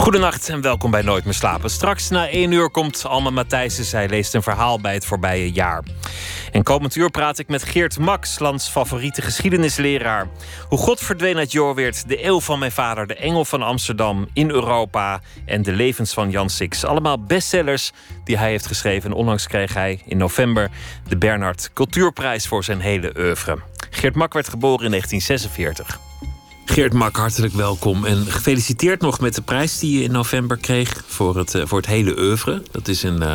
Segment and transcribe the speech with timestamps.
[0.00, 1.70] Goedenacht en welkom bij Nooit meer slapen.
[1.70, 3.84] Straks na één uur komt Alma Matthijssen.
[3.84, 5.82] Zij leest een verhaal bij het voorbije jaar.
[6.52, 10.28] En komend uur praat ik met Geert Max, lands favoriete geschiedenisleraar.
[10.68, 14.50] Hoe God verdween uit Jorweert, de eeuw van mijn vader, de engel van Amsterdam, in
[14.50, 16.84] Europa en de levens van Jan Six.
[16.84, 17.92] Allemaal bestsellers
[18.24, 19.10] die hij heeft geschreven.
[19.10, 20.70] En onlangs kreeg hij in november
[21.08, 23.58] de Bernhard Cultuurprijs voor zijn hele oeuvre.
[23.90, 26.09] Geert Mak werd geboren in 1946.
[26.64, 28.04] Geert Mak, hartelijk welkom.
[28.04, 31.78] En gefeliciteerd nog met de prijs die je in november kreeg voor het, uh, voor
[31.78, 32.62] het hele oeuvre.
[32.70, 33.34] Dat is een uh,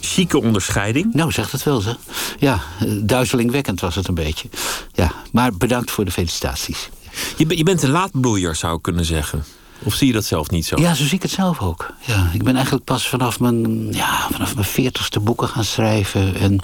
[0.00, 1.14] chique onderscheiding.
[1.14, 1.96] Nou, zegt het wel, ze.
[2.38, 2.60] Ja,
[3.02, 4.48] duizelingwekkend was het een beetje.
[4.92, 6.88] Ja, maar bedankt voor de felicitaties.
[7.36, 9.44] Je, je bent een laatbloeier, zou ik kunnen zeggen.
[9.82, 10.80] Of zie je dat zelf niet zo?
[10.80, 11.90] Ja, zo zie ik het zelf ook.
[12.00, 16.34] Ja, ik ben eigenlijk pas vanaf mijn, ja, vanaf mijn veertigste boeken gaan schrijven.
[16.34, 16.60] En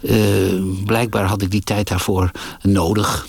[0.00, 2.30] uh, blijkbaar had ik die tijd daarvoor
[2.62, 3.26] nodig.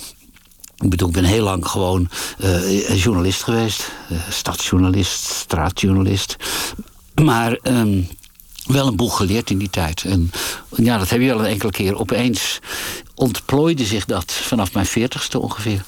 [0.84, 2.10] Ik bedoel, ik ben heel lang gewoon
[2.44, 3.92] uh, journalist geweest.
[4.12, 6.36] Uh, stadsjournalist, straatjournalist.
[7.24, 8.08] Maar um,
[8.66, 10.04] wel een boel geleerd in die tijd.
[10.04, 10.32] En
[10.76, 11.98] ja, dat heb je al een enkele keer.
[11.98, 12.60] Opeens
[13.16, 15.84] ontplooide zich dat vanaf mijn veertigste ongeveer.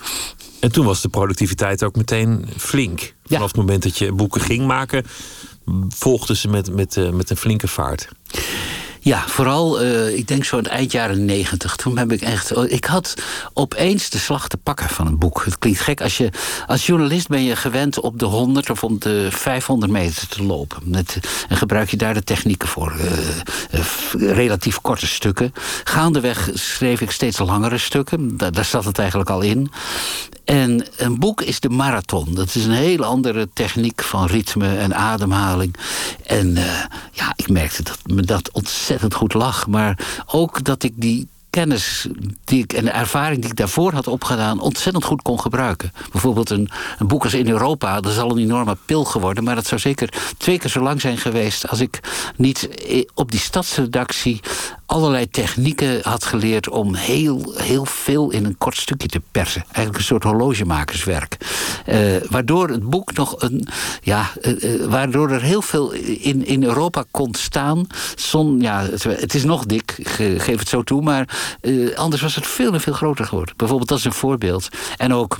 [0.59, 3.13] En toen was de productiviteit ook meteen flink.
[3.25, 5.05] Vanaf het moment dat je boeken ging maken,
[5.89, 8.07] volgden ze met, met, uh, met een flinke vaart.
[9.05, 11.75] Ja, vooral, uh, ik denk zo het eind jaren negentig.
[11.75, 12.57] Toen heb ik echt.
[12.71, 13.13] Ik had
[13.53, 15.45] opeens de slag te pakken van een boek.
[15.45, 16.01] Het klinkt gek.
[16.01, 16.29] Als, je,
[16.67, 20.95] als journalist ben je gewend op de 100 of op de 500 meter te lopen.
[21.49, 22.95] En gebruik je daar de technieken voor.
[22.99, 23.81] Uh,
[24.21, 25.53] uh, relatief korte stukken.
[25.83, 28.37] Gaandeweg schreef ik steeds langere stukken.
[28.37, 29.71] Daar, zat het eigenlijk al in.
[30.45, 32.33] En een boek is de marathon.
[32.33, 35.75] Dat is een hele andere techniek van ritme en ademhaling.
[36.25, 36.57] En
[37.11, 39.67] ja, ik merkte dat me dat ontzettend goed lag.
[39.67, 42.07] Maar ook dat ik die kennis
[42.43, 44.59] die ik, en de ervaring die ik daarvoor had opgedaan...
[44.59, 45.91] ontzettend goed kon gebruiken.
[46.11, 46.69] Bijvoorbeeld een,
[46.99, 49.43] een boek als In Europa, dat is al een enorme pil geworden...
[49.43, 51.67] maar dat zou zeker twee keer zo lang zijn geweest...
[51.67, 51.99] als ik
[52.35, 52.69] niet
[53.13, 54.39] op die stadsredactie
[54.85, 56.69] allerlei technieken had geleerd...
[56.69, 59.61] om heel, heel veel in een kort stukje te persen.
[59.61, 61.37] Eigenlijk een soort horlogemakerswerk.
[61.89, 63.67] Uh, waardoor het boek nog een...
[64.01, 67.87] Ja, uh, waardoor er heel veel in, in Europa kon staan.
[68.15, 69.97] Zon, ja, het, is nog dik,
[70.37, 71.01] geef het zo toe...
[71.01, 71.37] maar
[71.95, 73.55] anders was het veel en veel groter geworden.
[73.57, 74.69] Bijvoorbeeld, dat is een voorbeeld.
[74.97, 75.37] En ook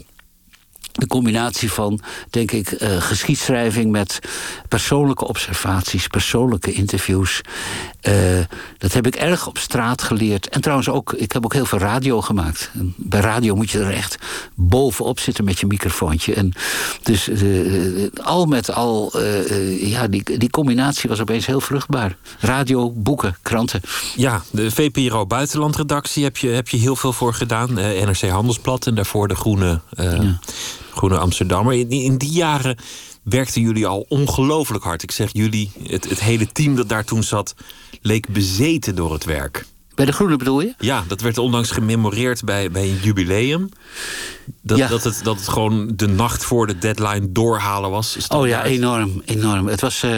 [0.96, 4.20] de combinatie van, denk ik, uh, geschiedschrijving met
[4.68, 7.42] persoonlijke observaties, persoonlijke interviews.
[8.08, 8.14] Uh,
[8.78, 10.50] dat heb ik erg op straat geleerd.
[10.50, 12.72] En trouwens ook, ik heb ook heel veel radio gemaakt.
[12.74, 14.18] En bij radio moet je er echt
[14.56, 16.34] bovenop zitten met je microfoontje.
[16.34, 16.54] En
[17.04, 19.22] dus uh, al met al,
[19.80, 22.16] ja, die, die combinatie was opeens heel vruchtbaar.
[22.40, 23.82] Radio, boeken, kranten.
[24.16, 27.74] Ja, de VPRO Buitenlandredactie heb je, heb je heel veel voor gedaan.
[27.74, 29.80] NRC Handelsblad en daarvoor de Groene...
[29.90, 30.40] Ja.
[30.96, 31.74] Groene Amsterdammer.
[31.90, 32.78] In die jaren
[33.26, 35.04] werkten jullie al ongelooflijk hard.
[35.04, 37.56] Ik zeg jullie, het, het hele team dat daar toen zat,
[38.02, 39.66] leek bezeten door het werk.
[39.96, 40.74] Bij de Groene bedoel je?
[40.78, 43.70] Ja, dat werd onlangs gememoreerd bij, bij een jubileum.
[44.62, 44.88] Dat, ja.
[44.88, 48.18] dat, het, dat het gewoon de nacht voor de deadline doorhalen was.
[48.28, 49.68] Oh ja, enorm, enorm.
[49.68, 50.04] Het was...
[50.04, 50.18] Uh,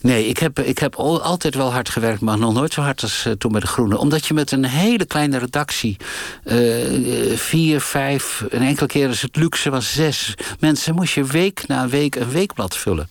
[0.00, 3.24] Nee, ik heb, ik heb altijd wel hard gewerkt, maar nog nooit zo hard als
[3.26, 3.98] uh, toen bij de Groene.
[3.98, 5.96] Omdat je met een hele kleine redactie,
[6.44, 11.66] uh, vier, vijf, een enkele keer is het luxe was zes mensen, moest je week
[11.66, 13.08] na week een weekblad vullen.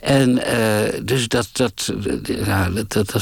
[0.00, 0.42] En
[1.02, 1.92] dus dat, dat,
[2.76, 3.12] dat, dat,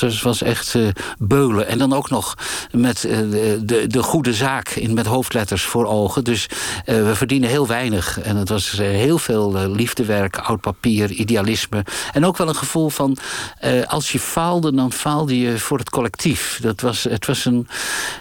[0.00, 0.74] was, was echt
[1.18, 1.68] beulen.
[1.68, 2.34] En dan ook nog
[2.70, 6.24] met de, de goede zaak in, met hoofdletters voor ogen.
[6.24, 6.46] Dus
[6.84, 8.20] we verdienen heel weinig.
[8.20, 11.84] En het was heel veel liefdewerk, oud papier, idealisme.
[12.12, 13.16] En ook wel een gevoel van
[13.64, 16.58] uh, als je faalde, dan faalde je voor het collectief.
[16.62, 17.68] Dat was, het was een,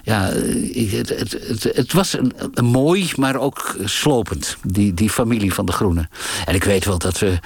[0.04, 5.72] ja, het, het, het, was een, mooi, maar ook slopend, die, die familie van de
[5.72, 6.10] Groenen.
[6.46, 7.40] En ik weet wel dat we,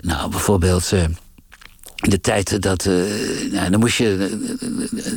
[0.00, 0.92] nou bijvoorbeeld.
[0.92, 1.23] In
[2.10, 2.84] de tijd dat.
[2.84, 2.94] Uh,
[3.52, 4.38] nou, dan moest je.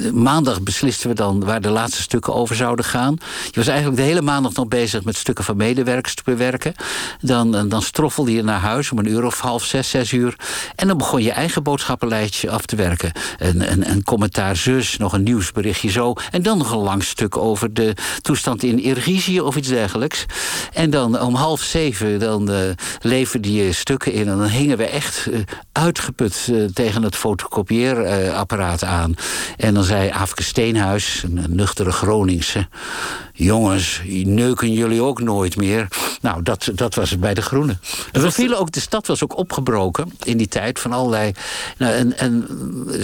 [0.06, 3.18] Uh, maandag beslisten we dan waar de laatste stukken over zouden gaan.
[3.46, 6.74] Je was eigenlijk de hele maandag nog bezig met stukken van medewerkers te bewerken.
[7.22, 10.36] Dan, dan stroffelde je naar huis om een uur of half zes, zes uur.
[10.76, 13.12] En dan begon je eigen boodschappenlijstje af te werken.
[13.38, 16.14] Een, een, een commentaar zus, nog een nieuwsberichtje zo.
[16.32, 20.26] En dan nog een lang stuk over de toestand in Irgizië of iets dergelijks.
[20.74, 22.58] En dan om half zeven dan uh,
[23.02, 24.28] leverde je stukken in.
[24.28, 25.28] En dan hingen we echt
[25.72, 29.16] uitgeput tegen het fotocopieerapparaat aan.
[29.58, 32.68] En dan zei Afke Steenhuis, een nuchtere Groningse...
[33.34, 35.88] jongens, neuken jullie ook nooit meer?
[36.22, 37.80] Nou, dat, dat was het bij de Groenen.
[38.12, 41.32] En we vielen ook, de stad was ook opgebroken in die tijd van allerlei...
[41.78, 42.48] Nou, en, en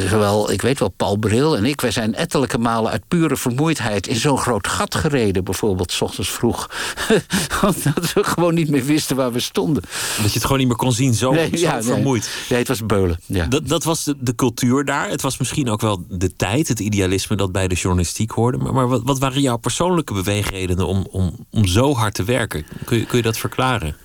[0.09, 1.81] zowel, ik weet wel, Paul Bril en ik...
[1.81, 4.07] wij zijn ettelijke malen uit pure vermoeidheid...
[4.07, 6.69] in zo'n groot gat gereden, bijvoorbeeld, s ochtends vroeg.
[7.61, 9.83] Omdat we gewoon niet meer wisten waar we stonden.
[10.21, 11.83] Dat je het gewoon niet meer kon zien, zo, Nee, zo ja, nee.
[11.83, 12.29] vermoeid.
[12.49, 13.19] Nee, het was beulen.
[13.25, 13.45] Ja.
[13.45, 15.09] Dat, dat was de, cultuur daar.
[15.09, 18.57] Het was misschien ook wel de tijd, het idealisme dat bij de journalistiek hoorde.
[18.57, 22.65] Maar, wat, wat waren jouw persoonlijke beweegredenen om, om, om zo hard te werken?
[22.85, 23.95] Kun je, kun je dat verklaren?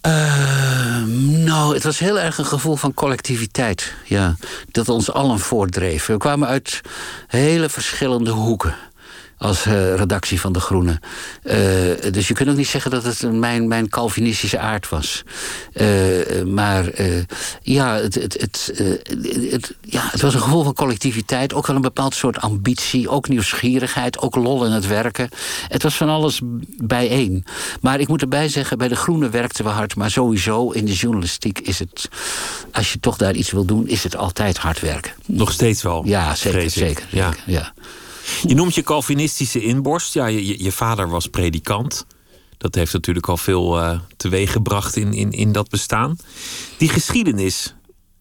[0.00, 1.02] Eh,
[1.44, 3.94] nou, het was heel erg een gevoel van collectiviteit.
[4.04, 4.36] Ja,
[4.70, 6.06] dat ons allen voortdreef.
[6.06, 6.80] We kwamen uit
[7.26, 8.74] hele verschillende hoeken.
[9.40, 11.00] Als eh, redactie van De Groene.
[11.42, 15.22] Eh, dus je kunt ook niet zeggen dat het mijn, mijn Calvinistische aard was.
[15.72, 15.86] Eh,
[16.46, 16.84] maar
[17.62, 18.72] ja, het, het, het,
[19.50, 21.54] het, ja, het was een gevoel van collectiviteit.
[21.54, 23.08] Ook wel een bepaald soort ambitie.
[23.08, 24.18] Ook nieuwsgierigheid.
[24.18, 25.28] Ook lol in het werken.
[25.68, 26.40] Het was van alles
[26.76, 27.44] bijeen.
[27.80, 29.96] Maar ik moet erbij zeggen, bij De Groene werkten we hard.
[29.96, 32.08] Maar sowieso in de journalistiek is het...
[32.72, 35.12] Als je toch daar iets wil doen, is het altijd hard werken.
[35.26, 36.02] Nog steeds wel.
[36.06, 36.62] Ja, zeker.
[36.62, 36.70] ik.
[36.70, 37.30] zeker, Ja.
[37.30, 37.72] zeker, ja.
[38.46, 40.14] Je noemt je Calvinistische inborst.
[40.14, 42.06] Ja, je, je, vader was predikant.
[42.58, 46.16] Dat heeft natuurlijk al veel eh teweeg gebracht in, in, in dat bestaan.
[46.76, 47.74] Die geschiedenis.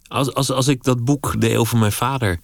[0.07, 2.39] Als, als, als ik dat boek De Eeuw van mijn vader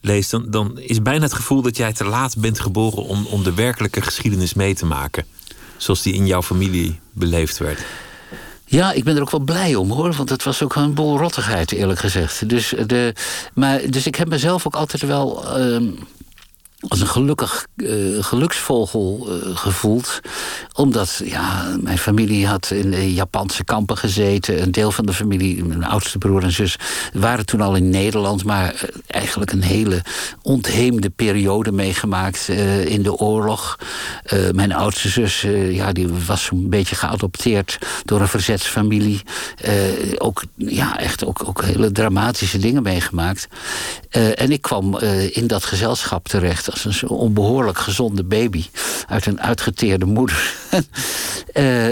[0.00, 3.42] lees, dan, dan is bijna het gevoel dat jij te laat bent geboren om, om
[3.42, 5.26] de werkelijke geschiedenis mee te maken.
[5.76, 7.80] Zoals die in jouw familie beleefd werd.
[8.66, 10.12] Ja, ik ben er ook wel blij om hoor.
[10.12, 12.48] Want het was ook een boel rottigheid, eerlijk gezegd.
[12.48, 13.14] Dus, de,
[13.54, 15.56] maar, dus ik heb mezelf ook altijd wel.
[15.56, 15.90] ehm,
[16.88, 17.88] als een gelukkig eh,
[18.20, 20.20] geluksvogel eh, gevoeld.
[20.72, 24.62] Omdat ja, mijn familie had in Japanse kampen gezeten.
[24.62, 26.76] Een deel van de familie, mijn oudste broer en zus,
[27.12, 28.44] waren toen al in Nederland.
[28.44, 30.02] Maar eh, eigenlijk een hele
[30.42, 32.48] ontheemde periode meegemaakt
[32.84, 33.78] in de oorlog.
[34.52, 39.22] Mijn oudste zus, ja, die was zo'n beetje geadopteerd door een verzetsfamilie.
[40.18, 43.48] Ook, ja, echt ook, ook hele dramatische dingen meegemaakt.
[44.10, 44.98] En ik kwam
[45.30, 48.64] in dat gezelschap terecht als een zo onbehoorlijk gezonde baby
[49.08, 50.52] uit een uitgeteerde moeder.
[51.52, 51.90] Eh,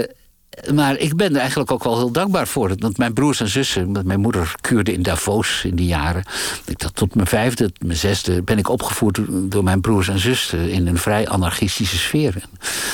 [0.73, 2.71] maar ik ben er eigenlijk ook wel heel dankbaar voor.
[2.77, 6.23] Want mijn broers en zussen, mijn moeder kuurde in Davos in die jaren.
[6.65, 10.69] Ik dat tot mijn vijfde, mijn zesde ben ik opgevoed door mijn broers en zussen
[10.69, 12.35] in een vrij anarchistische sfeer.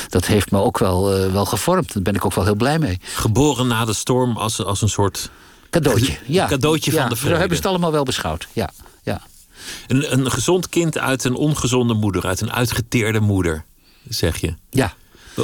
[0.09, 1.93] Dat heeft me ook wel, eh, wel gevormd.
[1.93, 2.99] Daar ben ik ook wel heel blij mee.
[3.13, 5.29] Geboren na de storm als, als een soort.
[5.69, 6.17] Cadeautje.
[6.25, 6.47] Ja.
[6.47, 7.37] cadeautje van Ja, de Zo vrede.
[7.37, 8.47] hebben ze het allemaal wel beschouwd.
[8.53, 8.69] Ja.
[9.87, 13.65] Een, een gezond kind uit een ongezonde moeder, uit een uitgeteerde moeder,
[14.09, 14.53] zeg je.
[14.69, 14.93] ja.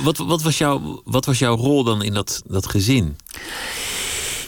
[0.04, 3.18] Wat, wat, was, jouw, wat was jouw rol dan in dat, dat gezin?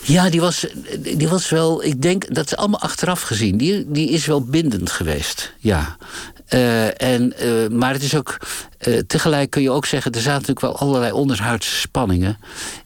[0.07, 0.65] Ja, die was,
[0.99, 3.57] die was wel, ik denk, dat is allemaal achteraf gezien.
[3.57, 5.97] Die, die is wel bindend geweest, ja.
[6.47, 8.37] Eh, en, eh, maar het is ook,
[8.77, 12.37] eh, tegelijk kun je ook zeggen, er zaten natuurlijk wel allerlei onderhuidse spanningen.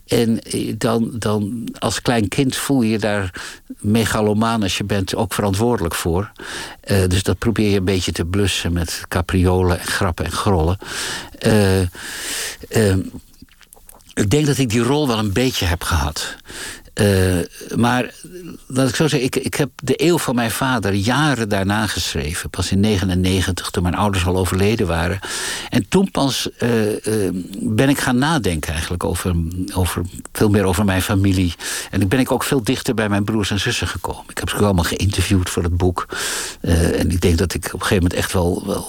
[0.08, 0.40] En
[0.78, 3.42] dan, dan als klein kind voel je je daar
[3.80, 6.32] megalomaan als je bent ook verantwoordelijk voor.
[7.08, 10.78] Dus dat probeer je een beetje te blussen met capriolen en grappen en grollen.
[11.40, 11.82] Eh,
[12.70, 13.00] ehm,
[14.14, 16.36] ik denk dat ik die rol wel een beetje heb gehad.
[16.94, 17.38] Eh,
[17.76, 18.14] maar
[18.68, 22.50] laat ik zo zeggen, ik, ik heb de eeuw van mijn vader jaren daarna geschreven.
[22.50, 25.20] Pas in 99, toen mijn ouders al overleden waren.
[25.70, 29.36] En toen pas eh, eh, ben ik gaan nadenken eigenlijk over,
[29.74, 30.02] over,
[30.32, 31.54] veel meer over mijn familie.
[31.92, 34.24] En ik ben ik ook veel dichter bij mijn broers en zussen gekomen.
[34.27, 36.06] Ik heb ze ook allemaal geïnterviewd voor het boek.
[36.62, 38.84] En ik denk dat ik op een gegeven moment echt wel,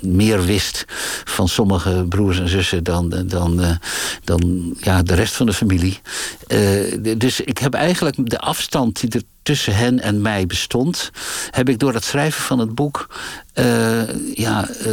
[0.00, 0.84] meer wist
[1.24, 3.78] van sommige broers en zussen dan, dan,
[4.24, 6.00] dan ja, de rest van de familie.
[7.16, 11.10] Dus ik heb eigenlijk de afstand die er tussen hen en mij bestond,
[11.50, 13.08] heb ik door het schrijven van het boek
[13.52, 14.92] eh, ja, eh,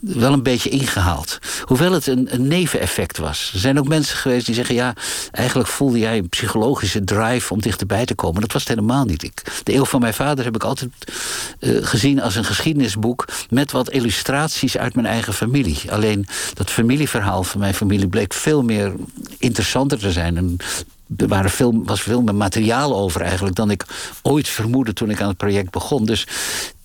[0.00, 1.38] wel een beetje ingehaald.
[1.62, 3.50] Hoewel het een, een neveneffect was.
[3.54, 4.94] Er zijn ook mensen geweest die zeggen: ja,
[5.30, 8.40] eigenlijk voelde jij een psychologische drive om dichterbij te komen.
[8.40, 9.22] Dat was het helemaal niet.
[9.22, 10.90] Ik, de eeuw van mijn vader heb ik altijd
[11.58, 15.80] eh, gezien als een geschiedenisboek met wat illustraties uit mijn eigen familie.
[15.90, 18.92] Alleen dat familieverhaal van mijn familie bleek veel meer
[19.38, 20.56] interessanter te zijn.
[21.16, 23.84] Er waren veel, was veel meer materiaal over eigenlijk dan ik
[24.22, 26.04] ooit vermoedde toen ik aan het project begon.
[26.04, 26.26] Dus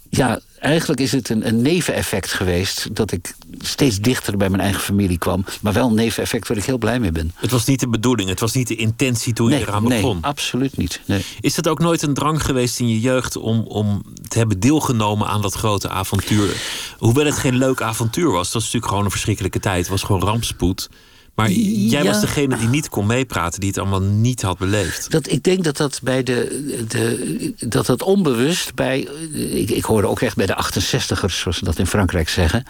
[0.09, 4.81] ja, eigenlijk is het een, een neveneffect geweest dat ik steeds dichter bij mijn eigen
[4.81, 5.45] familie kwam.
[5.61, 7.31] Maar wel een neveneffect waar ik heel blij mee ben.
[7.35, 10.01] Het was niet de bedoeling, het was niet de intentie toen je Nee, eraan nee,
[10.01, 10.21] begon.
[10.21, 11.01] absoluut niet.
[11.05, 11.25] Nee.
[11.41, 15.27] Is dat ook nooit een drang geweest in je jeugd om, om te hebben deelgenomen
[15.27, 16.61] aan dat grote avontuur?
[16.97, 19.77] Hoewel het geen leuk avontuur was, het was natuurlijk gewoon een verschrikkelijke tijd.
[19.79, 20.89] Het was gewoon rampspoed.
[21.37, 25.11] Maar jij was degene die niet kon meepraten, die het allemaal niet had beleefd.
[25.11, 28.99] Dat, ik denk dat dat bij de, de dat dat onbewust bij.
[29.33, 32.63] Ik, ik hoorde ook echt bij de 68ers, zoals ze dat in Frankrijk zeggen.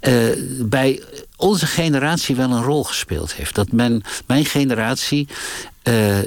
[0.00, 0.24] Uh,
[0.60, 1.02] bij
[1.36, 3.54] onze generatie wel een rol gespeeld heeft.
[3.54, 5.28] Dat men, mijn generatie
[5.88, 6.18] uh,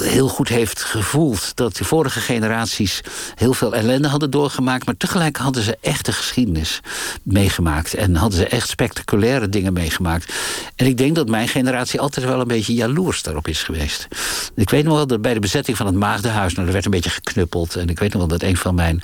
[0.00, 3.00] heel goed heeft gevoeld dat de vorige generaties
[3.34, 6.80] heel veel ellende hadden doorgemaakt, maar tegelijk hadden ze echte geschiedenis
[7.22, 10.32] meegemaakt en hadden ze echt spectaculaire dingen meegemaakt.
[10.76, 14.08] En ik denk dat mijn generatie altijd wel een beetje jaloers daarop is geweest.
[14.54, 16.90] Ik weet nog wel dat bij de bezetting van het Maagdenhuis, nou, er werd een
[16.90, 17.76] beetje geknuppeld.
[17.76, 19.02] En ik weet nog wel dat een van mijn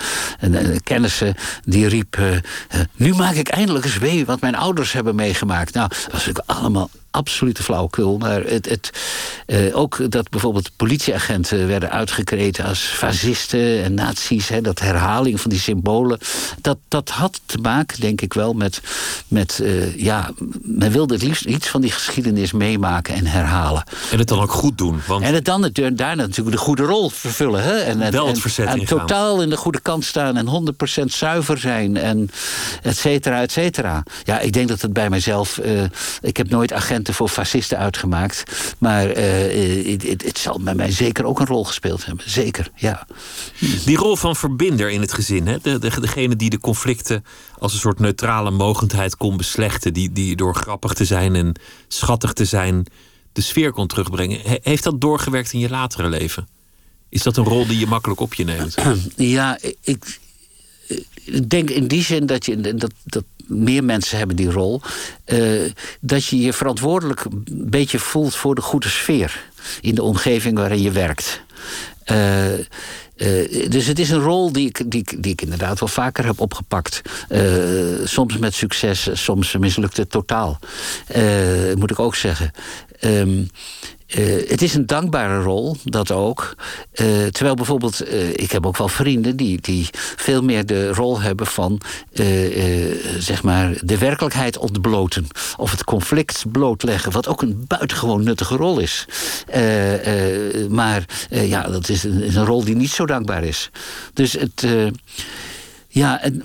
[0.84, 2.36] kennissen die riep: uh,
[2.96, 5.74] Nu maak ik eindelijk eens mee wat mijn ouders hebben meegemaakt.
[5.74, 8.18] Nou, dat was natuurlijk allemaal absolute flauwekul.
[8.18, 8.90] Maar het, het,
[9.46, 14.48] uh, ook dat bijvoorbeeld politieagenten werden uitgekreten als fascisten en nazi's.
[14.48, 16.18] Hè, dat herhaling van die symbolen.
[16.60, 18.80] Dat, dat had te maken, denk ik wel, met.
[19.28, 20.30] met uh, ja,
[20.62, 23.82] men wilde het liefst iets van die geschiedenis meemaken en herhalen.
[24.10, 25.00] En het dan ook goed doen.
[25.06, 25.24] Want...
[25.24, 27.62] En het dan het, daarna natuurlijk de goede rol vervullen.
[27.62, 27.76] Hè?
[27.78, 31.58] En, wel het verzet en, en totaal in de goede kant staan en 100% zuiver
[31.58, 31.96] zijn.
[31.96, 32.30] En
[32.82, 34.02] et cetera, et cetera.
[34.24, 35.58] Ja, ik denk dat het bij mijzelf.
[35.64, 35.82] Uh,
[36.20, 38.42] ik heb nooit agenten voor fascisten uitgemaakt.
[38.78, 42.30] Maar uh, het, het, zal bij mij zeker ook een rol gespeeld hebben.
[42.30, 43.06] Zeker, ja.
[43.84, 45.46] Die rol van verbinder in het gezin.
[45.46, 45.58] Hè?
[45.62, 47.24] De, de, degene die de conflicten
[47.58, 49.92] als een soort neutrale mogendheid kon beslechten.
[49.92, 51.54] Die, die door grappig te zijn en
[51.88, 52.86] schattig te zijn
[53.32, 54.40] de sfeer kon terugbrengen.
[54.62, 56.48] heeft dat doorgewerkt in je latere leven?
[57.08, 58.74] Is dat een rol die je makkelijk op je neemt?
[59.16, 60.18] Ja, ik,
[61.24, 64.80] ik denk in die zin dat je dat, dat meer mensen hebben die rol.
[65.26, 69.47] Uh, dat je je verantwoordelijk een beetje voelt voor de goede sfeer
[69.80, 71.42] in de omgeving waarin je werkt.
[72.12, 76.24] Uh, uh, dus het is een rol die ik, die, die ik inderdaad wel vaker
[76.24, 77.02] heb opgepakt.
[78.04, 80.58] Soms met succes, soms mislukt het totaal.
[81.74, 82.50] Moet ik ook zeggen.
[83.00, 83.50] Um,
[84.16, 86.54] uh, het is een dankbare rol, dat ook.
[86.94, 91.20] Uh, terwijl bijvoorbeeld, uh, ik heb ook wel vrienden die, die veel meer de rol
[91.20, 91.80] hebben van
[93.18, 95.26] zeg maar de werkelijkheid ontbloten.
[95.56, 99.06] Of het conflict blootleggen, wat ook een buitengewoon nuttige rol is.
[100.68, 103.70] maar ja, dat is een, is een, rol die niet zo dankbaar is.
[104.12, 104.66] Dus het.
[105.98, 106.42] Ja, en,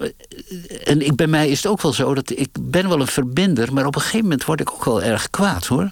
[0.84, 3.74] en ik, bij mij is het ook wel zo dat ik ben wel een verbinder,
[3.74, 5.92] maar op een gegeven moment word ik ook wel erg kwaad hoor.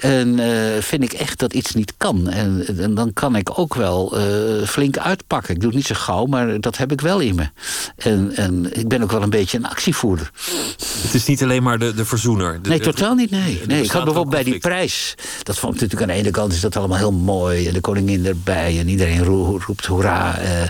[0.00, 0.46] En uh,
[0.80, 2.28] vind ik echt dat iets niet kan.
[2.28, 5.54] En, en dan kan ik ook wel uh, flink uitpakken.
[5.54, 7.48] Ik doe het niet zo gauw, maar dat heb ik wel in me.
[7.96, 10.30] En, en ik ben ook wel een beetje een actievoerder.
[11.02, 12.58] Het is niet alleen maar de, de verzoener.
[12.62, 13.30] nee, totaal niet.
[13.30, 13.60] Nee.
[13.66, 15.14] nee ik had bijvoorbeeld bij die prijs.
[15.42, 17.66] Dat vond ik natuurlijk aan de ene kant is dat allemaal heel mooi.
[17.66, 18.78] En de koningin erbij.
[18.78, 20.40] En iedereen roept hoera.
[20.40, 20.62] Uh,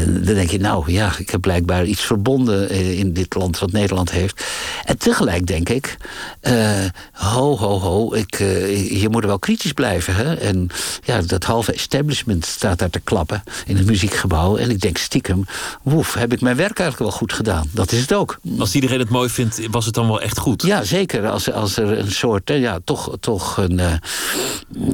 [0.00, 3.58] en dan denk je, nou ja, ik heb blijkbaar iets verbonden eh, in dit land
[3.58, 4.44] wat Nederland heeft.
[4.84, 5.96] En tegelijk denk ik,
[6.42, 6.70] uh,
[7.12, 10.14] ho, ho, ho, ik, uh, je moet er wel kritisch blijven.
[10.14, 10.34] Hè?
[10.34, 10.68] En
[11.04, 14.56] ja, dat halve establishment staat daar te klappen in het muziekgebouw.
[14.56, 15.44] En ik denk stiekem,
[15.82, 17.68] woef, heb ik mijn werk eigenlijk wel goed gedaan.
[17.72, 18.38] Dat is het ook.
[18.58, 20.62] Als iedereen het mooi vindt, was het dan wel echt goed?
[20.62, 21.28] Ja, zeker.
[21.28, 23.92] Als, als er een soort, ja, toch, toch een, uh,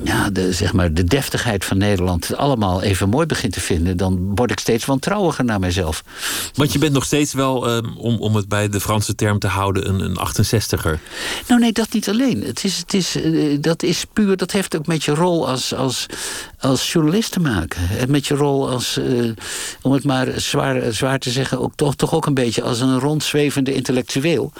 [0.05, 4.35] ja, de, zeg maar, de deftigheid van Nederland allemaal even mooi begint te vinden, dan
[4.35, 6.03] word ik steeds wantrouwiger naar mezelf.
[6.59, 9.47] Want je bent nog steeds wel, um, om, om het bij de Franse term te
[9.47, 11.01] houden, een, een 68er.
[11.49, 12.43] Nou nee, dat niet alleen.
[12.43, 15.75] Het is, het is, uh, dat is puur, dat heeft ook met je rol als,
[15.75, 16.07] als,
[16.61, 17.89] als journalist te maken.
[17.99, 19.33] En met je rol als, uh,
[19.83, 22.99] om het maar zwaar, zwaar te zeggen, ook, toch, toch ook een beetje als een
[22.99, 24.53] rondzwevende intellectueel.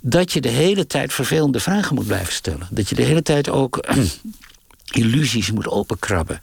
[0.00, 2.68] Dat je de hele tijd vervelende vragen moet blijven stellen.
[2.70, 3.86] Dat je de hele tijd ook
[4.90, 6.40] illusies moet openkrabben.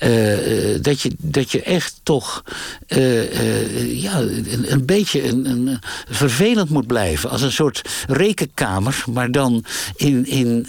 [0.00, 2.44] Uh, dat, je, dat je echt toch
[2.88, 4.20] uh, ja,
[4.66, 7.30] een, beetje een, een, vervelend moet blijven.
[7.30, 9.64] Als een soort rekenkamer, maar dan
[9.96, 10.66] in, in,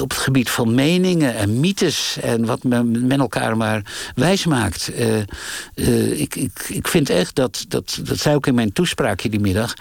[0.00, 3.82] op het gebied van meningen en mythes en wat men, men elkaar maar
[4.14, 4.90] wijs maakt.
[5.74, 9.74] ik, ik, ik vind echt dat, dat, dat zei ook in mijn toespraakje die middag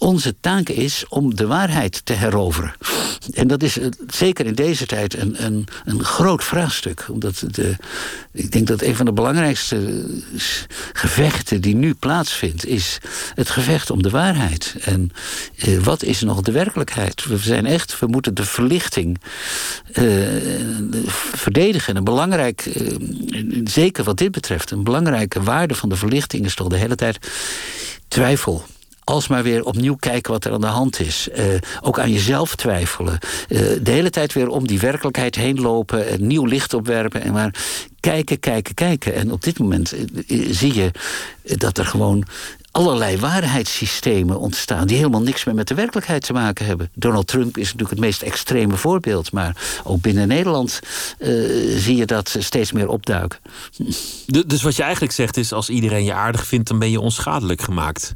[0.00, 2.72] onze taak is om de waarheid te heroveren.
[3.34, 3.78] En dat is
[4.08, 7.06] zeker in deze tijd een, een, een groot vraagstuk.
[7.10, 7.76] Omdat de,
[8.32, 10.06] ik denk dat een van de belangrijkste
[10.92, 12.98] gevechten die nu plaatsvindt, is
[13.34, 14.74] het gevecht om de waarheid.
[14.80, 15.10] En
[15.56, 17.24] eh, wat is nog de werkelijkheid?
[17.24, 19.20] We zijn echt, we moeten de verlichting
[19.92, 20.04] eh,
[21.32, 21.96] verdedigen.
[21.96, 22.94] Een belangrijk, eh,
[23.64, 27.18] zeker wat dit betreft, een belangrijke waarde van de verlichting is toch de hele tijd
[28.08, 28.64] twijfel
[29.10, 31.28] alsmaar weer opnieuw kijken wat er aan de hand is.
[31.36, 31.44] Uh,
[31.80, 33.18] ook aan jezelf twijfelen.
[33.48, 36.26] Uh, de hele tijd weer om die werkelijkheid heen lopen.
[36.26, 37.22] Nieuw licht opwerpen.
[37.22, 37.54] En maar
[38.00, 39.14] kijken, kijken, kijken.
[39.14, 39.94] En op dit moment
[40.50, 40.90] zie je
[41.42, 42.24] dat er gewoon
[42.70, 44.86] allerlei waarheidssystemen ontstaan...
[44.86, 46.90] die helemaal niks meer met de werkelijkheid te maken hebben.
[46.94, 49.32] Donald Trump is natuurlijk het meest extreme voorbeeld...
[49.32, 50.80] maar ook binnen Nederland
[51.76, 53.38] zie je dat steeds meer opduiken.
[54.46, 55.52] Dus wat je eigenlijk zegt is...
[55.52, 58.14] als iedereen je aardig vindt, dan ben je onschadelijk gemaakt.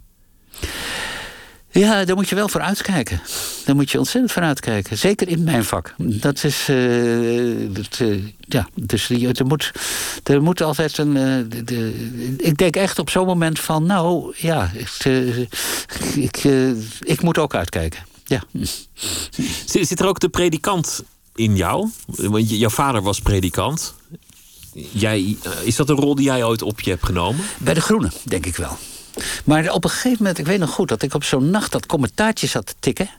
[1.74, 3.20] Ja, daar moet je wel voor uitkijken.
[3.64, 4.98] Daar moet je ontzettend voor uitkijken.
[4.98, 5.94] Zeker in mijn vak.
[5.98, 6.68] Dat is.
[6.68, 9.72] Uh, dat, uh, ja, dus er moet,
[10.24, 11.16] er moet altijd een.
[11.16, 13.86] Uh, de, ik denk echt op zo'n moment van.
[13.86, 15.04] Nou ja, ik,
[16.14, 16.44] ik,
[17.00, 18.00] ik moet ook uitkijken.
[18.24, 18.42] Ja.
[19.66, 21.02] Zit, zit er ook de predikant
[21.34, 21.90] in jou?
[22.06, 23.94] Want jouw vader was predikant.
[24.92, 27.44] Jij, is dat een rol die jij ooit op je hebt genomen?
[27.58, 28.78] Bij de Groenen, denk ik wel.
[29.44, 30.88] Maar op een gegeven moment, ik weet nog goed...
[30.88, 33.10] dat ik op zo'n nacht dat commentaartje zat te tikken.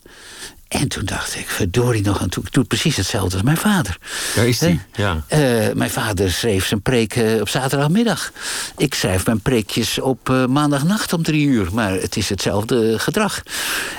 [0.67, 3.97] En toen dacht ik, verdorie nog, en toen doet precies hetzelfde als mijn vader.
[4.35, 5.23] Daar is hij, ja.
[5.33, 8.31] Uh, mijn vader schreef zijn preek uh, op zaterdagmiddag.
[8.77, 11.67] Ik schrijf mijn preekjes op uh, maandagnacht om drie uur.
[11.73, 13.43] Maar het is hetzelfde gedrag.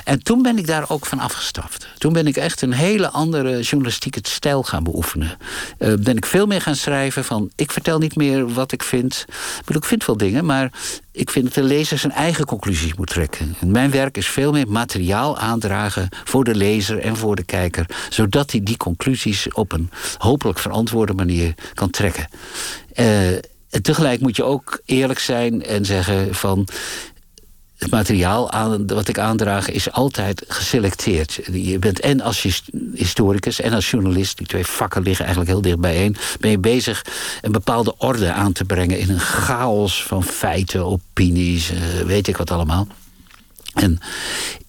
[0.05, 1.87] En toen ben ik daar ook van afgestapt.
[1.99, 5.37] Toen ben ik echt een hele andere journalistieke stijl gaan beoefenen.
[5.79, 9.25] ben ik veel meer gaan schrijven van, ik vertel niet meer wat ik vind.
[9.29, 10.71] Ik bedoel, ik vind wel dingen, maar
[11.13, 13.57] ik vind dat de lezer zijn eigen conclusies moet trekken.
[13.61, 17.87] En mijn werk is veel meer materiaal aandragen voor de lezer en voor de kijker,
[18.09, 22.29] zodat hij die conclusies op een hopelijk verantwoorde manier kan trekken.
[22.95, 23.07] Uh,
[23.83, 26.69] tegelijk moet je ook eerlijk zijn en zeggen van
[27.79, 31.41] het materiaal aan, wat ik aandraag is altijd geselecteerd.
[31.53, 32.47] Je bent en als
[32.95, 37.05] historicus en als journalist, die twee vakken liggen eigenlijk heel dicht bijeen, ben je bezig
[37.41, 42.37] een bepaalde orde aan te brengen in een chaos van feiten, opinies, eh, weet ik
[42.37, 42.87] wat allemaal.
[43.75, 43.99] En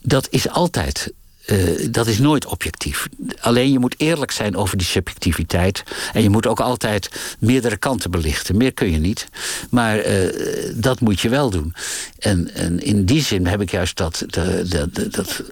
[0.02, 1.14] dat is altijd
[1.48, 3.08] uh, dat is nooit objectief.
[3.40, 5.84] Alleen je moet eerlijk zijn over die subjectiviteit.
[6.14, 8.58] En je moet ook altijd meerdere kanten belichten.
[8.58, 9.28] Meer kun je niet.
[9.70, 10.30] Maar uh,
[10.74, 11.74] dat moet je wel doen.
[12.20, 15.44] En, en, in die zin heb ik juist dat, dat, dat, dat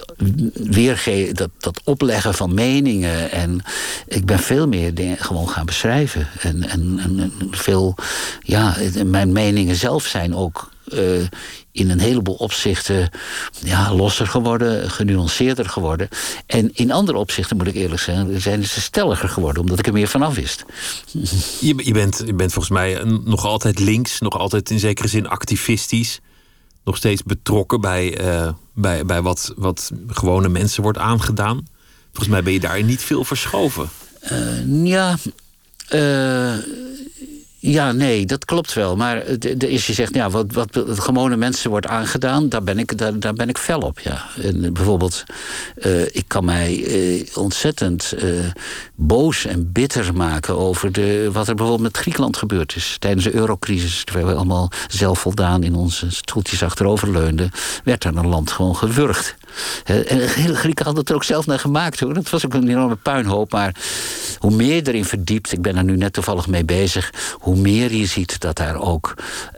[0.54, 3.30] weergeven, dat, dat opleggen van meningen.
[3.30, 3.60] En
[4.06, 6.28] ik ben veel meer dingen gewoon gaan beschrijven.
[6.40, 7.94] En, en, en veel,
[8.42, 11.26] ja, mijn meningen zelf zijn ook uh,
[11.76, 13.10] in een heleboel opzichten
[13.62, 16.08] ja, losser geworden, genuanceerder geworden.
[16.46, 19.92] En in andere opzichten, moet ik eerlijk zeggen, zijn ze stelliger geworden, omdat ik er
[19.92, 20.64] meer vanaf wist.
[21.60, 25.28] Je, je, bent, je bent volgens mij nog altijd links, nog altijd in zekere zin
[25.28, 26.20] activistisch.
[26.84, 31.66] Nog steeds betrokken bij, uh, bij, bij wat, wat gewone mensen wordt aangedaan.
[32.06, 33.88] Volgens mij ben je daar niet veel verschoven.
[34.32, 35.16] Uh, ja,
[35.94, 36.54] uh,
[37.72, 38.96] ja, nee, dat klopt wel.
[38.96, 39.24] Maar
[39.58, 43.48] is je zegt, ja, wat, wat gewone mensen wordt aangedaan, daar ben ik, daar, ben
[43.48, 44.00] ik fel op.
[44.00, 44.24] Ja.
[44.42, 45.24] En bijvoorbeeld,
[45.76, 48.14] uh, ik kan mij uh, ontzettend
[48.94, 52.96] boos en bitter maken over de, wat er bijvoorbeeld met Griekenland gebeurd is.
[52.98, 57.50] Tijdens de eurocrisis, terwijl we allemaal zelfvoldaan in onze stoeltjes achteroverleunden,
[57.84, 59.36] werd er een land gewoon gewurgd.
[59.84, 62.14] En de hele Grieken hadden het er ook zelf naar gemaakt hoor.
[62.14, 63.52] Dat was ook een enorme puinhoop.
[63.52, 63.74] Maar
[64.38, 67.94] hoe meer je erin verdiept, ik ben er nu net toevallig mee bezig, hoe meer
[67.94, 69.14] je ziet dat daar ook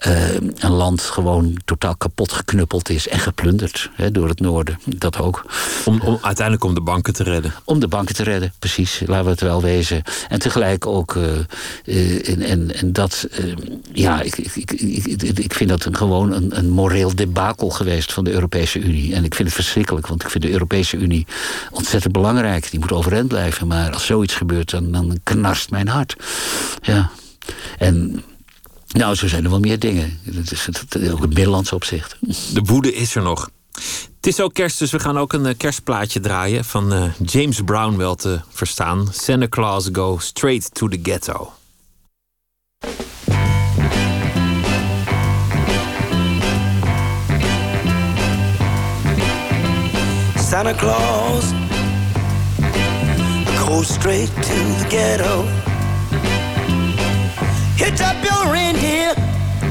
[0.06, 4.78] uh, een land gewoon totaal kapot geknuppeld is en geplunderd hè, door het noorden.
[4.84, 5.44] Dat ook.
[5.84, 7.54] Om, om, uiteindelijk om de banken te redden.
[7.64, 9.02] Om de banken te redden, precies.
[9.06, 10.02] Laten we het wel wezen.
[10.28, 11.24] En tegelijk ook, uh,
[11.84, 13.28] uh, en, en, en dat,
[13.92, 18.24] ja, ik, ik, ik, ik, vind dat een, gewoon een, een moreel debakel geweest van
[18.24, 19.14] de Europese Unie.
[19.14, 21.26] En ik vind het verschrikkelijk want ik vind de Europese Unie
[21.70, 22.70] ontzettend belangrijk.
[22.70, 23.66] Die moet overeind blijven.
[23.66, 26.16] Maar als zoiets gebeurt, dan, dan knarst mijn hart.
[26.82, 27.10] Ja.
[27.78, 28.22] En
[28.88, 30.18] nou, zo zijn er wel meer dingen.
[30.24, 30.68] Dat is
[31.12, 32.16] ook het Middellandse opzicht.
[32.54, 33.50] De woede is er nog.
[34.16, 37.60] Het is ook kerst, dus we gaan ook een eh, kerstplaatje draaien van uh, James
[37.64, 39.08] Brown wel te verstaan.
[39.12, 41.52] Santa Claus Go Straight to the Ghetto.
[50.48, 51.52] Santa Claus.
[53.68, 55.42] Go straight to the ghetto.
[57.76, 59.12] Hitch up your reindeer.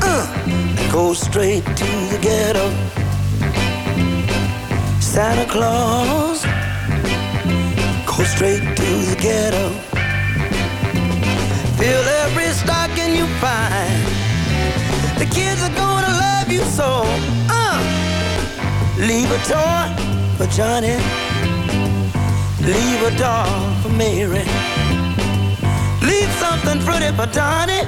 [0.03, 2.69] Uh, Go straight to the ghetto.
[4.99, 6.45] Santa Claus.
[8.05, 9.69] Go straight to the ghetto.
[11.79, 14.03] Fill every stocking you find.
[15.17, 17.01] The kids are gonna love you so.
[17.49, 17.81] Uh,
[18.99, 20.95] Leave a toy for Johnny.
[22.61, 24.45] Leave a doll for Mary.
[26.01, 27.81] Leave something pretty for Donnie.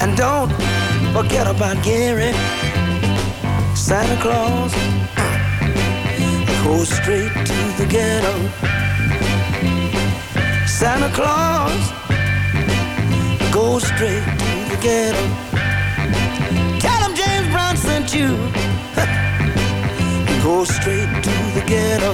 [0.00, 0.50] And don't
[1.12, 2.32] forget about Gary.
[3.74, 4.72] Santa Claus
[6.64, 8.34] goes straight to the ghetto.
[10.66, 11.92] Santa Claus
[13.52, 15.24] goes straight to the ghetto.
[16.80, 18.67] Tell him James Brown sent you.
[20.48, 22.12] Go straight to the ghetto.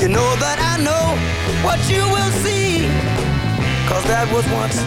[0.00, 1.06] You know that I know
[1.62, 2.88] what you will see.
[3.86, 4.78] Cause that was once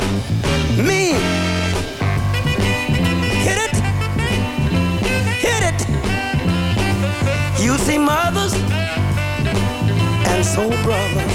[0.90, 1.14] me.
[3.46, 3.76] Hit it,
[5.46, 5.80] hit it.
[7.64, 8.56] You see mothers
[10.32, 11.34] and soul brothers.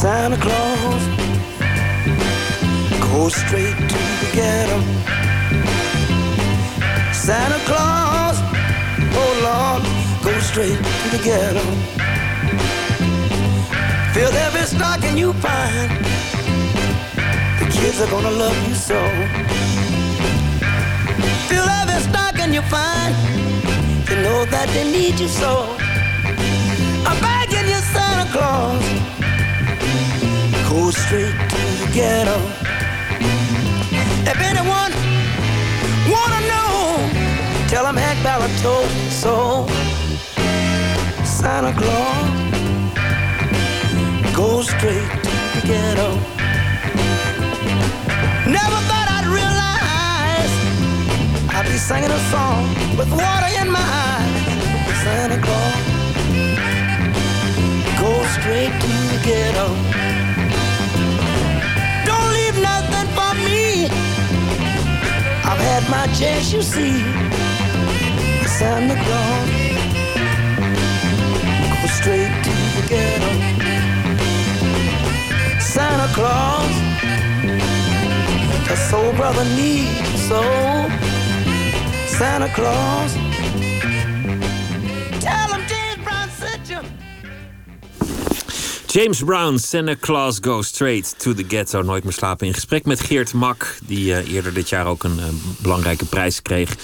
[0.00, 1.02] Santa Claus
[3.12, 5.02] go straight to the ghetto.
[7.22, 8.36] Santa Claus,
[9.14, 9.82] oh Lord,
[10.24, 11.62] go straight to the ghetto.
[14.12, 15.88] Fill every stocking you find.
[17.60, 18.98] The kids are gonna love you so.
[21.46, 23.14] Fill every stocking you find.
[24.10, 25.76] You know that they need you so.
[27.06, 28.82] I'm begging you, Santa Claus.
[30.68, 32.38] Go straight to the ghetto.
[34.26, 35.01] If anyone
[36.10, 37.08] wanna know,
[37.68, 39.66] tell them Hank Ballard told me so.
[41.24, 42.30] Santa Claus,
[44.34, 46.08] go straight to the ghetto.
[48.50, 50.52] Never thought I'd realize
[51.54, 52.62] I'd be singing a song
[52.96, 54.32] with water in my eyes.
[55.02, 55.82] Santa Claus,
[58.00, 60.01] go straight to the ghetto.
[65.52, 67.02] I've had my chance, you see.
[68.46, 69.50] Santa Claus,
[71.82, 73.32] go straight to the ghetto.
[75.60, 76.74] Santa Claus,
[78.70, 80.42] a soul brother needs so.
[82.06, 83.14] Santa Claus,
[88.92, 91.82] James Brown, Santa Claus Goes Straight to the Ghetto.
[91.82, 92.46] Nooit meer slapen.
[92.46, 95.24] In gesprek met Geert Mak, die eh, eerder dit jaar ook een eh,
[95.58, 96.70] belangrijke prijs kreeg.
[96.70, 96.76] Eh,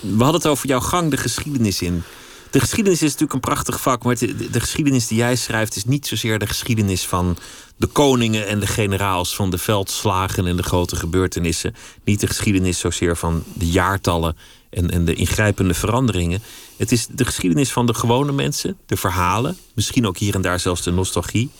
[0.00, 2.02] we hadden het over jouw gang de geschiedenis in.
[2.50, 5.76] De geschiedenis is natuurlijk een prachtig vak, maar de, de- de geschiedenis die jij schrijft
[5.76, 7.36] is niet zozeer de geschiedenis van
[7.76, 11.74] de koningen en de generaals, van de veldslagen en de grote gebeurtenissen.
[12.04, 14.36] Niet de geschiedenis zozeer van de jaartallen
[14.70, 16.42] en, en de ingrijpende veranderingen.
[16.76, 20.60] Het is de geschiedenis van de gewone mensen, de verhalen, misschien ook hier en daar
[20.60, 21.50] zelfs de nostalgie.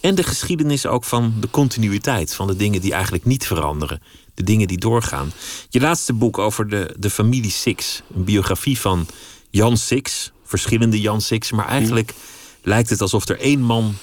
[0.00, 4.02] En de geschiedenis ook van de continuïteit, van de dingen die eigenlijk niet veranderen,
[4.34, 5.32] de dingen die doorgaan.
[5.68, 9.06] Je laatste boek over de, de familie Six, een biografie van
[9.50, 12.14] Jan Six, verschillende Jan Six, maar eigenlijk
[12.62, 13.94] lijkt het alsof er één man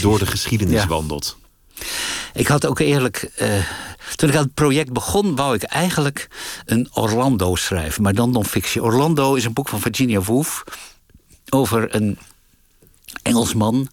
[0.00, 0.86] door de geschiedenis Ja.
[0.86, 1.38] wandelt.
[2.34, 3.30] Ik had ook eerlijk.
[3.36, 3.64] eh,
[4.16, 6.28] toen ik aan het project begon, wou ik eigenlijk
[6.64, 8.82] een Orlando schrijven, maar dan non-fictie.
[8.82, 10.64] Orlando is een boek van Virginia Woolf
[11.48, 12.18] over een
[13.22, 13.88] Engelsman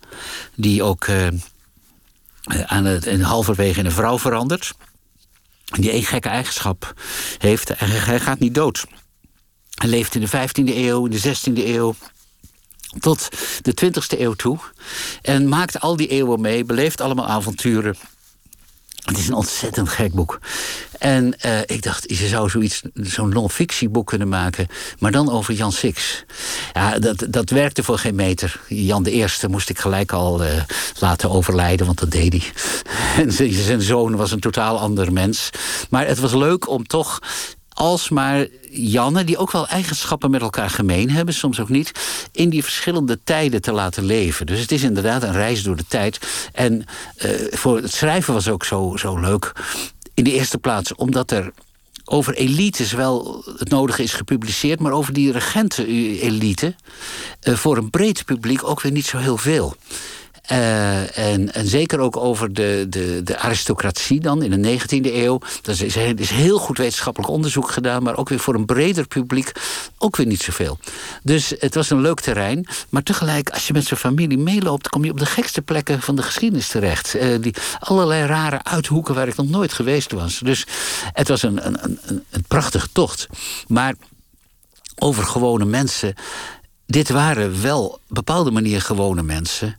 [0.55, 1.27] die ook eh,
[2.65, 4.73] aan het, in halverwege in een vrouw verandert.
[5.65, 6.93] Die één gekke eigenschap
[7.37, 7.71] heeft.
[7.77, 8.85] Hij gaat niet dood.
[9.75, 11.95] Hij leeft in de 15e eeuw, in de 16e eeuw
[12.99, 13.27] tot
[13.61, 14.57] de 20e eeuw toe.
[15.21, 17.95] En maakt al die eeuwen mee, beleeft allemaal avonturen.
[19.05, 20.39] Het is een ontzettend gek boek.
[20.99, 24.67] En eh, ik dacht, je zou zoiets, zo'n non-fictieboek kunnen maken,
[24.99, 26.23] maar dan over Jan Six.
[26.73, 28.59] Ja, dat, dat werkte voor geen meter.
[28.67, 30.61] Jan de Eerste moest ik gelijk al eh,
[30.99, 32.43] laten overlijden, want dat deed hij.
[33.23, 35.49] En zijn- zijn zoon was een totaal ander mens.
[35.89, 37.19] Maar het was leuk om toch
[37.77, 41.91] alsmaar Janne, die ook wel eigenschappen met elkaar gemeen hebben, soms ook niet,
[42.31, 44.45] in die verschillende tijden te laten leven.
[44.45, 46.19] Dus het is inderdaad een reis door de tijd.
[46.53, 46.85] En
[47.17, 49.51] eh, voor het schrijven was ook zo, zo leuk.
[50.13, 51.51] In de eerste plaats omdat er
[52.05, 56.75] over elites wel het nodige is gepubliceerd, maar over die regenten-elite
[57.39, 59.75] eh, voor een breed publiek ook weer niet zo heel veel.
[60.47, 65.39] Eh, en, en zeker ook over de, de, de aristocratie dan in de 19e eeuw.
[65.63, 69.51] Er is, is heel goed wetenschappelijk onderzoek gedaan, maar ook weer voor een breder publiek
[69.97, 70.79] ook weer niet zoveel.
[71.23, 72.67] Dus het was een leuk terrein.
[72.89, 76.15] Maar tegelijk, als je met zijn familie meeloopt, kom je op de gekste plekken van
[76.15, 77.15] de geschiedenis terecht.
[77.15, 80.39] Eh, die allerlei rare uithoeken waar ik nog nooit geweest was.
[80.39, 80.65] Dus
[81.13, 83.27] het was een, een, een, een prachtige tocht.
[83.67, 83.95] Maar
[84.95, 86.15] over gewone mensen
[86.87, 89.77] dit waren wel op bepaalde manier gewone mensen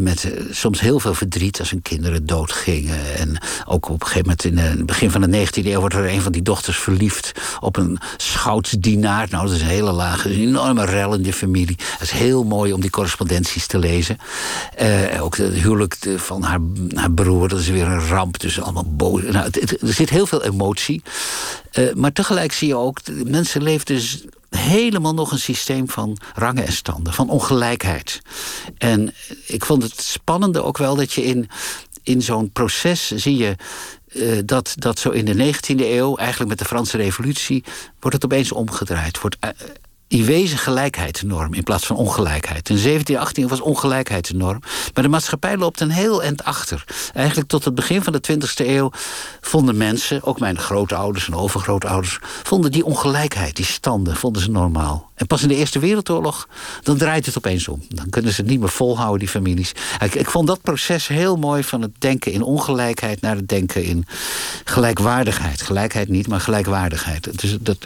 [0.00, 3.16] met eh, soms heel veel verdriet als hun kinderen doodgingen.
[3.16, 6.12] En ook op een gegeven moment in het begin van de 19e eeuw wordt er
[6.12, 9.26] een van die dochters verliefd op een schoutsdienaar.
[9.30, 11.76] Nou, dat is een hele lage, een enorme rel in de familie.
[11.78, 14.18] Het is heel mooi om die correspondenties te lezen.
[14.82, 16.60] Uh, ook het huwelijk van haar,
[16.94, 18.38] haar broer, dat is weer een ramp.
[18.38, 19.22] Dus allemaal boos.
[19.22, 21.02] Nou, er zit heel veel emotie.
[21.94, 26.72] Maar tegelijk zie je ook, mensen leefden dus helemaal nog een systeem van rangen en
[26.72, 28.22] standen, van ongelijkheid.
[28.78, 29.14] En
[29.46, 31.48] ik vond het spannende ook wel dat je in,
[32.02, 33.56] in zo'n proces zie je.
[34.12, 37.64] Uh, dat, dat zo in de 19e eeuw, eigenlijk met de Franse Revolutie,
[38.00, 39.20] wordt het opeens omgedraaid.
[39.20, 39.36] Wordt
[40.08, 42.68] in wezen gelijkheid de norm in plaats van ongelijkheid.
[42.68, 44.60] In 17, 18 was ongelijkheid de norm.
[44.94, 46.84] Maar de maatschappij loopt een heel eind achter.
[47.14, 48.90] Eigenlijk tot het begin van de 20e eeuw
[49.40, 55.10] vonden mensen, ook mijn grootouders en overgrootouders, vonden die ongelijkheid, die standen, vonden ze normaal.
[55.14, 56.48] En pas in de Eerste Wereldoorlog,
[56.82, 57.82] dan draait het opeens om.
[57.88, 59.72] Dan kunnen ze het niet meer volhouden, die families.
[60.04, 63.84] Ik, ik vond dat proces heel mooi van het denken in ongelijkheid naar het denken
[63.84, 64.06] in
[64.64, 65.62] gelijkwaardigheid.
[65.62, 67.40] Gelijkheid niet, maar gelijkwaardigheid.
[67.40, 67.78] Dus dat,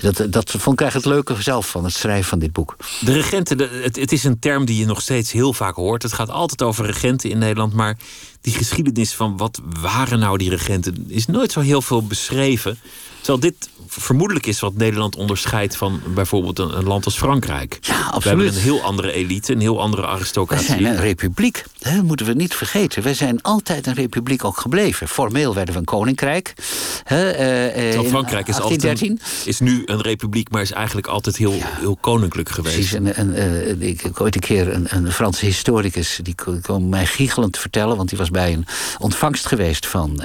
[0.00, 2.76] dat, dat vond ik eigenlijk het leuke zelf van het schrijven van dit boek.
[3.00, 6.02] De regenten, het, het is een term die je nog steeds heel vaak hoort.
[6.02, 7.96] Het gaat altijd over regenten in Nederland, maar
[8.40, 12.78] die geschiedenis van wat waren nou die regenten is nooit zo heel veel beschreven.
[13.16, 17.78] Terwijl dit vermoedelijk is wat Nederland onderscheidt van bijvoorbeeld een, land als Frankrijk.
[17.80, 18.22] Ja, absoluut.
[18.22, 20.74] We hebben een heel andere elite, een heel andere aristocratie.
[20.74, 23.02] We zijn een republiek, dat moeten we niet vergeten.
[23.02, 25.08] We zijn altijd een republiek ook gebleven.
[25.08, 26.54] Formeel werden we een koninkrijk.
[27.12, 29.12] uh, uh, Frankrijk is, altijd
[29.44, 32.74] is nu een republiek, maar is eigenlijk altijd heel, heel koninklijk geweest.
[32.74, 36.20] Precies, en, uh, ik, ik ooit een keer een, een Franse historicus...
[36.22, 37.96] die kwam mij giechelend vertellen...
[37.96, 38.66] want die was bij een
[38.98, 40.22] ontvangst geweest van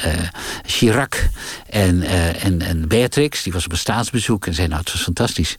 [0.65, 1.29] Chirac
[1.69, 2.01] en,
[2.41, 3.43] en, en Beatrix...
[3.43, 5.55] die was op een staatsbezoek en zei: Nou, het was fantastisch.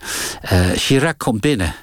[0.52, 1.74] Uh, Chirac komt binnen.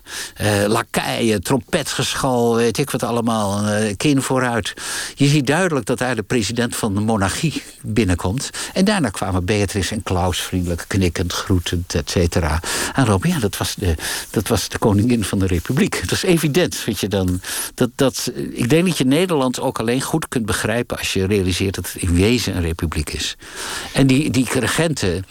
[0.41, 3.67] Uh, lakeien, trompetgeschal, weet ik wat allemaal.
[3.67, 4.73] Uh, kin vooruit.
[5.15, 8.49] Je ziet duidelijk dat daar de president van de monarchie binnenkomt.
[8.73, 12.59] En daarna kwamen Beatrix en Klaus vriendelijk knikkend, groetend, et cetera.
[12.93, 13.29] Aanroepen.
[13.29, 13.95] Ja, dat was, de,
[14.29, 15.99] dat was de koningin van de republiek.
[16.01, 16.83] Dat is evident.
[16.85, 17.41] Weet je, dan,
[17.75, 21.75] dat, dat, ik denk dat je Nederland ook alleen goed kunt begrijpen als je realiseert
[21.75, 23.35] dat het in wezen een republiek is.
[23.93, 25.25] En die, die regenten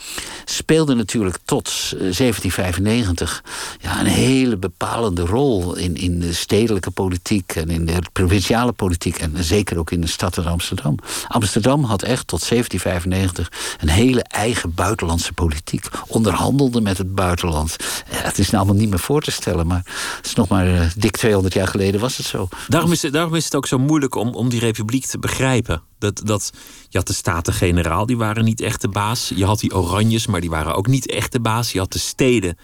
[0.69, 7.53] speelde natuurlijk tot 1795 eh, ja, een hele bepalende rol in, in de stedelijke politiek
[7.53, 10.99] en in de provinciale politiek en zeker ook in de stad Amsterdam.
[11.29, 15.87] Amsterdam had echt tot 1795 een hele eigen buitenlandse politiek.
[16.07, 17.77] Onderhandelde met het buitenland.
[18.09, 19.83] Het is nou allemaal niet meer voor te stellen, maar
[20.17, 22.49] het is nog maar uh, dik 200 jaar geleden was het zo.
[22.67, 25.83] Daarom is, daarom is het ook zo moeilijk om, om die republiek te begrijpen.
[25.99, 26.53] Dat, dat,
[26.89, 29.33] je had de Staten-Generaal, die waren niet echt de baas.
[29.35, 31.73] Je had die Oranjes, maar die waren ook niet echt de baas.
[31.73, 32.59] Je had de steden,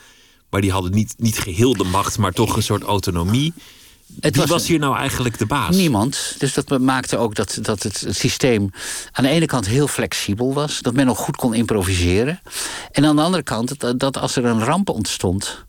[0.50, 3.52] maar die hadden niet, niet geheel de macht, maar toch een soort autonomie.
[4.20, 5.76] Het Wie was, hier nou eigenlijk de baas?
[5.76, 6.34] Niemand.
[6.38, 8.70] Dus dat maakte ook dat, dat het systeem
[9.12, 10.80] aan de ene kant heel flexibel was.
[10.80, 12.40] Dat men ook goed kon improviseren.
[12.92, 15.64] En aan de andere kant dat, dat als er een ramp ontstond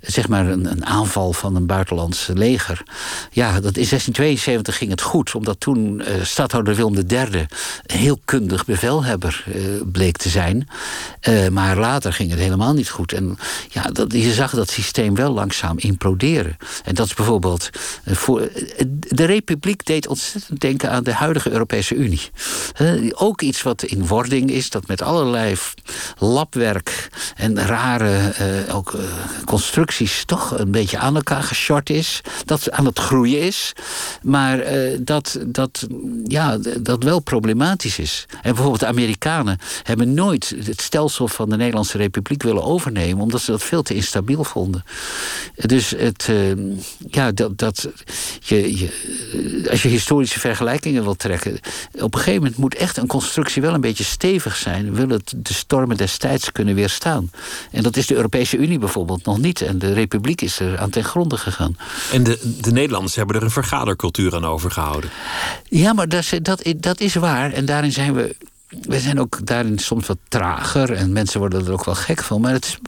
[0.00, 2.82] zeg maar een, een, aanval van een buitenlands leger.
[3.30, 7.46] Ja, dat in 1672 ging het goed, omdat toen uh, stadhouder Willem III
[7.86, 10.68] heel kundig bevelhebber uh, bleek te zijn.
[11.28, 13.12] Uh, maar later ging het helemaal niet goed.
[13.12, 16.56] En ja, dat, je zag dat systeem wel langzaam imploderen.
[16.84, 17.70] En dat is bijvoorbeeld.
[18.06, 18.48] voor,
[19.08, 22.30] de Republiek deed ontzettend denken aan de huidige Europese Unie.
[23.12, 25.56] ook iets wat in wording is, dat met allerlei
[26.18, 28.34] labwerk en rare
[28.72, 28.98] ook,
[29.60, 32.20] constructies toch een beetje aan elkaar geshort is.
[32.44, 33.72] Dat aan het groeien is.
[34.22, 35.86] Maar uh, dat, dat,
[36.24, 38.26] ja, dat wel problematisch is.
[38.30, 43.22] En bijvoorbeeld de Amerikanen hebben nooit het stelsel van de Nederlandse Republiek willen overnemen.
[43.22, 44.84] Omdat ze dat veel te instabiel vonden.
[45.54, 46.52] Dus het, uh,
[47.10, 47.88] ja, dat, dat,
[48.40, 51.58] je, je, als je historische vergelijkingen wilt trekken.
[51.92, 54.94] Op een gegeven moment moet echt een constructie wel een beetje stevig zijn.
[54.94, 57.30] Wil het de stormen destijds kunnen weerstaan.
[57.70, 59.49] En dat is de Europese Unie bijvoorbeeld nog niet.
[59.58, 61.76] En de republiek is er aan ten gronde gegaan.
[62.12, 65.10] En de, de Nederlanders hebben er een vergadercultuur aan overgehouden.
[65.68, 67.52] Ja, maar dat, dat, dat is waar.
[67.52, 68.36] En daarin zijn we.
[68.80, 70.92] We zijn ook daarin soms wat trager.
[70.92, 72.40] En mensen worden er ook wel gek van.
[72.40, 72.78] Maar het is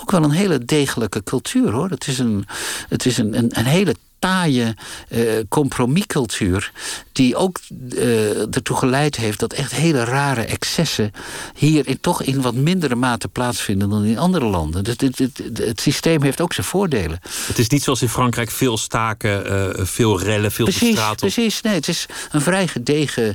[0.00, 1.90] ook wel een hele degelijke cultuur hoor.
[1.90, 2.46] Het is een,
[2.88, 4.74] het is een, een, een hele taaie
[5.08, 6.72] uh, compromiscultuur
[7.12, 7.58] die ook
[7.94, 11.10] uh, ertoe geleid heeft dat echt hele rare excessen
[11.54, 14.84] hier in, toch in wat mindere mate plaatsvinden dan in andere landen.
[14.84, 17.20] Dus het, het, het, systeem heeft ook zijn voordelen.
[17.46, 21.60] Het is niet zoals in Frankrijk veel staken, uh, veel rellen, veel precies, straat Precies,
[21.60, 23.34] nee, het is een vrij gedegen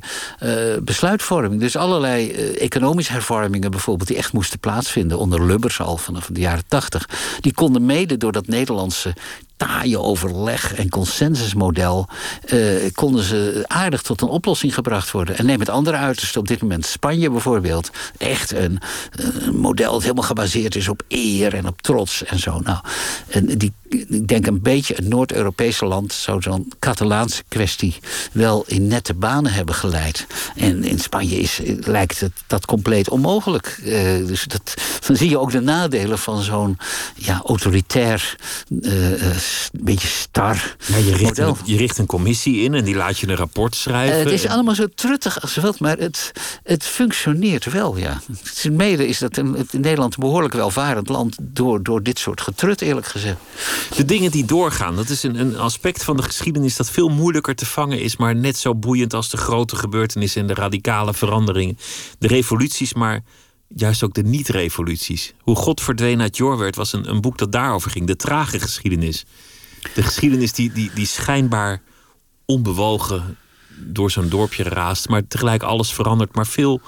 [0.81, 1.61] besluitvorming.
[1.61, 6.67] Dus allerlei economische hervormingen bijvoorbeeld die echt moesten plaatsvinden onder Lubbers al vanaf de jaren
[6.67, 7.09] tachtig,
[7.41, 9.13] die konden mede door dat Nederlandse
[9.59, 12.07] taaie overleg en consensusmodel
[12.53, 15.37] uh, konden ze aardig tot een oplossing gebracht worden.
[15.37, 17.89] En neem het andere uiterste op dit moment, Spanje bijvoorbeeld.
[18.17, 18.79] Echt een,
[19.11, 22.59] een, model dat helemaal gebaseerd is op eer en op trots en zo.
[22.59, 22.77] Nou,
[23.27, 27.95] en die, ik denk een beetje een Noord-Europese land zou zo'n Catalaanse kwestie
[28.31, 30.27] wel in nette banen hebben geleid.
[30.55, 33.79] En in Spanje is, lijkt het dat compleet onmogelijk.
[33.83, 33.91] Uh,
[34.27, 34.73] dus dat,
[35.07, 36.77] dan zie je ook de nadelen van zo'n
[37.15, 38.35] ja, autoritair
[38.69, 39.39] uh, een
[39.71, 43.27] beetje star ja, je, richt een, je richt een commissie in en die laat je
[43.27, 44.17] een rapport schrijven.
[44.17, 46.31] Uh, het is allemaal zo truttig als wilt, maar het,
[46.63, 48.21] het functioneert wel, ja.
[48.43, 51.37] Het mede is dat in, Nederland een behoorlijk welvarend land...
[51.41, 53.37] Door, door dit soort getrut, eerlijk gezegd.
[53.95, 56.75] De dingen die doorgaan, dat is een, een aspect van de geschiedenis...
[56.75, 59.13] dat veel moeilijker te vangen is, maar net zo boeiend...
[59.13, 61.77] als de grote gebeurtenissen en de radicale veranderingen.
[62.19, 63.23] De revoluties, maar
[63.67, 65.33] juist ook de niet-revoluties.
[65.39, 68.07] Hoe God verdween uit Jorwert was een, een boek dat daarover ging.
[68.07, 69.25] De trage geschiedenis.
[69.93, 71.81] De geschiedenis die, die, die schijnbaar
[72.45, 73.37] onbewogen
[73.79, 76.81] door zo'n dorpje raast, maar tegelijk alles verandert, maar veel,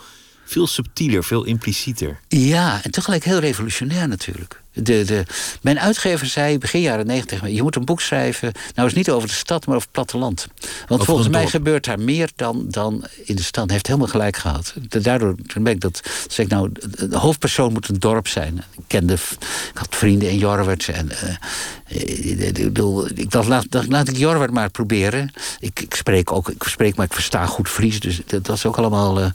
[0.46, 2.20] veel subtieler, veel implicieter.
[2.28, 4.62] Ja, en tegelijk heel revolutionair natuurlijk.
[4.74, 5.24] De, de,
[5.62, 7.48] mijn uitgever zei begin jaren negentig...
[7.48, 10.48] je moet een boek schrijven, nou is niet over de stad, maar over het platteland.
[10.88, 13.64] Want volgens mij gebeurt daar meer dan, dan in de stad.
[13.64, 14.74] Hij heeft helemaal gelijk gehad.
[14.88, 16.72] Daardoor ben ik dat, zeg ik nou,
[17.10, 18.64] de hoofdpersoon moet een dorp zijn.
[18.78, 20.88] Ik kende, ik had vrienden in Jorwert.
[20.88, 25.34] En, uh, ik bedoel, ik dacht, laat, laat ik Jorwert maar proberen.
[25.60, 28.00] Ik, ik, spreek ook, ik spreek, maar ik versta goed Fries.
[28.00, 29.20] Dus dat was ook allemaal...
[29.20, 29.26] Uh,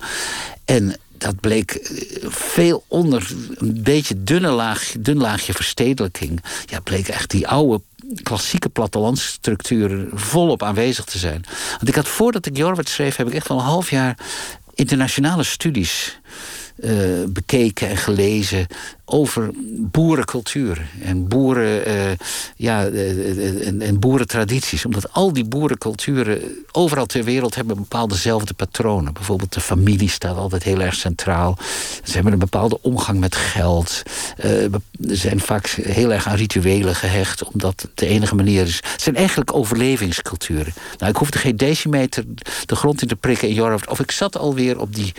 [0.64, 6.42] en dat bleek eh, veel onder een beetje dunne laag, dun laagje verstedelijking.
[6.66, 7.82] Ja, bleek echt die oude
[8.22, 11.44] klassieke plattelandsstructuren volop aanwezig te zijn.
[11.70, 14.18] Want ik had voordat ik Jorwet schreef, heb ik echt wel een half jaar
[14.74, 16.20] internationale studies
[16.76, 18.66] uh, bekeken en gelezen
[19.08, 22.10] over boerencultuur en, boeren, uh,
[22.56, 24.84] ja, uh, en, en, boerentradities.
[24.84, 26.42] Omdat al die boerenculturen
[26.72, 29.12] overal ter wereld hebben bepaaldezelfde patronen.
[29.12, 31.58] Bijvoorbeeld de familie staat altijd heel erg centraal.
[32.04, 34.02] Ze hebben een bepaalde omgang met geld.
[34.38, 38.80] Ze zijn vaak heel erg aan rituelen gehecht, omdat het de enige manier is.
[38.92, 40.72] Het zijn eigenlijk overlevingsculturen.
[40.98, 42.24] Nou, ik hoefde geen decimeter
[42.66, 43.86] de grond in te prikken in Jorf.
[43.86, 45.12] Of ik zat alweer op die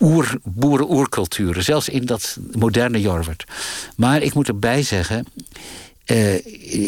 [0.00, 1.64] oer, boeren-oerculturen.
[1.64, 3.44] Zelfs in dat moderne Jorvert.
[3.96, 5.26] Maar ik moet erbij zeggen.
[6.06, 6.46] Uh,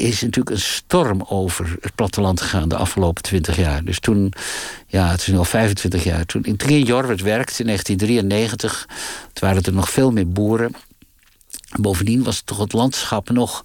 [0.09, 3.85] is natuurlijk een storm over het platteland gegaan de afgelopen 20 jaar.
[3.85, 4.33] Dus toen,
[4.87, 6.27] ja, het is nu al 25 jaar.
[6.27, 8.87] Toen, toen in Jorvert werkte in 1993,
[9.33, 10.75] toen waren er nog veel meer boeren.
[11.81, 13.65] Bovendien was toch het landschap nog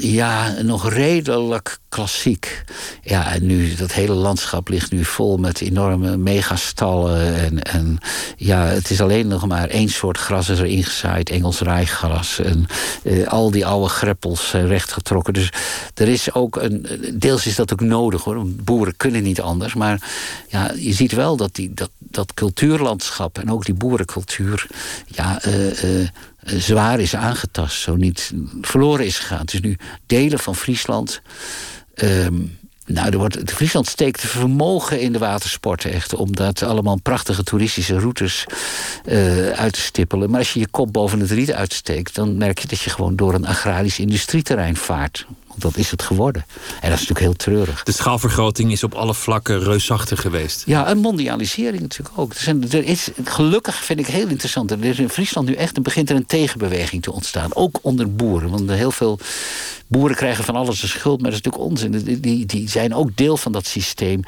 [0.00, 2.64] ja, nog redelijk klassiek.
[3.02, 7.34] Ja, en nu, dat hele landschap ligt nu vol met enorme megastallen.
[7.34, 7.98] En, en
[8.36, 11.30] ja, het is alleen nog maar één soort gras is er ingezaaid.
[11.30, 12.38] Engels rijgras.
[12.38, 12.66] En
[13.04, 15.32] eh, al die oude greppels zijn rechtgetrokken.
[15.32, 15.52] Dus
[15.94, 16.86] er is ook een...
[17.14, 18.46] Deels is dat ook nodig hoor.
[18.46, 19.74] Boeren kunnen niet anders.
[19.74, 20.10] Maar
[20.48, 24.66] ja, je ziet wel dat die, dat, dat cultuurlandschap en ook die boerencultuur...
[25.06, 26.08] ja, uh,
[26.44, 29.40] zwaar is aangetast, zo niet verloren is gegaan.
[29.40, 29.76] Het is nu
[30.06, 31.22] delen van Friesland.
[31.94, 36.14] Um, nou, er wordt, Friesland steekt vermogen in de watersporten echt.
[36.14, 38.46] Om dat allemaal prachtige toeristische routes
[39.06, 40.30] uh, uit te stippelen.
[40.30, 42.14] Maar als je je kop boven het riet uitsteekt...
[42.14, 45.26] dan merk je dat je gewoon door een agrarisch industrieterrein vaart.
[45.56, 46.44] Dat is het geworden.
[46.80, 47.82] En dat is natuurlijk heel treurig.
[47.82, 50.62] De schaalvergroting is op alle vlakken reusachtig geweest.
[50.66, 52.34] Ja, en mondialisering natuurlijk ook.
[52.34, 54.70] Er, zijn, er is, gelukkig vind ik heel interessant.
[54.70, 57.54] Er is in Friesland nu echt begint er een tegenbeweging te ontstaan.
[57.54, 58.50] Ook onder boeren.
[58.50, 59.18] Want heel veel
[59.86, 61.20] boeren krijgen van alles de schuld.
[61.20, 62.20] Maar dat is natuurlijk onzin.
[62.20, 64.22] Die, die zijn ook deel van dat systeem.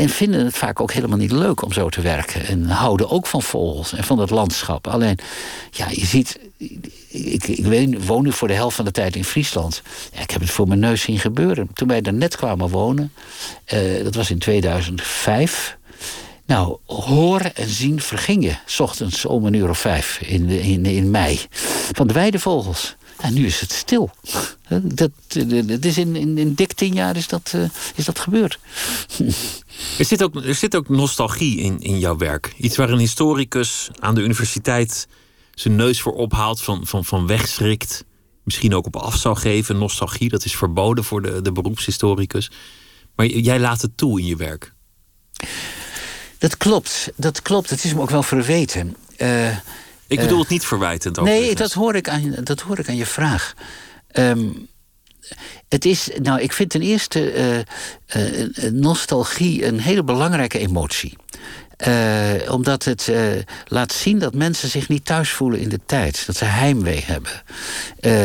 [0.00, 2.46] En vinden het vaak ook helemaal niet leuk om zo te werken.
[2.46, 4.86] En houden ook van vogels en van dat landschap.
[4.86, 5.18] Alleen,
[5.70, 6.38] ja, je ziet
[7.08, 9.82] ik, ik woon nu voor de helft van de tijd in Friesland.
[10.12, 11.70] Ja, ik heb het voor mijn neus zien gebeuren.
[11.72, 13.12] Toen wij daar net kwamen wonen,
[13.74, 15.78] uh, dat was in 2005.
[16.46, 18.54] Nou, horen en zien verging je.
[18.64, 21.40] S ochtends om een uur of vijf in, in, in mei.
[21.92, 22.96] Van de weidevogels.
[23.20, 24.10] En nu is het stil.
[24.82, 25.10] Dat,
[25.66, 28.58] dat is in, in, in dik tien jaar is dat, uh, is dat gebeurd.
[29.98, 32.54] Er zit ook, er zit ook nostalgie in, in jouw werk.
[32.56, 35.08] Iets waar een historicus aan de universiteit
[35.54, 38.04] zijn neus voor ophaalt, van, van, van wegschrikt.
[38.44, 39.78] Misschien ook op af zou geven.
[39.78, 42.50] Nostalgie, dat is verboden voor de, de beroepshistoricus.
[43.16, 44.74] Maar jij laat het toe in je werk.
[46.38, 47.70] Dat klopt, dat klopt.
[47.70, 48.96] Het is me ook wel verweten.
[49.18, 49.56] Uh,
[50.10, 51.20] ik bedoel het niet verwijtend.
[51.20, 53.54] Nee, dat hoor, ik aan, dat hoor ik aan je vraag.
[54.12, 54.68] Um,
[55.68, 57.58] het is, nou, ik vind ten eerste uh,
[58.16, 61.16] uh, nostalgie een hele belangrijke emotie.
[61.88, 63.20] Uh, omdat het uh,
[63.66, 66.26] laat zien dat mensen zich niet thuis voelen in de tijd.
[66.26, 67.30] Dat ze heimwee hebben.
[68.00, 68.22] Uh,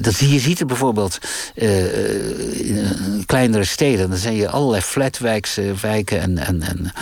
[0.00, 1.18] dat, je ziet het bijvoorbeeld
[1.54, 4.08] in kleinere steden.
[4.08, 6.92] Dan zijn je allerlei flatwijken en, en, en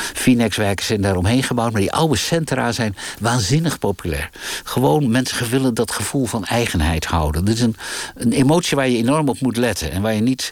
[0.81, 1.73] zijn daar omheen gebouwd.
[1.73, 4.31] Maar die oude centra zijn waanzinnig populair.
[4.65, 7.44] Gewoon mensen willen dat gevoel van eigenheid houden.
[7.44, 7.77] Dat is een,
[8.15, 9.90] een emotie waar je enorm op moet letten.
[9.90, 10.50] En waar je niet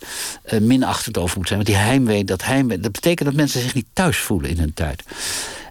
[0.61, 1.59] minachtend over moet zijn.
[1.59, 4.75] Want die heimwee, dat heimwee, dat betekent dat mensen zich niet thuis voelen in hun
[4.75, 5.03] tijd.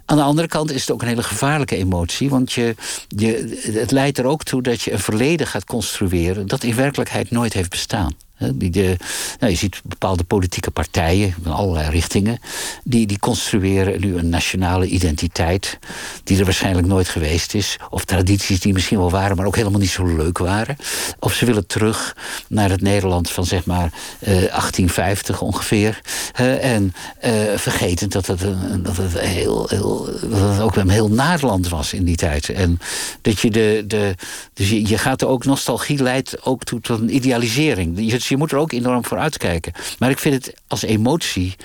[0.05, 2.29] Aan de andere kant is het ook een hele gevaarlijke emotie.
[2.29, 2.75] Want je,
[3.07, 7.31] je, het leidt er ook toe dat je een verleden gaat construeren dat in werkelijkheid
[7.31, 8.13] nooit heeft bestaan.
[8.53, 8.97] Die
[9.39, 12.39] je ziet bepaalde politieke partijen in allerlei richtingen.
[12.83, 15.79] Die, die construeren nu een nationale identiteit.
[16.23, 17.77] Die er waarschijnlijk nooit geweest is.
[17.89, 20.77] Of tradities die misschien wel waren, maar ook helemaal niet zo leuk waren.
[21.19, 22.15] Of ze willen terug
[22.47, 26.01] naar het Nederland van zeg maar uh, 1850 ongeveer.
[26.33, 26.93] en
[27.25, 31.39] uh, vergeten dat het, een, dat het, heel, heel, dat het ook een heel naar
[31.41, 32.49] land was in die tijd.
[32.49, 32.79] En
[33.21, 33.83] dat je de.
[33.87, 34.15] de
[34.53, 38.11] dus je, je gaat er ook nostalgie leidt ook toe tot een idealisering.
[38.11, 39.73] Je, je moet er ook enorm voor uitkijken.
[39.99, 41.55] Maar ik vind het als emotie.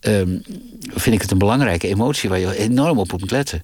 [0.00, 0.42] Um,
[0.80, 3.62] vind ik het een belangrijke emotie waar je enorm op moet letten.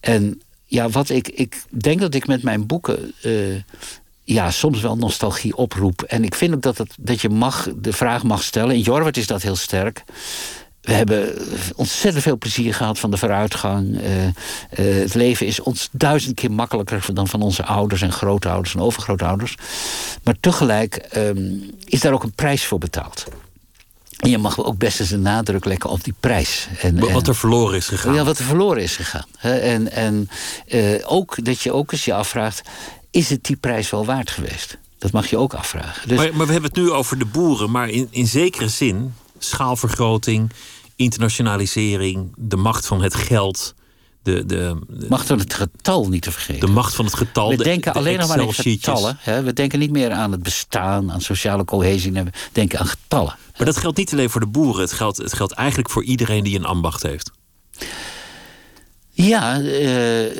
[0.00, 3.14] En ja, wat ik, ik denk dat ik met mijn boeken.
[3.24, 3.62] Uh,
[4.24, 6.02] ja, soms wel nostalgie oproep.
[6.02, 8.74] En ik vind ook dat, het, dat je mag, de vraag mag stellen.
[8.74, 10.04] In Jorwert is dat heel sterk.
[10.82, 11.34] We hebben
[11.76, 14.00] ontzettend veel plezier gehad van de vooruitgang.
[14.00, 14.32] Uh, uh,
[14.74, 19.56] het leven is ons duizend keer makkelijker dan van onze ouders en grootouders en overgrootouders.
[20.22, 23.26] Maar tegelijk um, is daar ook een prijs voor betaald.
[24.16, 26.68] En je mag ook best eens een nadruk leggen op die prijs.
[26.80, 28.14] En, wat er verloren is gegaan.
[28.14, 29.26] Ja, wat er verloren is gegaan.
[29.40, 30.28] En, en
[30.66, 32.62] uh, ook dat je ook eens je afvraagt:
[33.10, 34.78] is het die prijs wel waard geweest?
[34.98, 36.08] Dat mag je ook afvragen.
[36.08, 36.18] Dus...
[36.18, 40.50] Maar, maar, we hebben het nu over de boeren, maar in, in zekere zin schaalvergroting,
[40.96, 43.74] internationalisering, de macht van het geld.
[44.22, 46.66] De, de, de, macht van het getal niet te vergeten.
[46.66, 47.48] De macht van het getal.
[47.50, 49.16] We denken alleen nog maar aan getallen.
[49.20, 49.42] Hè?
[49.42, 52.12] We denken niet meer aan het bestaan, aan sociale cohesie.
[52.12, 53.36] We denken aan getallen.
[53.56, 54.80] Maar dat geldt niet alleen voor de boeren.
[54.80, 57.30] Het geldt, het geldt eigenlijk voor iedereen die een ambacht heeft.
[59.22, 60.30] Ja, uh,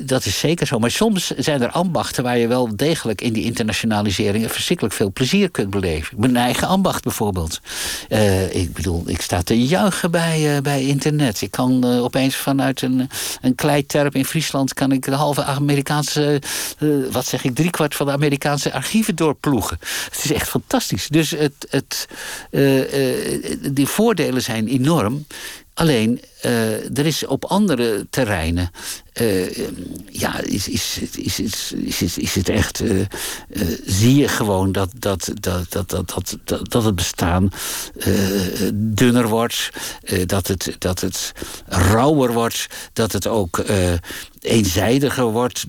[0.00, 0.78] dat is zeker zo.
[0.78, 5.50] Maar soms zijn er ambachten waar je wel degelijk in die internationalisering verschrikkelijk veel plezier
[5.50, 6.20] kunt beleven.
[6.20, 7.60] Mijn eigen ambacht bijvoorbeeld.
[8.08, 11.42] Uh, ik bedoel, ik sta te juichen bij, uh, bij internet.
[11.42, 13.08] Ik kan opeens vanuit een,
[13.40, 16.42] een kleiterp in Friesland kan ik de halve Amerikaanse,
[17.10, 19.78] wat zeg ik, driekwart van de Amerikaanse archieven doorploegen.
[20.10, 21.08] Het is echt fantastisch.
[21.08, 22.06] Dus het, het,
[23.72, 25.26] die voordelen zijn enorm.
[25.76, 28.70] Alleen, uh, er is op andere terreinen.
[29.20, 29.56] Uh,
[30.10, 31.72] ja, is, is, is, is,
[32.02, 32.80] is, is het echt.
[32.80, 33.06] Uh,
[33.86, 37.50] zie je gewoon dat, dat, dat, dat, dat, dat, dat het bestaan
[38.74, 39.70] dunner wordt.
[40.26, 41.32] dat, het, dat het
[41.66, 42.66] rauwer wordt.
[42.92, 43.64] Dat het ook
[44.40, 45.64] eenzijdiger wordt.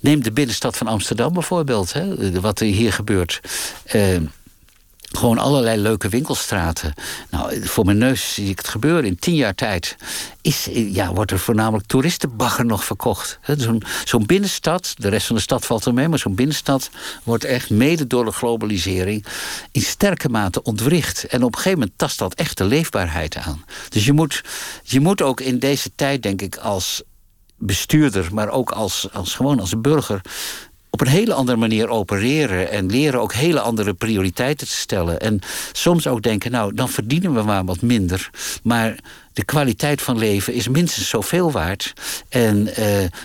[0.00, 1.92] neem de binnenstad van Amsterdam bijvoorbeeld.
[1.92, 3.40] Hè, wat er hier gebeurt.
[5.10, 6.92] Gewoon allerlei leuke winkelstraten.
[7.30, 9.04] Nou, voor mijn neus zie ik het gebeuren.
[9.04, 9.96] In tien jaar tijd
[10.40, 13.38] is, ja, wordt er voornamelijk toeristenbagger nog verkocht.
[13.56, 16.08] Zo'n zo'n binnenstad, de rest van de stad valt er mee...
[16.08, 16.90] maar zo'n binnenstad
[17.22, 19.26] wordt echt mede door de globalisering...
[19.72, 21.24] in sterke mate ontwricht.
[21.24, 23.64] En op een gegeven moment tast dat echt de leefbaarheid aan.
[23.88, 24.42] Dus je moet,
[24.82, 27.02] je moet ook in deze tijd, denk ik, als
[27.56, 28.28] bestuurder...
[28.32, 30.20] maar ook als, als gewoon als burger
[30.90, 35.20] op een hele andere manier opereren en leren ook hele andere prioriteiten te stellen.
[35.20, 35.40] En
[35.72, 38.30] soms ook denken, nou, dan verdienen we maar wat minder.
[38.62, 38.98] Maar
[39.32, 41.92] de kwaliteit van leven is minstens zoveel waard.
[42.28, 42.74] En uh,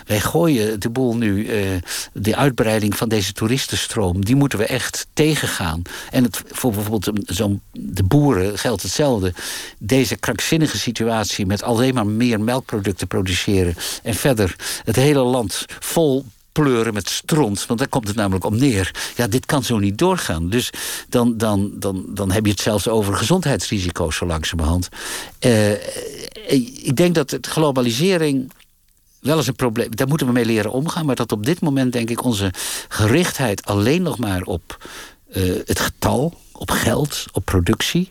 [0.06, 1.68] wij gooien de boel nu, uh,
[2.12, 5.82] de uitbreiding van deze toeristenstroom, die moeten we echt tegengaan.
[6.10, 9.32] En het, voor bijvoorbeeld zo'n de boeren geldt hetzelfde.
[9.78, 16.24] Deze krankzinnige situatie met alleen maar meer melkproducten produceren en verder het hele land vol
[16.62, 17.66] pleuren met stront.
[17.66, 19.12] Want daar komt het namelijk om neer.
[19.16, 20.48] Ja, dit kan zo niet doorgaan.
[20.48, 20.70] Dus
[21.08, 24.88] dan, dan, dan, dan heb je het zelfs over gezondheidsrisico's zo langzamerhand.
[25.40, 25.72] Uh,
[26.82, 28.52] ik denk dat het globalisering
[29.20, 29.96] wel eens een probleem.
[29.96, 31.06] Daar moeten we mee leren omgaan.
[31.06, 32.52] Maar dat op dit moment denk ik onze
[32.88, 34.86] gerichtheid alleen nog maar op
[35.34, 38.08] uh, het getal, op geld, op productie.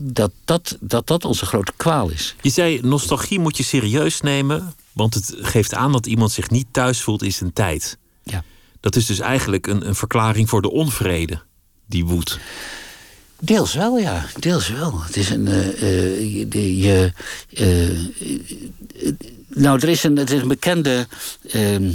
[0.00, 2.34] Dat, dat, dat dat onze grote kwaal is.
[2.40, 4.74] Je zei, nostalgie moet je serieus nemen.
[4.92, 7.98] Want het geeft aan dat iemand zich niet thuis voelt in zijn tijd.
[8.22, 8.44] Ja.
[8.80, 11.42] Dat is dus eigenlijk een, een verklaring voor de onvrede
[11.86, 12.38] die woedt.
[13.40, 14.24] Deels wel, ja.
[14.38, 15.02] Deels wel.
[15.02, 15.46] Het is een.
[15.46, 16.76] Uh, je.
[16.78, 17.12] je
[17.50, 17.98] uh,
[19.48, 21.06] nou, er is een, het is een bekende.
[21.50, 21.90] Ehm,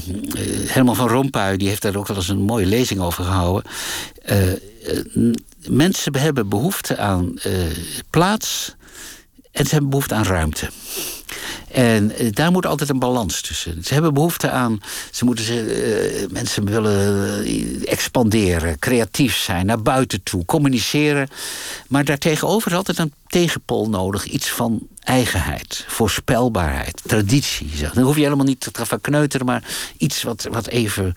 [0.68, 3.72] Herman van Rompuy, die heeft daar ook wel eens een mooie lezing over gehouden.
[5.68, 7.34] mensen hebben behoefte aan
[8.10, 8.76] plaats.
[9.52, 10.70] En ze hebben behoefte aan ruimte.
[11.72, 13.84] En eh, daar moet altijd een balans tussen.
[13.84, 14.82] Ze hebben behoefte aan.
[15.12, 21.28] Ze moeten ze, uh, mensen willen eh, expanderen, creatief zijn, naar buiten toe, communiceren.
[21.88, 24.26] Maar daartegenover is altijd een tegenpol nodig.
[24.26, 27.70] Iets van eigenheid, voorspelbaarheid, traditie.
[27.94, 29.64] Dan hoef je helemaal niet te gaan kneuteren, maar
[29.98, 31.16] iets wat, wat even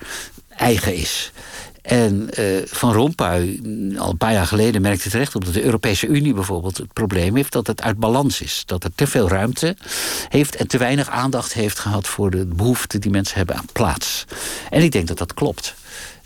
[0.48, 1.32] eigen is.
[1.82, 3.60] En uh, Van Rompuy,
[3.98, 7.36] al een paar jaar geleden, merkte terecht op dat de Europese Unie bijvoorbeeld het probleem
[7.36, 8.62] heeft dat het uit balans is.
[8.66, 9.76] Dat er te veel ruimte
[10.28, 14.24] heeft en te weinig aandacht heeft gehad voor de behoeften die mensen hebben aan plaats.
[14.70, 15.74] En ik denk dat dat klopt.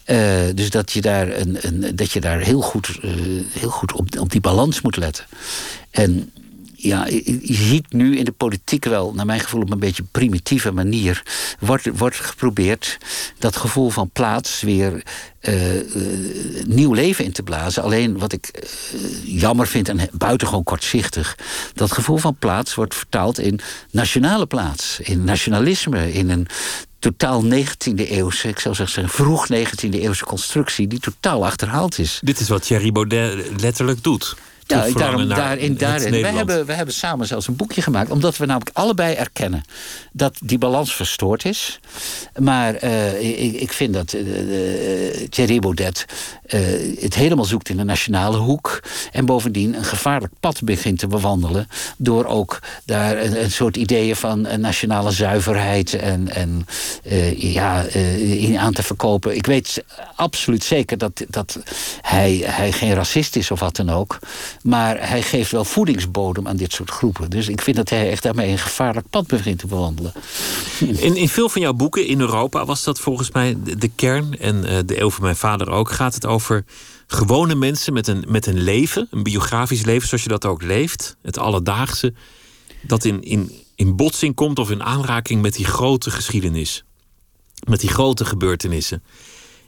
[0.07, 0.19] Uh,
[0.55, 3.11] dus dat je daar, een, een, dat je daar heel goed, uh,
[3.53, 5.25] heel goed op, op die balans moet letten.
[5.91, 6.33] En
[6.85, 10.73] ja, je ziet nu in de politiek wel, naar mijn gevoel op een beetje primitieve
[10.73, 11.23] manier,
[11.59, 12.99] wordt, wordt geprobeerd
[13.39, 15.03] dat gevoel van plaats weer
[15.41, 17.83] uh, uh, nieuw leven in te blazen.
[17.83, 18.65] Alleen wat ik
[18.95, 21.39] uh, jammer vind en buitengewoon kortzichtig,
[21.75, 23.61] dat gevoel van plaats wordt vertaald in
[23.91, 26.47] nationale plaats, in nationalisme, in een
[26.99, 32.21] totaal 19e eeuwse, ik zou zeggen vroeg 19e eeuwse constructie die totaal achterhaald is.
[32.23, 34.37] Dit is wat Thierry Baudet letterlijk doet.
[34.67, 36.23] Ja, daarom, daarin, daarin.
[36.23, 38.11] Wij hebben, we hebben samen zelfs een boekje gemaakt.
[38.11, 39.65] Omdat we namelijk allebei erkennen
[40.13, 41.81] dat die balans verstoord is.
[42.39, 46.05] Maar uh, ik, ik, vind dat uh, Thierry Baudet
[46.47, 46.61] uh,
[47.01, 48.83] het helemaal zoekt in de nationale hoek.
[49.13, 51.69] En bovendien een gevaarlijk pad begint te bewandelen.
[51.97, 56.67] Door ook daar een, een soort ideeën van nationale zuiverheid en, en
[57.37, 59.37] ja, in aan te verkopen.
[59.37, 59.85] Ik weet
[60.17, 61.59] absoluut zeker dat, dat
[62.01, 64.19] hij, hij geen racist is of wat dan ook.
[64.65, 67.31] Maar hij geeft wel voedingsbodem aan dit soort groepen.
[67.31, 70.13] Dus ik vind dat hij echt daarmee een gevaarlijk pad begint te bewandelen.
[70.79, 74.39] In, in veel van jouw boeken in Europa was dat volgens mij de, kern.
[74.39, 75.91] En uh, de eeuw van mijn vader ook.
[75.91, 76.65] Gaat het over
[77.07, 79.09] gewone mensen met een, met een leven.
[79.11, 81.17] Een biografisch leven zoals je dat ook leeft.
[81.23, 82.15] Het alledaagse.
[82.83, 86.85] Dat in, in, in botsing komt of in aanraking met die grote geschiedenis.
[87.69, 89.03] Met die grote gebeurtenissen.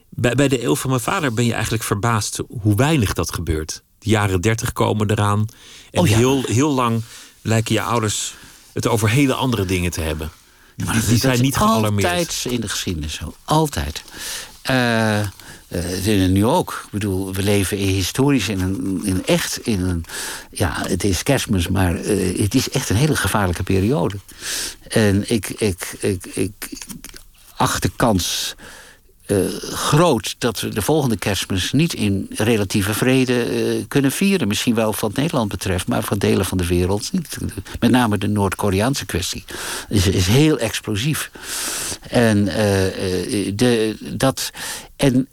[0.09, 3.85] Bij, bij de eeuw van mijn vader ben je eigenlijk verbaasd hoe weinig dat gebeurt
[4.11, 5.47] jaren dertig komen eraan.
[5.91, 7.03] En oh heel, heel lang
[7.43, 8.35] lijken je ouders
[8.73, 10.31] het over hele andere dingen te hebben.
[10.85, 12.09] Maar die, die zijn niet gealarmeerd.
[12.09, 13.35] Altijd in de geschiedenis zo.
[13.45, 14.03] Altijd.
[14.71, 15.21] Uh,
[15.69, 16.83] uh, nu ook.
[16.85, 20.05] Ik bedoel, we leven in historisch in een, in echt in een.
[20.51, 24.17] Ja, het is kerstmis, maar uh, het is echt een hele gevaarlijke periode.
[24.89, 26.69] En ik, ik, ik, ik
[27.57, 28.55] acht de kans
[29.27, 34.49] uh, groot dat we de volgende kerstmis niet in relatieve vrede uh, kunnen vieren.
[34.49, 37.37] Misschien wel wat Nederland betreft, maar van delen van de wereld niet.
[37.81, 39.45] Met name de Noord-Koreaanse kwestie
[39.89, 41.31] is, is heel explosief.
[42.11, 42.55] En, uh,
[43.55, 44.51] de, dat,
[44.97, 45.29] en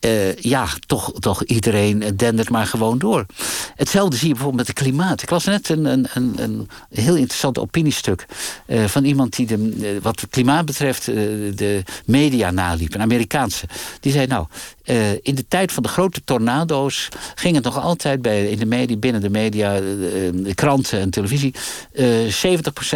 [0.00, 3.26] uh, ja, toch, toch iedereen dendert maar gewoon door.
[3.74, 5.22] Hetzelfde zie je bijvoorbeeld met het klimaat.
[5.22, 8.26] Ik las net een, een, een, een heel interessant opiniestuk
[8.66, 13.66] uh, van iemand die de, uh, wat het klimaat betreft de media naliep, een Amerikaanse.
[14.00, 14.46] Die zei: Nou,
[14.90, 18.66] uh, in de tijd van de grote tornado's ging het nog altijd bij, in de
[18.66, 21.54] media, binnen de media, de kranten en televisie.
[21.92, 22.30] Uh, 70%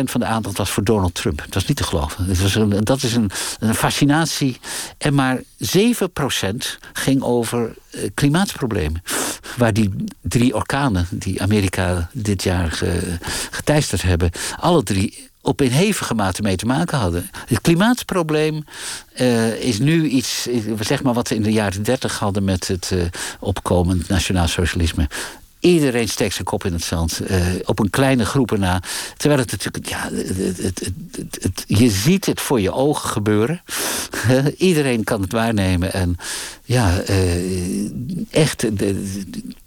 [0.04, 1.38] van de aandacht was voor Donald Trump.
[1.38, 2.28] Dat was niet te geloven.
[2.54, 3.30] Een, dat is een,
[3.74, 4.56] fascinatie.
[4.98, 5.76] En maar 7%
[6.92, 7.74] ging over
[8.14, 9.02] klimaatproblemen.
[9.56, 9.90] Waar die
[10.20, 12.82] drie orkanen die Amerika dit jaar
[13.50, 17.30] geteisterd hebben, alle drie op in hevige mate mee te maken hadden.
[17.46, 18.64] Het klimaatprobleem
[19.20, 20.48] uh, is nu iets,
[20.80, 23.02] zeg maar wat we in de jaren dertig hadden met het uh,
[23.40, 25.08] opkomend nationaal socialisme.
[25.60, 27.20] Iedereen steekt zijn kop in het zand.
[27.30, 28.82] Uh, op een kleine groepen na.
[29.16, 29.88] Terwijl het natuurlijk.
[29.88, 30.90] Ja, het,
[31.40, 33.62] het, je ziet het voor je ogen gebeuren.
[34.56, 35.92] Iedereen kan het waarnemen.
[35.92, 36.16] En
[36.64, 37.00] ja,
[38.30, 38.66] echt.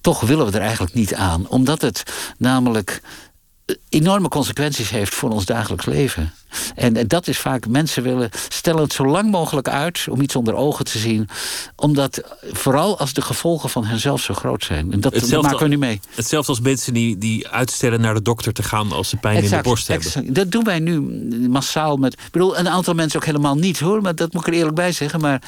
[0.02, 1.48] toch willen we er eigenlijk niet aan.
[1.48, 2.04] Omdat het
[2.38, 3.02] namelijk
[3.90, 6.34] enorme consequenties heeft voor ons dagelijks leven.
[6.76, 10.54] En, dat is vaak, mensen willen stellen het zo lang mogelijk uit om iets onder
[10.54, 11.30] ogen te zien.
[11.76, 14.92] Omdat, vooral als de gevolgen van henzelf zo groot zijn.
[14.92, 16.00] En dat, maken we nu mee.
[16.16, 19.50] Hetzelfde als mensen die, die uitstellen naar de dokter te gaan als ze pijn in
[19.50, 20.08] de borst hebben.
[20.08, 20.36] Exact.
[20.36, 21.00] Dat doen wij nu
[21.50, 22.14] massaal met.
[22.14, 24.76] Ik bedoel, een aantal mensen ook helemaal niet hoor, maar dat moet ik er eerlijk
[24.76, 25.20] bij zeggen.
[25.20, 25.42] Maar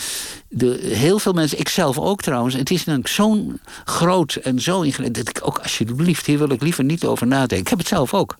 [0.49, 2.55] de, heel veel mensen, ik zelf ook trouwens.
[2.55, 5.25] Het is namelijk zo'n groot en zo ingewikkeld.
[5.25, 7.57] Dat ik ook alsjeblieft, hier wil ik liever niet over nadenken.
[7.57, 8.37] Ik heb het zelf ook.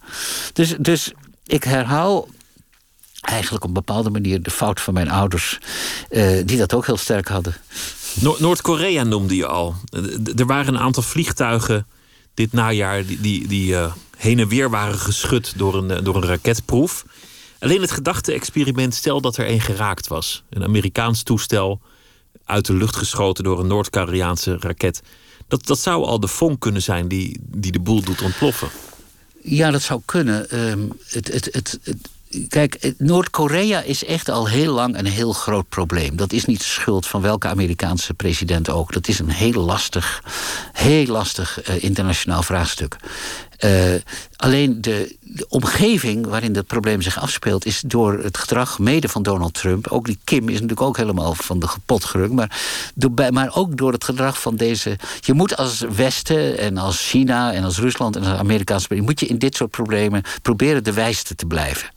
[0.54, 1.12] Dus, dus
[1.46, 2.28] ik herhaal
[3.22, 5.60] eigenlijk op een bepaalde manier de fout van mijn ouders,
[6.10, 7.56] uh, die dat ook heel sterk hadden.
[8.20, 9.76] Noord-Korea noemde je al.
[10.36, 11.88] Er waren een aantal vliegtuigen
[12.34, 16.26] dit najaar die, die, die uh, heen en weer waren geschud door een, door een
[16.26, 17.06] raketproef.
[17.60, 20.44] Alleen het gedachte-experiment, stel dat er een geraakt was.
[20.50, 21.82] Een Amerikaans toestel
[22.46, 25.02] uit de lucht geschoten door een Noord-Koreaanse raket.
[25.48, 28.70] Dat, dat zou al de vonk kunnen zijn die, die de boel doet ontploffen.
[29.42, 30.70] Ja, dat zou kunnen.
[30.70, 31.80] Um, het, het, het,
[32.48, 36.16] Kijk, Noord-Korea is echt al heel lang een heel groot probleem.
[36.16, 38.94] Dat is niet de schuld van welke Amerikaanse president ook.
[38.94, 40.24] Dat is een heel lastig,
[40.74, 42.96] heel lastig uh, internationaal vraagstuk.
[43.66, 43.94] Uh,
[44.36, 49.24] alleen de, de, omgeving waarin dat probleem zich afspeelt, is door het gedrag mede van
[49.24, 49.88] Donald Trump.
[49.88, 52.34] Ook die Kim is natuurlijk ook helemaal van de gepot gerukt.
[52.34, 52.60] Maar,
[52.96, 54.98] door, maar ook door het gedrag van deze.
[55.20, 59.02] Je moet als Westen en als China en als Rusland en als Amerikaanse.
[59.02, 61.90] moet je in dit soort problemen proberen de wijste te blijven.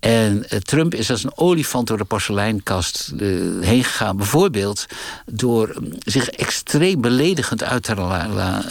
[0.00, 4.16] En eh, Trump is als een olifant door de porseleinkast uh, heen gegaan.
[4.16, 4.86] Bijvoorbeeld
[5.26, 7.94] door mm, zich extreem beledigend uit te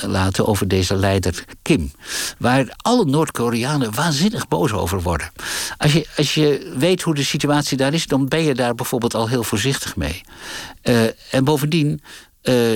[0.07, 1.91] laten over deze leider Kim.
[2.37, 5.31] Waar alle Noord-Koreanen waanzinnig boos over worden.
[5.77, 9.15] Als je, als je weet hoe de situatie daar is, dan ben je daar bijvoorbeeld
[9.15, 10.21] al heel voorzichtig mee.
[10.83, 12.01] Uh, en bovendien.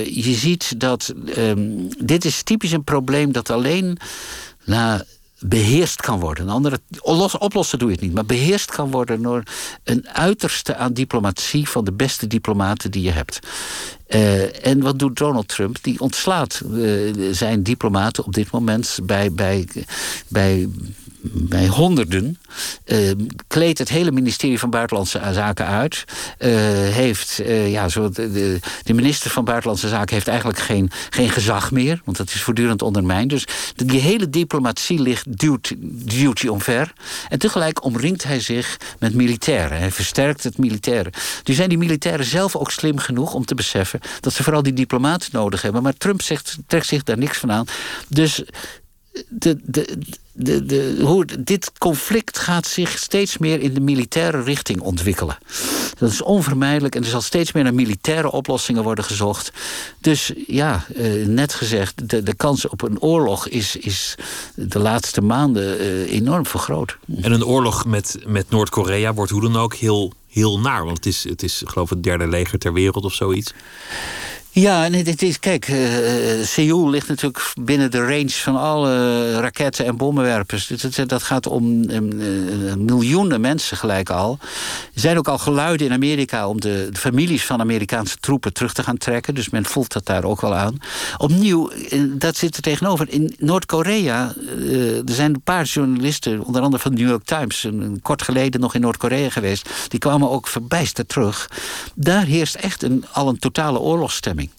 [0.04, 3.98] je ziet dat um, dit is typisch een probleem dat alleen
[4.64, 5.04] na
[5.44, 6.44] beheerst kan worden.
[6.44, 6.80] Een andere,
[7.38, 9.42] oplossen doe je het niet, maar beheerst kan worden door
[9.84, 13.38] een uiterste aan diplomatie van de beste diplomaten die je hebt.
[14.08, 15.78] Uh, en wat doet Donald Trump?
[15.82, 19.68] Die ontslaat uh, zijn diplomaten op dit moment bij, bij,
[20.28, 20.68] bij
[21.22, 22.38] bij honderden.
[22.86, 23.10] Uh,
[23.46, 26.04] kleedt het hele ministerie van Buitenlandse Zaken uit.
[26.38, 26.48] Uh,
[26.88, 32.00] heeft, uh, ja, zo de, minister van Buitenlandse Zaken heeft eigenlijk geen, geen gezag meer.
[32.04, 33.30] Want dat is voortdurend ondermijnd.
[33.30, 33.44] Dus
[33.74, 35.72] die hele diplomatie ligt, duwt,
[36.10, 36.92] duwt hij omver.
[37.28, 39.78] En tegelijk omringt hij zich met militairen.
[39.78, 41.12] Hij versterkt het militaire.
[41.44, 44.00] Nu zijn die militairen zelf ook slim genoeg om te beseffen...
[44.20, 45.82] dat ze vooral die diplomaten nodig hebben.
[45.82, 47.66] Maar Trump zegt, trekt zich daar niks van aan.
[48.08, 48.42] Dus
[49.28, 49.98] de, de,
[50.32, 55.38] de, de, hoe, dit conflict gaat zich steeds meer in de militaire richting ontwikkelen.
[55.98, 59.52] Dat is onvermijdelijk en er zal steeds meer naar militaire oplossingen worden gezocht.
[60.00, 64.14] Dus ja, eh, net gezegd, de, de kans op een oorlog is, is
[64.54, 66.98] de laatste maanden eh, enorm vergroot.
[67.20, 70.84] En een oorlog met, met Noord-Korea wordt hoe dan ook heel, heel naar.
[70.84, 73.52] Want het is, het is geloof ik het derde leger ter wereld of zoiets.
[74.54, 75.78] Ja, en het is, kijk, uh,
[76.44, 80.66] Seoul ligt natuurlijk binnen de range van alle raketten en bommenwerpers.
[80.66, 84.38] Dat, dat gaat om uh, miljoenen mensen gelijk al.
[84.94, 88.82] Er zijn ook al geluiden in Amerika om de, families van Amerikaanse troepen terug te
[88.82, 89.34] gaan trekken.
[89.34, 90.78] Dus men voelt dat daar ook wel aan.
[91.18, 91.70] Opnieuw,
[92.08, 93.10] dat zit er tegenover.
[93.10, 94.34] In Noord-Korea,
[95.06, 98.60] er zijn een paar journalisten, onder andere van de New York Times, een, kort geleden
[98.60, 99.70] nog in Noord-Korea geweest.
[99.88, 101.50] Die kwamen ook verbijsterd terug.
[101.94, 104.41] Daar heerst echt een, al een totale oorlogsstemming.
[104.42, 104.50] bescherming.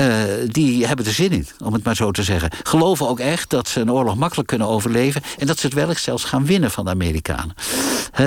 [0.00, 2.50] Uh, die hebben er zin in, om het maar zo te zeggen.
[2.62, 5.22] Geloven ook echt dat ze een oorlog makkelijk kunnen overleven...
[5.38, 7.54] en dat ze het wellicht zelfs gaan winnen van de Amerikanen.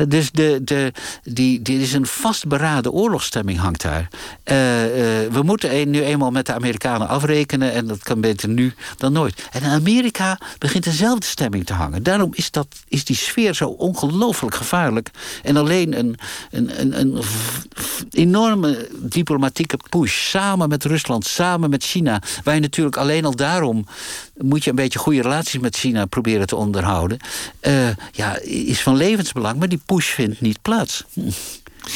[0.07, 0.93] Dus de, de,
[1.23, 4.07] die, die is een vastberaden oorlogsstemming hangt daar.
[4.11, 4.55] Uh,
[5.31, 7.73] we moeten nu eenmaal met de Amerikanen afrekenen...
[7.73, 9.47] en dat kan beter nu dan nooit.
[9.51, 12.03] En in Amerika begint dezelfde stemming te hangen.
[12.03, 15.09] Daarom is, dat, is die sfeer zo ongelooflijk gevaarlijk.
[15.43, 16.17] En alleen een,
[16.51, 17.23] een, een, een
[18.11, 20.29] enorme diplomatieke push...
[20.29, 22.21] samen met Rusland, samen met China.
[22.43, 23.85] Waar je natuurlijk alleen al daarom
[24.37, 27.17] moet je een beetje goede relaties met China proberen te onderhouden.
[27.61, 31.03] Uh, ja, is van levensbelang, maar die push vindt niet plaats.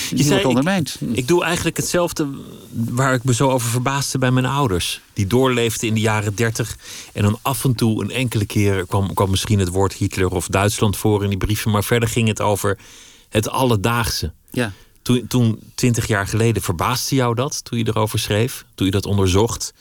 [0.09, 0.97] Je zei, ondermijnd.
[0.99, 2.27] Ik, ik, doe eigenlijk hetzelfde
[2.71, 5.01] waar ik me zo over verbaasde bij mijn ouders.
[5.13, 6.77] Die doorleefden in de jaren dertig.
[7.13, 10.47] En dan af en toe, een enkele keer, kwam, kwam misschien het woord Hitler of
[10.47, 11.71] Duitsland voor in die brieven.
[11.71, 12.77] Maar verder ging het over
[13.29, 14.31] het alledaagse.
[14.51, 14.73] Ja.
[15.05, 18.65] Toen, toen, twintig jaar geleden, verbaasde jou dat toen je erover schreef?
[18.75, 19.73] Toen je dat onderzocht?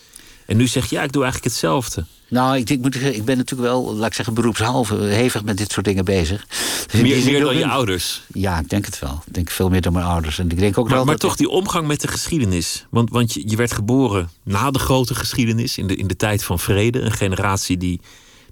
[0.46, 2.04] En nu zeg je, ja, ik doe eigenlijk hetzelfde.
[2.28, 5.72] Nou, ik, ik, moet, ik ben natuurlijk wel, laat ik zeggen, beroepshalve hevig met dit
[5.72, 6.46] soort dingen bezig.
[6.90, 8.22] Dus meer, meer dan je ouders?
[8.32, 9.22] Ja, ik denk het wel.
[9.26, 10.38] Ik denk veel meer dan mijn ouders.
[10.38, 12.86] En ik denk ook maar, wel maar toch die omgang met de geschiedenis.
[12.90, 16.44] Want, want je, je werd geboren na de grote geschiedenis, in de, in de tijd
[16.44, 17.00] van vrede.
[17.00, 18.00] Een generatie die,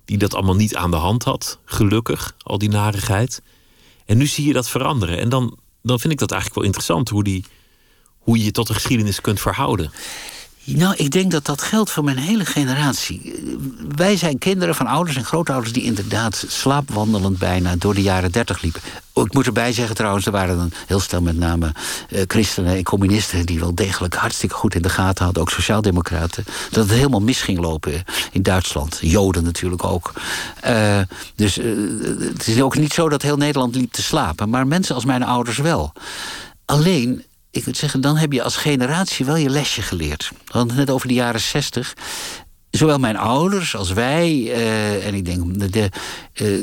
[0.05, 1.59] die dat allemaal niet aan de hand had.
[1.65, 3.43] Gelukkig, al die narigheid.
[4.07, 5.19] En nu zie je dat veranderen.
[5.19, 7.45] En dan, dan vind ik dat eigenlijk wel interessant hoe, die,
[8.19, 9.93] hoe je je tot de geschiedenis kunt verhouden.
[10.65, 13.35] Nou, ik denk dat dat geldt voor mijn hele generatie.
[13.97, 18.63] Wij zijn kinderen van ouders en grootouders die inderdaad slaapwandelend bijna door de jaren dertig
[18.63, 18.81] liepen.
[19.15, 21.73] Ik moet erbij zeggen trouwens, er waren dan heel snel met name
[22.11, 26.45] uh, christenen en communisten die wel degelijk hartstikke goed in de gaten hadden, ook sociaaldemocraten,
[26.71, 28.99] dat het helemaal mis ging lopen in Duitsland.
[29.01, 30.13] Joden natuurlijk ook.
[30.67, 30.99] Uh,
[31.35, 31.65] dus uh,
[32.33, 35.23] het is ook niet zo dat heel Nederland liep te slapen, maar mensen als mijn
[35.23, 35.93] ouders wel.
[36.65, 40.31] Alleen ik moet zeggen, dan heb je als generatie wel je lesje geleerd.
[40.53, 41.95] Het net over de jaren zestig.
[42.71, 45.89] zowel mijn ouders als wij, eh, en ik denk, de,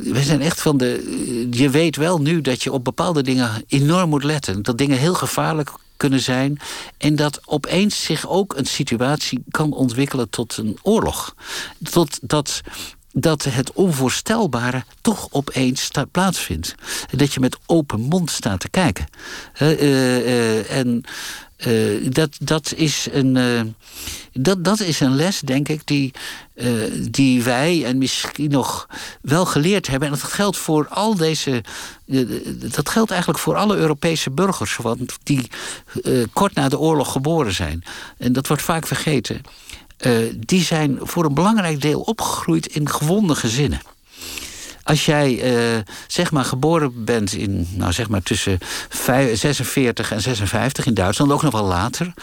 [0.03, 1.47] we zijn echt van de.
[1.51, 4.61] je weet wel nu dat je op bepaalde dingen enorm moet letten.
[4.61, 6.59] Dat dingen heel gevaarlijk kunnen zijn.
[6.97, 11.35] En dat opeens zich ook een situatie kan ontwikkelen tot een oorlog.
[11.91, 12.61] Tot dat
[13.19, 16.75] dat het onvoorstelbare toch opeens plaatsvindt.
[17.15, 19.05] Dat je met open mond staat te kijken.
[19.61, 21.03] Uh, en
[21.67, 23.75] uh, dat, dat, is een,
[24.33, 26.13] dat, dat is een les, denk ik, die,
[27.09, 28.87] die wij en misschien nog
[29.21, 30.07] wel geleerd hebben.
[30.07, 31.63] En dat geldt voor al deze.
[32.73, 35.49] dat geldt eigenlijk voor alle Europese burgers, want die
[36.33, 37.83] kort na de oorlog geboren zijn.
[38.17, 39.41] En dat wordt vaak vergeten.
[40.37, 43.81] Die zijn voor een belangrijk deel opgegroeid in gewonde gezinnen.
[44.89, 48.57] Als jij uh, zeg maar geboren bent in, nou zeg maar tussen
[49.33, 52.13] 46 en 56 in Duitsland, ook nog wel later.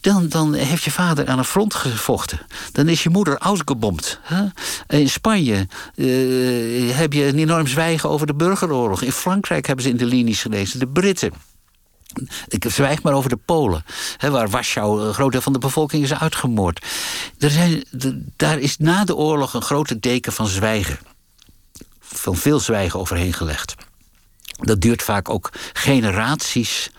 [0.00, 2.40] Dan, dan, heeft je vader aan een front gevochten.
[2.72, 4.20] Dan is je moeder uitgebomd.
[4.88, 9.02] In Spanje uh, heb je een enorm zwijgen over de burgeroorlog.
[9.02, 10.78] In Frankrijk hebben ze in de linies gelezen.
[10.78, 11.32] De Britten.
[12.48, 13.84] Ik zwijg maar over de Polen,
[14.16, 16.86] hè, waar Warschau een groot deel van de bevolking is uitgemoord.
[17.38, 17.84] Er zijn,
[18.36, 20.98] daar is na de oorlog een grote deken van zwijgen
[22.14, 23.74] van veel zwijgen overheen gelegd.
[24.60, 26.90] Dat duurt vaak ook generaties.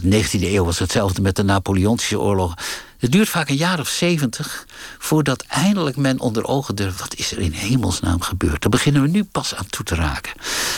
[0.00, 2.54] De 19e eeuw was hetzelfde met de Napoleontische oorlog.
[2.98, 4.66] Het duurt vaak een jaar of zeventig
[4.98, 7.00] voordat eindelijk men onder ogen durft.
[7.00, 8.62] Wat is er in hemelsnaam gebeurd?
[8.62, 10.32] Daar beginnen we nu pas aan toe te raken.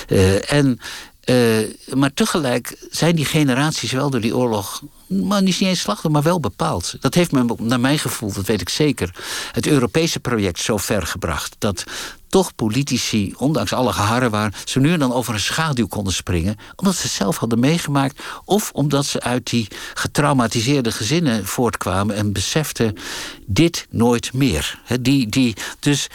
[0.09, 0.81] Uh, en
[1.27, 1.59] uh,
[1.95, 4.83] maar tegelijk zijn die generaties wel door die oorlog.
[5.07, 6.97] Maar niet eens slachtoffer, maar wel bepaald.
[7.01, 9.15] Dat heeft me, naar mijn gevoel, dat weet ik zeker,
[9.53, 11.57] het Europese project zo ver gebracht.
[11.59, 11.85] Dat
[12.29, 16.57] toch politici, ondanks alle geharren waar, ze nu en dan over een schaduw konden springen.
[16.77, 18.23] Omdat ze het zelf hadden meegemaakt.
[18.45, 22.97] Of omdat ze uit die getraumatiseerde gezinnen voortkwamen en beseften:
[23.47, 24.81] dit nooit meer.
[25.01, 26.09] die, die, dus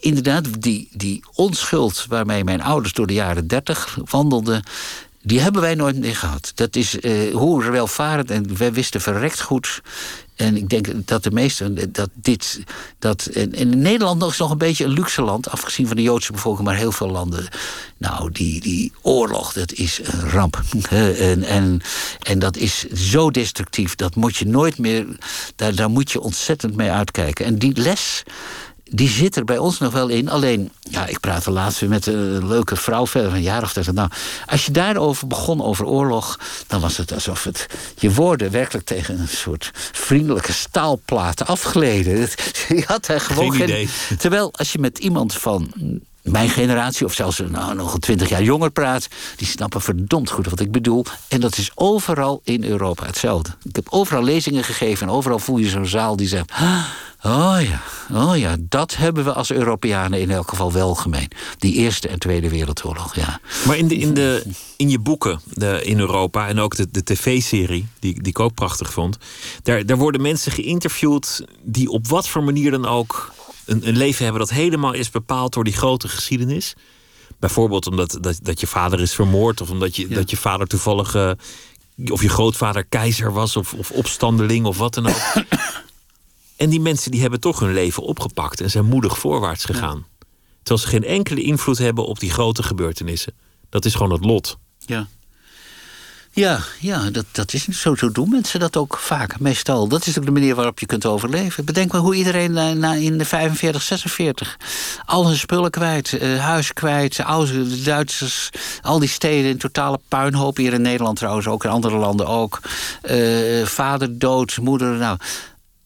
[0.00, 4.62] inderdaad, die, die onschuld waarmee mijn ouders door de jaren dertig wandelden.
[5.22, 6.52] Die hebben wij nooit meer gehad.
[6.54, 9.80] Dat is uh, hoe welvarend en wij wisten verrekt goed
[10.38, 12.60] en ik denk dat de meesten dat dit.
[12.98, 16.32] Dat, en, in Nederland is nog een beetje een luxe land, afgezien van de Joodse
[16.32, 17.48] bevolking, maar heel veel landen.
[17.96, 20.60] Nou, die, die oorlog, dat is een ramp.
[21.18, 21.80] En, en,
[22.22, 25.06] en dat is zo destructief, dat moet je nooit meer.
[25.56, 27.44] Daar, daar moet je ontzettend mee uitkijken.
[27.44, 28.22] En die les
[28.90, 30.28] die zit er bij ons nog wel in.
[30.28, 33.72] Alleen, ja, ik praatte laatst weer met een leuke vrouw verder van een jaar of
[33.72, 33.92] dat.
[33.92, 34.10] Nou,
[34.46, 37.66] als je daarover begon, over oorlog, dan was het alsof het
[37.98, 42.18] je woorden werkelijk tegen een soort vriendelijke staalplaat afgleden.
[42.68, 43.88] Je had daar gewoon geen, idee.
[44.18, 45.72] Terwijl als je met iemand van
[46.30, 50.60] mijn generatie, of zelfs nou, nog twintig jaar jonger praat, die snappen verdomd goed wat
[50.60, 51.04] ik bedoel.
[51.28, 53.50] En dat is overal in Europa hetzelfde.
[53.62, 56.52] Ik heb overal lezingen gegeven en overal voel je zo'n zaal die zegt.
[57.22, 61.28] Oh ja, oh ja, dat hebben we als Europeanen in elk geval wel gemeen.
[61.58, 63.40] Die Eerste en Tweede Wereldoorlog, ja.
[63.66, 64.44] Maar in, de, in, de,
[64.76, 68.54] in je boeken de, in Europa en ook de, de tv-serie, die, die ik ook
[68.54, 69.18] prachtig vond,
[69.62, 73.32] daar, daar worden mensen geïnterviewd die op wat voor manier dan ook
[73.68, 76.74] een, een leven hebben dat helemaal is bepaald door die grote geschiedenis.
[77.38, 81.14] Bijvoorbeeld omdat dat, dat je vader is vermoord, of omdat je, dat je vader toevallig.
[81.14, 81.30] Uh,
[82.10, 85.22] of je grootvader keizer was, of, of opstandeling, of wat dan ook.
[86.56, 90.06] En die mensen die hebben toch hun leven opgepakt en zijn moedig voorwaarts gegaan.
[90.62, 93.34] Terwijl ze geen enkele invloed hebben op die grote gebeurtenissen.
[93.68, 94.58] Dat is gewoon het lot.
[94.86, 95.08] Ja.
[96.38, 97.94] Ja, ja dat, dat is zo.
[97.94, 99.88] Zo doen mensen dat ook vaak, meestal.
[99.88, 101.64] Dat is ook de manier waarop je kunt overleven.
[101.64, 104.56] Bedenk maar hoe iedereen na, in de 45, 46...
[105.04, 108.50] al hun spullen kwijt, uh, huis kwijt, oude de Duitsers...
[108.82, 110.56] al die steden in totale puinhoop.
[110.56, 112.60] Hier in Nederland trouwens ook, in andere landen ook.
[113.10, 114.96] Uh, vader dood, moeder...
[114.96, 115.16] Nou,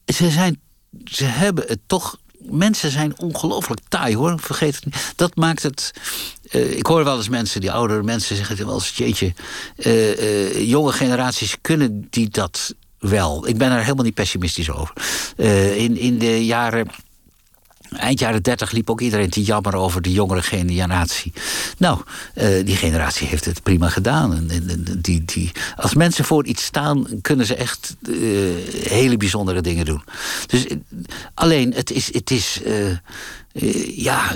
[0.05, 0.61] ze zijn
[1.05, 2.17] ze hebben het toch.
[2.49, 4.39] Mensen zijn ongelooflijk taai hoor.
[4.39, 5.13] Vergeet het niet.
[5.15, 5.91] Dat maakt het.
[6.51, 9.33] Uh, ik hoor wel eens mensen, die oudere mensen zeggen wel eens: jeetje,
[9.77, 13.47] uh, jonge generaties kunnen die dat wel.
[13.47, 14.93] Ik ben er helemaal niet pessimistisch over.
[15.75, 16.87] in, in de jaren
[17.95, 21.33] Eind jaren 30 liep ook iedereen te jammeren over de jongere generatie.
[21.77, 22.01] Nou,
[22.35, 24.33] uh, die generatie heeft het prima gedaan.
[24.33, 28.17] En, die, die, als mensen voor iets staan, kunnen ze echt uh,
[28.83, 30.03] hele bijzondere dingen doen.
[30.47, 30.77] Dus uh,
[31.33, 32.13] alleen, het is.
[32.13, 32.59] Het is
[33.95, 34.35] ja,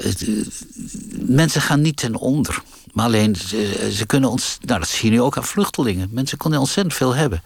[1.25, 2.61] mensen gaan niet ten onder.
[2.93, 4.57] Maar alleen, ze, ze kunnen ons.
[4.61, 6.09] Nou, dat zie je nu ook aan vluchtelingen.
[6.11, 7.41] Mensen kunnen ontzettend veel hebben.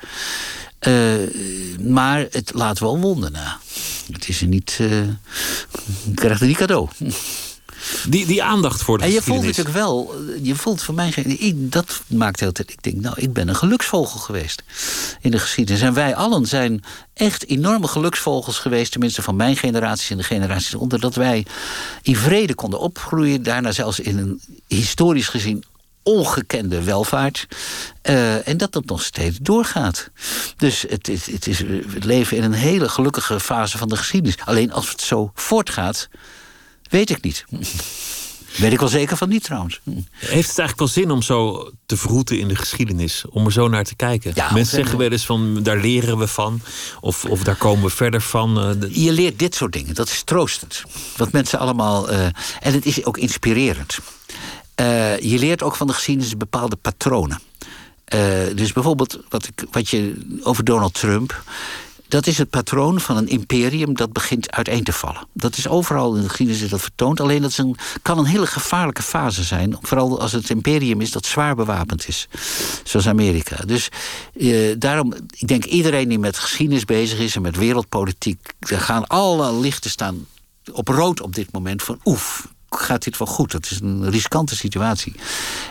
[0.87, 1.13] Uh,
[1.79, 3.59] maar het laat wel wonden na.
[4.11, 4.77] Het is er niet.
[4.81, 5.01] Uh,
[6.15, 6.89] krijgt er niet cadeau.
[8.07, 11.09] Die, die aandacht voor de En je voelt natuurlijk wel, eh, je voelt voor mij,
[11.09, 12.71] ik, dat maakt heel tijd.
[12.71, 14.63] Ik denk, nou, ik ben een geluksvogel geweest
[15.21, 15.81] in de geschiedenis.
[15.81, 20.75] En wij allen zijn echt enorme geluksvogels geweest, tenminste van mijn generatie en de generaties
[20.75, 21.45] onder, dat wij
[22.01, 23.43] in vrede konden opgroeien.
[23.43, 25.63] Daarna zelfs in een historisch gezien
[26.03, 27.47] ongekende welvaart.
[28.01, 30.09] Eh, en dat dat nog steeds doorgaat.
[30.57, 34.37] Dus het, is- het is, we leven in een hele gelukkige fase van de geschiedenis.
[34.45, 36.09] Alleen als het zo voortgaat,
[36.89, 37.45] weet ik niet.
[38.57, 39.79] Weet ik wel zeker van niet trouwens.
[40.13, 43.23] Heeft het eigenlijk wel zin om zo te vroeten in de geschiedenis?
[43.29, 44.31] Om er zo naar te kijken?
[44.35, 46.61] Ja, Mensen zeggen wel eens van, daar leren we van.
[47.01, 48.59] Of, of daar komen we verder van.
[48.83, 49.95] Eh, Je leert dit soort dingen.
[49.95, 50.83] Dat is troostend.
[51.17, 52.09] Wat mensen allemaal.
[52.09, 52.25] eh,
[52.59, 53.97] en het is ook inspirerend.
[54.81, 57.39] Eh, je leert ook van de geschiedenis bepaalde patronen.
[58.05, 58.19] Eh,
[58.55, 61.43] dus bijvoorbeeld wat, ik, wat je over Donald Trump.
[62.07, 65.27] Dat is het patroon van een imperium dat begint uiteen te vallen.
[65.33, 67.19] Dat is overal in de geschiedenis is dat vertoond.
[67.19, 67.63] Alleen dat
[68.01, 69.77] kan een hele gevaarlijke fase zijn.
[69.81, 72.27] Vooral als het imperium is dat zwaar bewapend is.
[72.83, 73.55] Zoals Amerika.
[73.65, 73.89] Dus
[74.39, 78.53] eh, daarom, ik denk iedereen die met geschiedenis bezig is en met wereldpolitiek.
[78.59, 80.27] Er gaan alle lichten staan
[80.71, 82.47] op rood op dit moment van oef.
[82.75, 83.51] Gaat dit wel goed?
[83.51, 85.15] Dat is een riskante situatie.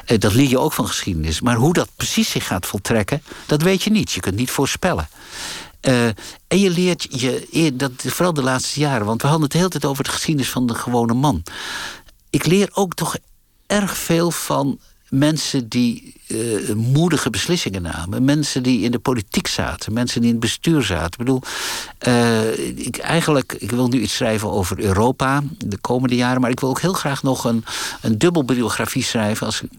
[0.05, 1.41] Eh, dat leer je ook van geschiedenis.
[1.41, 4.13] Maar hoe dat precies zich gaat voltrekken, dat weet je niet.
[4.13, 5.09] Je kunt niet voorspellen.
[5.81, 6.07] Eh,
[6.47, 9.71] en je leert je, dat, vooral de laatste jaren, want we hadden het de hele
[9.71, 11.43] tijd over de geschiedenis van de gewone man.
[12.31, 13.17] Ik leer ook toch
[13.67, 14.79] erg veel van
[15.11, 18.25] mensen die eh, moedige beslissingen namen.
[18.25, 19.93] Mensen die in de politiek zaten.
[19.93, 21.11] Mensen die in het bestuur zaten.
[21.11, 21.43] Ik bedoel,
[21.99, 26.41] eh, ik, eigenlijk, ik wil nu iets schrijven over Europa de komende jaren.
[26.41, 27.65] Maar ik wil ook heel graag nog een,
[28.01, 29.47] een dubbelbiografie schrijven.
[29.47, 29.71] Als ik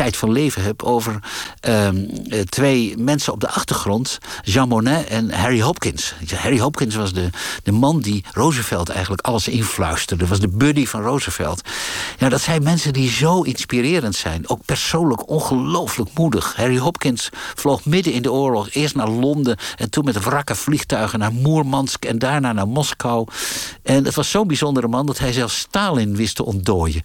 [0.00, 1.18] tijd van leven heb over
[1.60, 1.96] ehm,
[2.28, 6.14] eh, twee mensen op de achtergrond, Jean Monnet en Harry Hopkins.
[6.34, 7.30] Harry Hopkins was de,
[7.62, 11.60] de man die Roosevelt eigenlijk alles influisterde, was de buddy van Roosevelt.
[12.18, 16.56] Ja, dat zijn mensen die zo inspirerend zijn, ook persoonlijk ongelooflijk moedig.
[16.56, 21.18] Harry Hopkins vloog midden in de oorlog eerst naar Londen en toen met wrakke vliegtuigen
[21.18, 23.26] naar Moermansk en daarna naar Moskou.
[23.82, 27.02] En het was zo'n bijzondere man dat hij zelfs Stalin wist te ontdooien.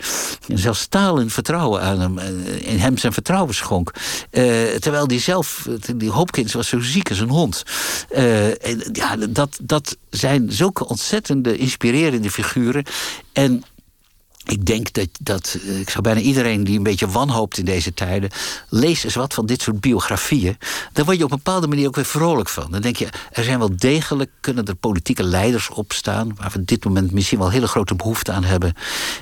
[0.48, 3.92] En zelfs Stalin vertrouwen aan hem, eh, in hem zijn vertrouwen schonk.
[4.30, 4.44] Eh,
[4.80, 7.64] terwijl die zelf, die Hopkins was zo ziek als een hond.
[8.10, 8.56] Eh,
[8.92, 12.84] ja, dat, dat zijn zulke ontzettende inspirerende figuren.
[13.34, 13.64] En
[14.46, 17.94] ik denk dat, dat eh, ik zou bijna iedereen die een beetje wanhoopt in deze
[17.94, 18.30] tijden,
[18.70, 20.58] lees eens wat van dit soort biografieën.
[20.94, 22.72] Daar word je op een bepaalde manier ook weer vrolijk van.
[22.72, 26.68] Dan denk je, er zijn wel degelijk, kunnen er politieke leiders opstaan, waar we op
[26.68, 28.74] dit moment misschien wel hele grote behoefte aan hebben,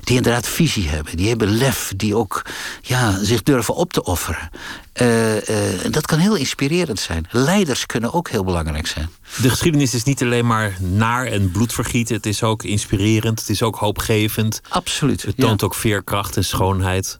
[0.03, 2.45] die inderdaad visie hebben, die hebben lef, die ook
[2.82, 4.49] ja, zich durven op te offeren.
[4.93, 7.28] En dat kan heel inspirerend zijn.
[7.32, 9.09] Leiders kunnen ook heel belangrijk zijn.
[9.41, 12.15] De geschiedenis is niet alleen maar naar en bloedvergieten.
[12.15, 13.39] Het is ook inspirerend.
[13.39, 14.61] Het is ook hoopgevend.
[14.69, 15.21] Absoluut.
[15.21, 15.45] Het ja.
[15.45, 17.19] toont ook veerkracht en schoonheid.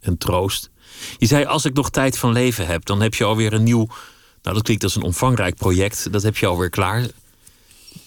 [0.00, 0.70] En troost.
[1.18, 3.88] Je zei, als ik nog tijd van leven heb, dan heb je alweer een nieuw...
[4.42, 6.12] Nou, dat klinkt als een omvangrijk project.
[6.12, 7.06] Dat heb je alweer klaar.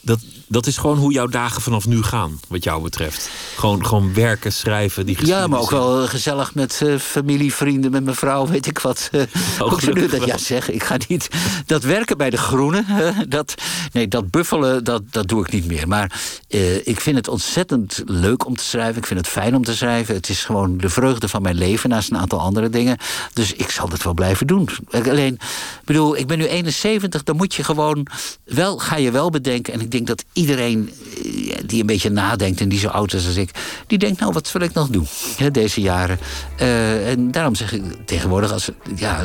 [0.01, 0.19] Dat,
[0.51, 3.29] dat is gewoon hoe jouw dagen vanaf nu gaan, wat jou betreft.
[3.55, 7.91] Gewoon, gewoon werken, schrijven, die Ja, maar ook wel eh, gezellig met eh, familie, vrienden,
[7.91, 9.09] met mijn vrouw, weet ik wat.
[9.11, 9.21] eh,
[9.59, 10.73] Oh, ze nu dat ja zeggen.
[10.73, 11.27] Ik ga niet.
[11.65, 12.85] Dat werken bij de Groenen,
[13.29, 13.55] dat,
[13.91, 15.87] nee, dat buffelen, dat, dat doe ik niet meer.
[15.87, 18.97] Maar eh, ik vind het ontzettend leuk om te schrijven.
[18.97, 20.15] Ik vind het fijn om te schrijven.
[20.15, 22.97] Het is gewoon de vreugde van mijn leven naast een aantal andere dingen.
[23.33, 24.69] Dus ik zal het wel blijven doen.
[24.91, 28.07] Alleen, ik bedoel, ik ben nu 71, dan moet je gewoon
[28.43, 29.73] wel, ga je wel bedenken.
[29.73, 33.25] En ik denk dat iedereen eh, die een beetje nadenkt en die zo oud is
[33.25, 33.49] als ik,
[33.87, 36.19] die denkt, nou, wat wil ik nog doen hè, deze jaren?
[36.57, 39.23] Eh, en daarom zeg ik tegenwoordig, als, ja,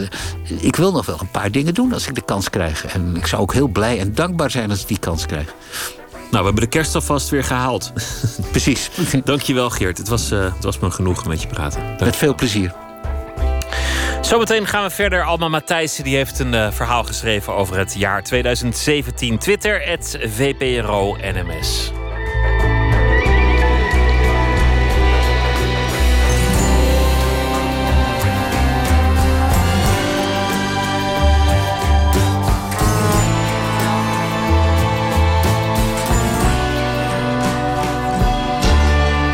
[0.61, 2.85] ik wil nog wel een paar dingen doen als ik de kans krijg.
[2.85, 5.55] En ik zou ook heel blij en dankbaar zijn als ik die kans krijg.
[6.31, 7.93] Nou, we hebben de kerst alvast weer gehaald.
[8.51, 8.91] Precies.
[9.25, 9.99] Dankjewel, Geert.
[9.99, 11.81] Het was, eh, het was me genoeg met je praten.
[11.87, 12.01] Dank.
[12.01, 12.86] Met veel plezier.
[14.27, 15.25] Zometeen gaan we verder.
[15.25, 19.39] Alma Matthijssen die heeft een eh, verhaal geschreven over het jaar 2017.
[19.39, 21.09] Twitter, het VPRO.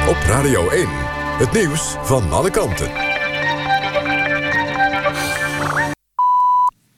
[0.09, 0.89] Op Radio 1.
[1.39, 3.12] Het nieuws van alle kanten.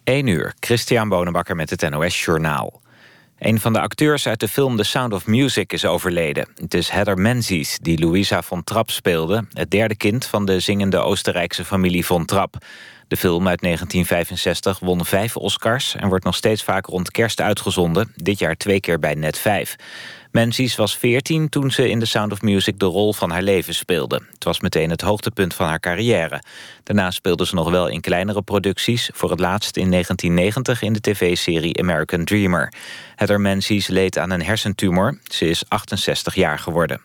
[0.05, 2.81] 1 uur, Christian Bonenbakker met het NOS Journaal.
[3.39, 6.49] Een van de acteurs uit de film The Sound of Music is overleden.
[6.55, 9.47] Het is Heather Menzies, die Louisa von Trapp speelde...
[9.53, 12.57] het derde kind van de zingende Oostenrijkse familie von Trapp.
[13.09, 18.13] De film uit 1965 won vijf Oscars en wordt nog steeds vaak rond kerst uitgezonden.
[18.17, 19.77] Dit jaar twee keer bij Net 5.
[20.35, 23.75] Menzies was 14 toen ze in The Sound of Music de rol van haar leven
[23.75, 24.23] speelde.
[24.33, 26.43] Het was meteen het hoogtepunt van haar carrière.
[26.83, 29.11] Daarna speelde ze nog wel in kleinere producties...
[29.13, 32.73] voor het laatst in 1990 in de tv-serie American Dreamer.
[33.15, 35.19] Heather Menzies leed aan een hersentumor.
[35.25, 37.01] Ze is 68 jaar geworden.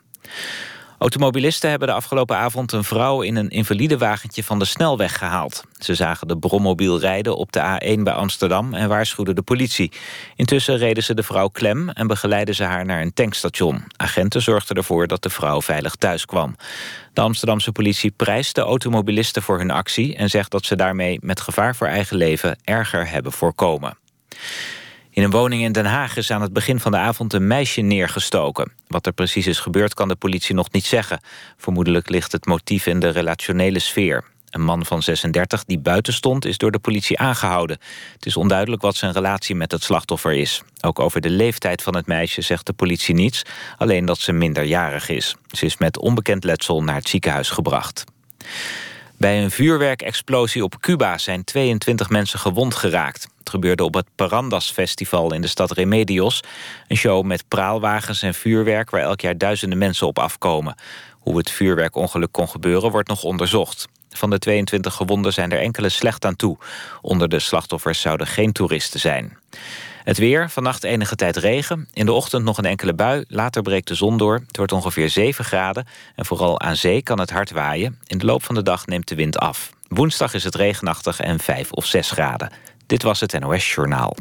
[1.00, 5.64] Automobilisten hebben de afgelopen avond een vrouw in een invalidewagentje van de snelweg gehaald.
[5.78, 9.92] Ze zagen de brommobiel rijden op de A1 bij Amsterdam en waarschuwden de politie.
[10.36, 13.84] Intussen reden ze de vrouw klem en begeleidden ze haar naar een tankstation.
[13.98, 16.56] Agenten zorgden ervoor dat de vrouw veilig thuis kwam.
[17.14, 20.16] De Amsterdamse politie prijst de automobilisten voor hun actie...
[20.16, 23.98] en zegt dat ze daarmee met gevaar voor eigen leven erger hebben voorkomen.
[25.20, 27.82] In een woning in Den Haag is aan het begin van de avond een meisje
[27.82, 28.72] neergestoken.
[28.88, 31.20] Wat er precies is gebeurd kan de politie nog niet zeggen.
[31.58, 34.24] Vermoedelijk ligt het motief in de relationele sfeer.
[34.50, 37.80] Een man van 36 die buiten stond is door de politie aangehouden.
[38.14, 40.62] Het is onduidelijk wat zijn relatie met het slachtoffer is.
[40.82, 43.42] Ook over de leeftijd van het meisje zegt de politie niets.
[43.78, 45.36] Alleen dat ze minderjarig is.
[45.48, 48.04] Ze is met onbekend letsel naar het ziekenhuis gebracht.
[49.18, 53.28] Bij een vuurwerkexplosie op Cuba zijn 22 mensen gewond geraakt.
[53.50, 56.44] Gebeurde op het Parandas Festival in de stad Remedios.
[56.88, 60.76] Een show met praalwagens en vuurwerk waar elk jaar duizenden mensen op afkomen.
[61.20, 63.88] Hoe het vuurwerkongeluk kon gebeuren wordt nog onderzocht.
[64.10, 66.58] Van de 22 gewonden zijn er enkele slecht aan toe.
[67.02, 69.38] Onder de slachtoffers zouden geen toeristen zijn.
[70.04, 71.88] Het weer, vannacht enige tijd regen.
[71.94, 73.24] In de ochtend nog een enkele bui.
[73.28, 74.42] Later breekt de zon door.
[74.48, 75.88] Het wordt ongeveer 7 graden.
[76.16, 78.00] En vooral aan zee kan het hard waaien.
[78.06, 79.72] In de loop van de dag neemt de wind af.
[79.88, 82.52] Woensdag is het regenachtig en 5 of 6 graden.
[82.90, 84.16] Dit was het NOS Journaal.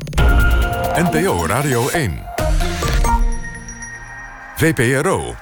[0.94, 2.22] NPO Radio 1.
[4.56, 5.34] VPRO.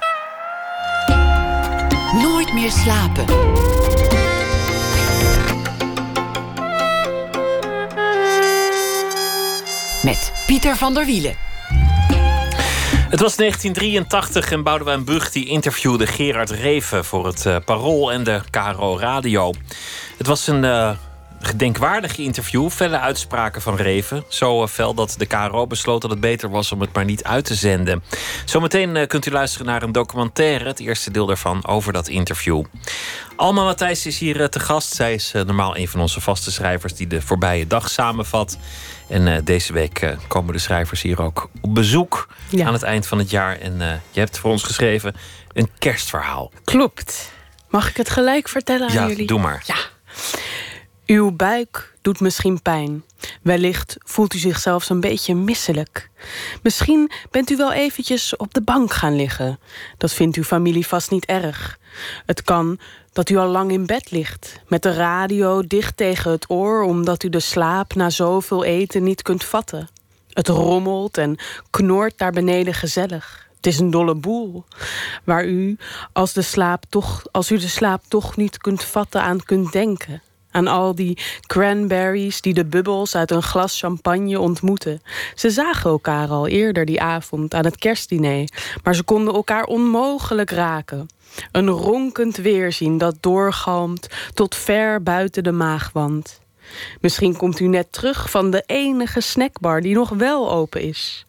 [2.21, 3.25] Nooit meer slapen.
[10.03, 11.35] Met Pieter van der Wielen.
[13.09, 18.23] Het was 1983 en Boudewijn Brug die interviewde Gerard Reven voor het uh, Parool en
[18.23, 19.53] de KRO Radio.
[20.17, 20.91] Het was een uh,
[21.39, 24.23] gedenkwaardig interview, felle uitspraken van Reven.
[24.27, 27.23] Zo uh, fel dat de KRO besloot dat het beter was om het maar niet
[27.23, 28.03] uit te zenden.
[28.45, 32.63] Zometeen kunt u luisteren naar een documentaire, het eerste deel daarvan, over dat interview.
[33.35, 34.95] Alma Matthijs is hier te gast.
[34.95, 38.57] Zij is normaal een van onze vaste schrijvers die de voorbije dag samenvat.
[39.09, 42.65] En deze week komen de schrijvers hier ook op bezoek ja.
[42.65, 43.59] aan het eind van het jaar.
[43.59, 45.15] En je hebt voor ons geschreven
[45.53, 46.51] een kerstverhaal.
[46.63, 47.31] Klopt.
[47.69, 49.27] Mag ik het gelijk vertellen aan ja, jullie?
[49.27, 49.63] doe maar.
[49.65, 49.75] Ja.
[51.07, 53.03] Uw buik doet misschien pijn.
[53.41, 56.09] Wellicht voelt u zich zelfs een beetje misselijk.
[56.63, 59.59] Misschien bent u wel eventjes op de bank gaan liggen.
[59.97, 61.79] Dat vindt uw familie vast niet erg.
[62.25, 62.79] Het kan
[63.13, 67.23] dat u al lang in bed ligt, met de radio dicht tegen het oor, omdat
[67.23, 69.89] u de slaap na zoveel eten niet kunt vatten.
[70.33, 71.37] Het rommelt en
[71.69, 73.47] knort daar beneden gezellig.
[73.55, 74.65] Het is een dolle boel,
[75.23, 75.77] waar u,
[76.13, 80.21] als, de slaap toch, als u de slaap toch niet kunt vatten, aan kunt denken.
[80.57, 85.01] Aan al die cranberries die de bubbels uit een glas champagne ontmoeten.
[85.35, 88.49] Ze zagen elkaar al eerder die avond aan het kerstdiner,
[88.83, 91.07] maar ze konden elkaar onmogelijk raken.
[91.51, 96.41] Een ronkend weerzien dat doorgalmt tot ver buiten de maagwand.
[97.01, 101.25] Misschien komt u net terug van de enige snackbar die nog wel open is.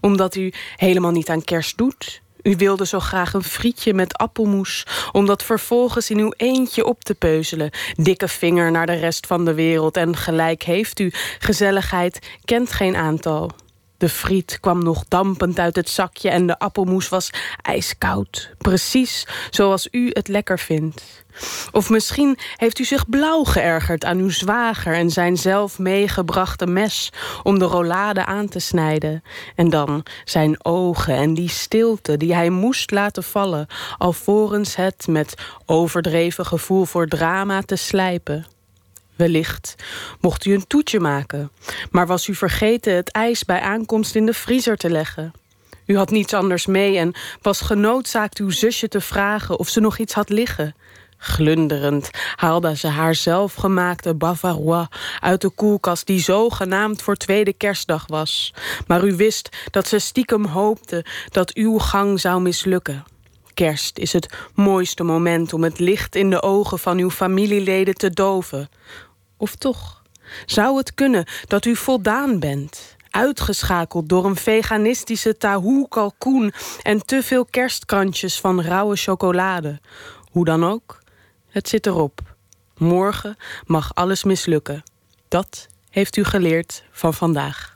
[0.00, 2.24] Omdat u helemaal niet aan kerst doet.
[2.46, 7.04] U wilde zo graag een frietje met appelmoes, om dat vervolgens in uw eentje op
[7.04, 7.70] te peuzelen.
[7.94, 11.12] Dikke vinger naar de rest van de wereld en gelijk heeft u.
[11.38, 13.50] Gezelligheid kent geen aantal.
[13.98, 17.30] De friet kwam nog dampend uit het zakje en de appelmoes was
[17.62, 18.50] ijskoud.
[18.58, 21.24] Precies zoals u het lekker vindt.
[21.72, 27.12] Of misschien heeft u zich blauw geërgerd aan uw zwager en zijn zelf meegebrachte mes
[27.42, 29.22] om de rollade aan te snijden.
[29.54, 33.66] En dan zijn ogen en die stilte die hij moest laten vallen,
[33.98, 35.34] alvorens het met
[35.66, 38.55] overdreven gevoel voor drama te slijpen.
[39.16, 39.74] Wellicht
[40.20, 41.50] mocht u een toetje maken,
[41.90, 45.32] maar was u vergeten het ijs bij aankomst in de vriezer te leggen.
[45.86, 49.98] U had niets anders mee en was genoodzaakt uw zusje te vragen of ze nog
[49.98, 50.74] iets had liggen.
[51.18, 54.86] Glunderend haalde ze haar zelfgemaakte Bavarois
[55.20, 58.54] uit de koelkast die zogenaamd voor tweede kerstdag was.
[58.86, 63.04] Maar u wist dat ze stiekem hoopte dat uw gang zou mislukken.
[63.54, 68.10] Kerst is het mooiste moment om het licht in de ogen van uw familieleden te
[68.10, 68.68] doven.
[69.36, 70.02] Of toch?
[70.46, 72.96] Zou het kunnen dat u voldaan bent?
[73.10, 79.80] Uitgeschakeld door een veganistische tahoe kalkoen en te veel kerstkrantjes van rauwe chocolade.
[80.30, 80.98] Hoe dan ook,
[81.48, 82.20] het zit erop.
[82.76, 84.82] Morgen mag alles mislukken.
[85.28, 87.74] Dat heeft u geleerd van vandaag.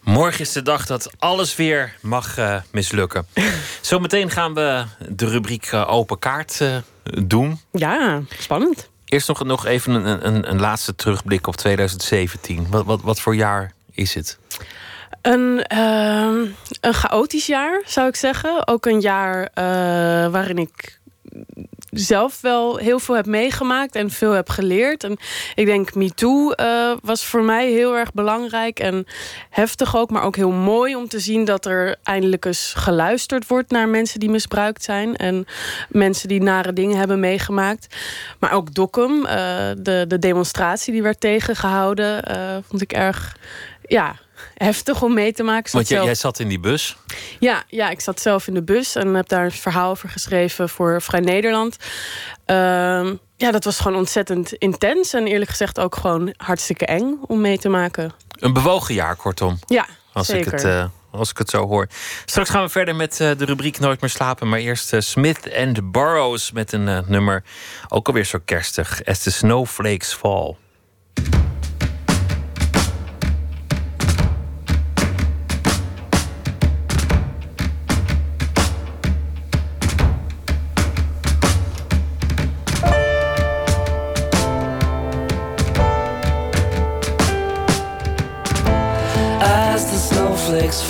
[0.00, 3.26] Morgen is de dag dat alles weer mag uh, mislukken.
[3.80, 6.76] Zometeen gaan we de rubriek uh, Open Kaart uh,
[7.24, 7.60] doen.
[7.72, 8.90] Ja, spannend.
[9.12, 12.66] Eerst nog, even een, een, een laatste terugblik op 2017.
[12.70, 14.38] Wat, wat, wat voor jaar is het?
[15.22, 16.50] Een, uh,
[16.80, 18.66] een chaotisch jaar, zou ik zeggen.
[18.66, 19.44] Ook een jaar uh,
[20.32, 21.00] waarin ik
[21.92, 25.04] zelf wel heel veel heb meegemaakt en veel heb geleerd.
[25.04, 25.16] En
[25.54, 29.06] ik denk MeToo uh, was voor mij heel erg belangrijk en
[29.50, 33.70] heftig ook, maar ook heel mooi om te zien dat er eindelijk eens geluisterd wordt
[33.70, 35.46] naar mensen die misbruikt zijn en
[35.88, 37.96] mensen die nare dingen hebben meegemaakt.
[38.38, 39.26] Maar ook Dokkum, uh,
[39.78, 43.36] de, de demonstratie die werd tegengehouden, uh, vond ik erg
[43.82, 44.16] ja,
[44.62, 45.72] heftig om mee te maken.
[45.72, 46.96] Want jij, jij, zat in die bus?
[47.38, 50.68] Ja, ja, ik zat zelf in de bus en heb daar een verhaal over geschreven
[50.68, 51.76] voor Vrij Nederland.
[52.46, 57.40] Uh, ja, dat was gewoon ontzettend intens en eerlijk gezegd ook gewoon hartstikke eng om
[57.40, 58.12] mee te maken.
[58.30, 59.58] Een bewogen jaar, kortom.
[59.66, 60.46] Ja, als zeker.
[60.46, 61.88] Ik het, uh, als ik het zo hoor.
[62.24, 64.48] Straks gaan we verder met uh, de rubriek Nooit meer slapen.
[64.48, 67.44] Maar eerst uh, Smith and Burroughs met een nummer.
[67.88, 69.04] Ook alweer zo kerstig.
[69.04, 70.56] As the Snowflakes Fall.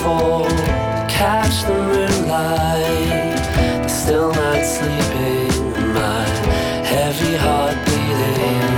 [0.02, 0.48] Fall,
[1.08, 3.38] catch the moonlight.
[3.82, 5.54] The still not sleeping,
[5.94, 6.24] my
[6.92, 8.70] heavy heart beating.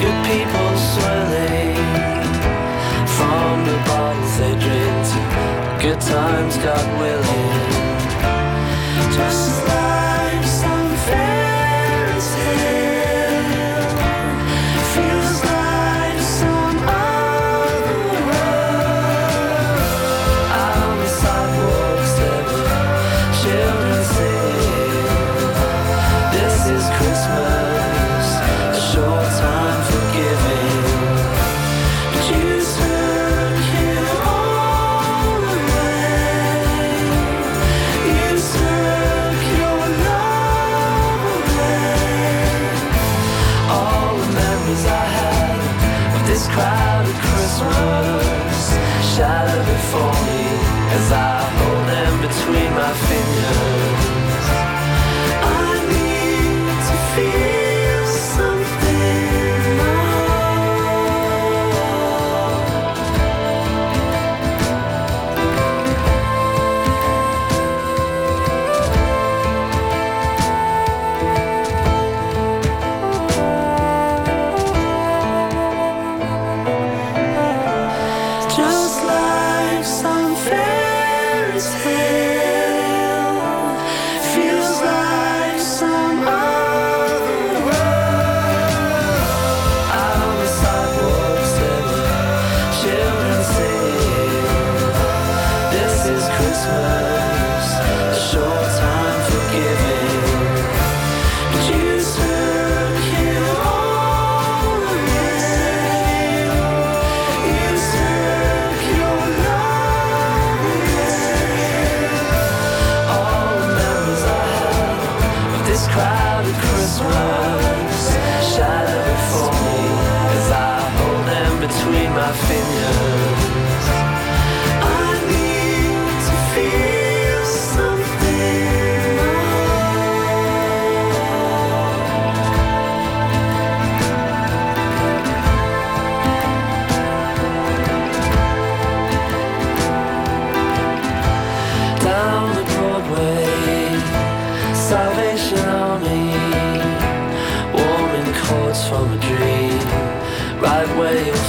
[0.00, 1.76] good people swirling
[3.16, 5.20] from the bottles they drink to
[5.82, 7.25] good times, God willing.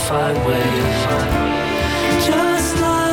[0.08, 0.60] Find me.
[2.26, 3.08] Just like.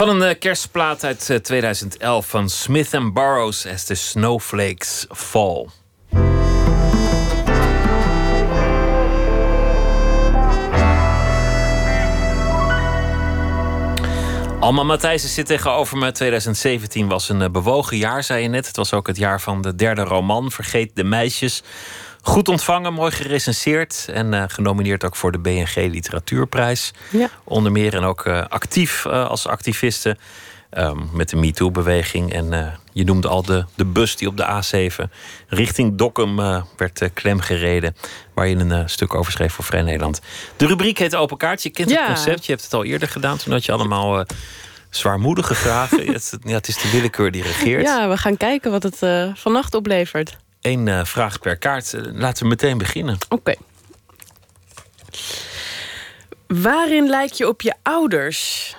[0.00, 5.66] Van een eh, kerstplaat uit eh, 2011 van Smith Burroughs as the Snowflakes Fall.
[14.70, 16.12] Alma Matthijssen zit tegenover me.
[16.12, 18.66] 2017 was een eh, bewogen jaar, zei je net.
[18.66, 21.62] Het was ook het jaar van de derde roman, Vergeet de Meisjes.
[22.22, 24.08] Goed ontvangen, mooi gerecenseerd.
[24.12, 26.92] En uh, genomineerd ook voor de BNG Literatuurprijs.
[27.08, 27.28] Ja.
[27.44, 30.16] Onder meer en ook uh, actief uh, als activiste.
[30.78, 32.32] Um, met de MeToo-beweging.
[32.32, 35.10] En je noemde al de, de bus die op de A7
[35.48, 36.36] richting Dokkum
[36.76, 37.96] werd klemgereden.
[38.34, 40.20] Waar je een stuk over schreef voor Vrij Nederland.
[40.56, 41.62] De rubriek heet Open Kaart.
[41.62, 41.98] Je kent Ja.
[41.98, 42.44] het concept.
[42.46, 43.36] Je hebt het al eerder gedaan.
[43.36, 44.24] Toen had je allemaal
[44.90, 46.06] zwaarmoedige vragen.
[46.12, 47.82] het, ja, het is de willekeur die regeert.
[47.82, 50.36] Ja, we gaan kijken wat het uh, vannacht oplevert.
[50.60, 51.92] Eén uh, vraag per kaart.
[51.92, 53.14] Uh, laten we meteen beginnen.
[53.28, 53.34] Oké.
[53.34, 53.56] Okay.
[56.46, 58.74] Waarin lijk je op je ouders?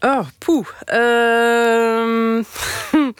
[0.00, 0.66] Oh, poeh.
[0.92, 2.44] Uh,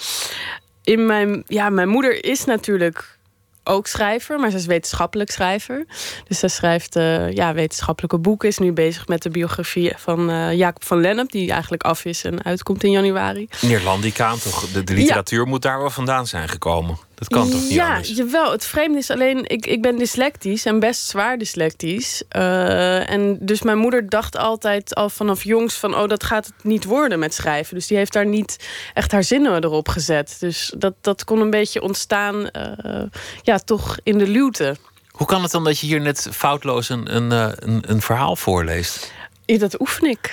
[0.94, 3.19] in mijn, ja, mijn moeder is natuurlijk
[3.65, 5.86] ook schrijver, maar ze is wetenschappelijk schrijver.
[6.28, 8.48] Dus zij schrijft uh, ja, wetenschappelijke boeken.
[8.48, 12.24] Is nu bezig met de biografie van uh, Jacob van Lennep, die eigenlijk af is
[12.24, 13.48] en uitkomt in januari.
[13.61, 14.70] Neerlandica, toch?
[14.70, 15.48] De, de literatuur ja.
[15.48, 16.98] moet daar wel vandaan zijn gekomen.
[17.21, 18.09] Dat kan toch niet ja, anders?
[18.09, 18.53] jawel.
[18.53, 22.23] Het vreemde is alleen, ik, ik ben dyslectisch en best zwaar dyslectisch.
[22.37, 25.95] Uh, en dus mijn moeder dacht altijd al vanaf jongs van...
[25.95, 27.75] oh, dat gaat het niet worden met schrijven.
[27.75, 30.37] Dus die heeft daar niet echt haar zinnen erop gezet.
[30.41, 33.03] Dus dat, dat kon een beetje ontstaan, uh,
[33.43, 34.77] ja, toch in de luwte.
[35.11, 39.13] Hoe kan het dan dat je hier net foutloos een, een, een, een verhaal voorleest?
[39.52, 40.31] Ja, dat oefen ik.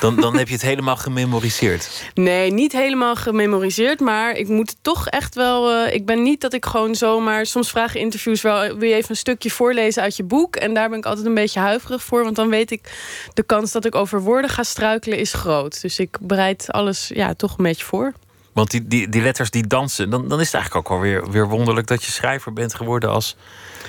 [0.00, 2.10] Dan, dan heb je het helemaal gememoriseerd.
[2.14, 4.00] Nee, niet helemaal gememoriseerd.
[4.00, 5.72] Maar ik moet toch echt wel.
[5.72, 7.46] Uh, ik ben niet dat ik gewoon zomaar.
[7.46, 8.76] Soms vragen interviews wel.
[8.76, 10.56] Wil je even een stukje voorlezen uit je boek?
[10.56, 12.24] En daar ben ik altijd een beetje huiverig voor.
[12.24, 12.92] Want dan weet ik.
[13.34, 15.80] De kans dat ik over woorden ga struikelen is groot.
[15.80, 18.12] Dus ik bereid alles ja, toch een beetje voor.
[18.52, 20.10] Want die, die, die letters die dansen.
[20.10, 23.36] Dan, dan is het eigenlijk ook alweer weer wonderlijk dat je schrijver bent geworden als,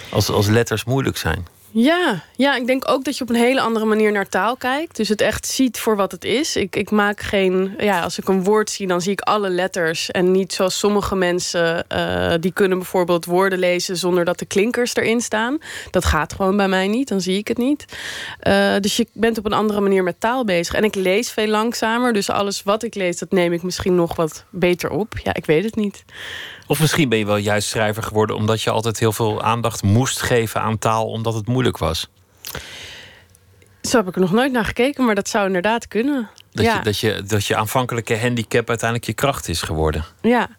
[0.10, 1.55] als, als letters moeilijk zijn.
[1.78, 4.96] Ja, ja, ik denk ook dat je op een hele andere manier naar taal kijkt.
[4.96, 6.56] Dus het echt ziet voor wat het is.
[6.56, 7.76] Ik, ik maak geen.
[7.78, 10.12] Ja, als ik een woord zie, dan zie ik alle letters.
[10.12, 11.86] En niet zoals sommige mensen.
[11.94, 15.58] Uh, die kunnen bijvoorbeeld woorden lezen zonder dat de klinkers erin staan.
[15.92, 17.08] Dat gaat gewoon bij mij niet.
[17.08, 17.86] Dan zie ik het niet.
[18.48, 20.74] Uh, dus je bent op een andere manier met taal bezig.
[20.74, 22.14] En ik lees veel langzamer.
[22.14, 25.14] Dus alles wat ik lees, dat neem ik misschien nog wat beter op.
[25.24, 26.04] Ja, ik weet het niet.
[26.68, 30.22] Of misschien ben je wel juist schrijver geworden omdat je altijd heel veel aandacht moest
[30.22, 32.10] geven aan taal, omdat het moeilijk was.
[33.82, 36.30] Zo heb ik er nog nooit naar gekeken, maar dat zou inderdaad kunnen.
[36.52, 36.76] Dat, ja.
[36.76, 40.06] je, dat, je, dat je aanvankelijke handicap uiteindelijk je kracht is geworden.
[40.22, 40.50] Ja,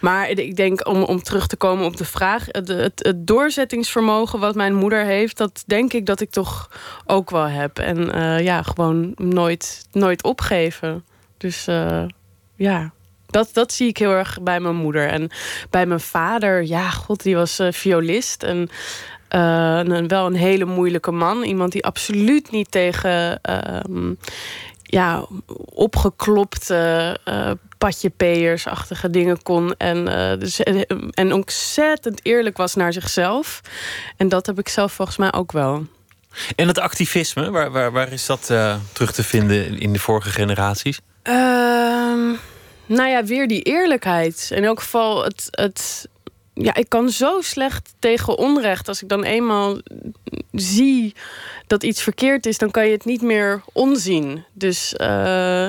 [0.00, 4.40] maar ik denk om, om terug te komen op de vraag: het, het, het doorzettingsvermogen
[4.40, 6.70] wat mijn moeder heeft, dat denk ik dat ik toch
[7.06, 7.78] ook wel heb.
[7.78, 11.04] En uh, ja, gewoon nooit, nooit opgeven.
[11.36, 12.04] Dus uh,
[12.54, 12.92] ja.
[13.26, 15.08] Dat, dat zie ik heel erg bij mijn moeder.
[15.08, 15.30] En
[15.70, 18.42] bij mijn vader, ja, god, die was uh, violist.
[18.42, 18.68] En
[19.30, 21.42] uh, een, wel een hele moeilijke man.
[21.42, 24.10] Iemand die absoluut niet tegen uh,
[24.82, 25.26] ja,
[25.64, 29.74] opgeklopte uh, patjepeersachtige dingen kon.
[29.76, 30.04] En,
[30.38, 30.60] dus,
[31.10, 33.60] en ontzettend eerlijk was naar zichzelf.
[34.16, 35.86] En dat heb ik zelf volgens mij ook wel.
[36.56, 38.46] En het activisme, waar, waar, waar is dat
[38.92, 41.00] terug te vinden in de vorige generaties?
[41.22, 42.34] Ehm,
[42.86, 44.50] nou ja, weer die eerlijkheid.
[44.54, 46.08] In elk geval het, het.
[46.54, 48.88] Ja, ik kan zo slecht tegen onrecht.
[48.88, 49.78] Als ik dan eenmaal
[50.52, 51.14] zie
[51.66, 54.44] dat iets verkeerd is, dan kan je het niet meer onzien.
[54.52, 55.66] Dus uh,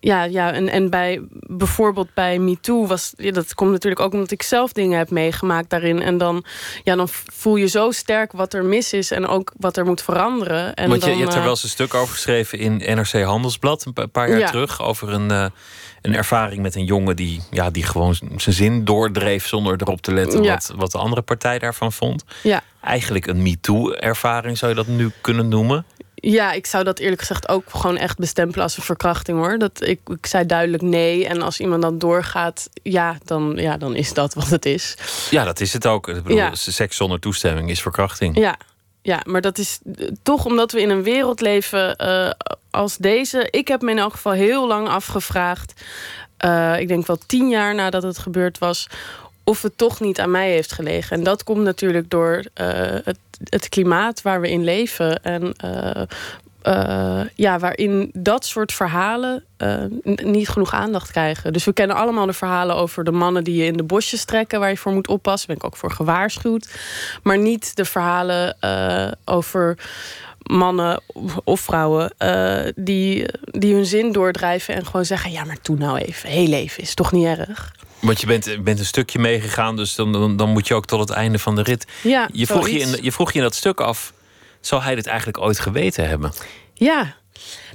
[0.00, 3.12] ja, ja en, en bij bijvoorbeeld bij MeToo was.
[3.16, 6.02] Ja, dat komt natuurlijk ook omdat ik zelf dingen heb meegemaakt daarin.
[6.02, 6.44] En dan,
[6.84, 10.02] ja, dan voel je zo sterk wat er mis is en ook wat er moet
[10.02, 10.74] veranderen.
[10.74, 12.76] En Want dan, je, je hebt er uh, wel eens een stuk over geschreven in
[12.76, 14.50] NRC Handelsblad een paar jaar Ja.
[14.50, 14.82] terug.
[14.82, 15.46] Over een, uh,
[16.02, 20.12] een ervaring met een jongen die, ja, die gewoon zijn zin doordreef zonder erop te
[20.12, 20.52] letten Ja.
[20.54, 22.24] wat, wat de andere partij daarvan vond.
[22.42, 22.62] Ja.
[22.80, 25.84] Eigenlijk een MeToo-ervaring zou je dat nu kunnen noemen.
[26.14, 29.58] Ja, ik zou dat eerlijk gezegd ook gewoon echt bestempelen als een verkrachting hoor.
[29.58, 31.26] Dat, ik, ik zei duidelijk nee.
[31.26, 34.96] En als iemand dan doorgaat, ja dan, ja, dan is dat wat het is.
[35.30, 36.08] Ja, dat is het ook.
[36.08, 36.54] Ik bedoel, Ja.
[36.54, 38.38] seks zonder toestemming is verkrachting.
[38.38, 38.56] Ja,
[39.02, 42.30] ja maar dat is eh, toch omdat we in een wereld leven eh,
[42.70, 43.48] als deze.
[43.50, 45.82] Ik heb me in elk geval heel lang afgevraagd.
[46.36, 48.86] eh, ik denk wel tien jaar nadat het gebeurd was.
[49.44, 51.16] Of het toch niet aan mij heeft gelegen.
[51.16, 55.22] En dat komt natuurlijk door het, het klimaat waar we in leven.
[55.24, 55.54] En
[56.62, 61.52] eh, ja, waarin dat soort verhalen eh, niet genoeg aandacht krijgen.
[61.52, 64.60] Dus we kennen allemaal de verhalen over de mannen die je in de bosjes trekken,
[64.60, 65.48] waar je voor moet oppassen.
[65.48, 66.68] Daar ben ik ook voor gewaarschuwd.
[67.22, 69.78] Maar niet de verhalen eh, over
[70.42, 71.02] mannen
[71.44, 72.14] of vrouwen
[72.74, 76.82] die, die hun zin doordrijven en gewoon zeggen: ja, maar doe nou even, heel even,
[76.82, 77.72] is toch niet erg.
[78.00, 81.00] Want je bent, bent een stukje meegegaan, dus dan, dan, dan moet je ook tot
[81.00, 81.86] het einde van de rit.
[82.02, 84.12] Ja, Je vroeg je, in, je vroeg je in dat stuk af,
[84.66, 86.32] zou hij dit eigenlijk ooit geweten hebben?
[86.74, 87.14] Ja,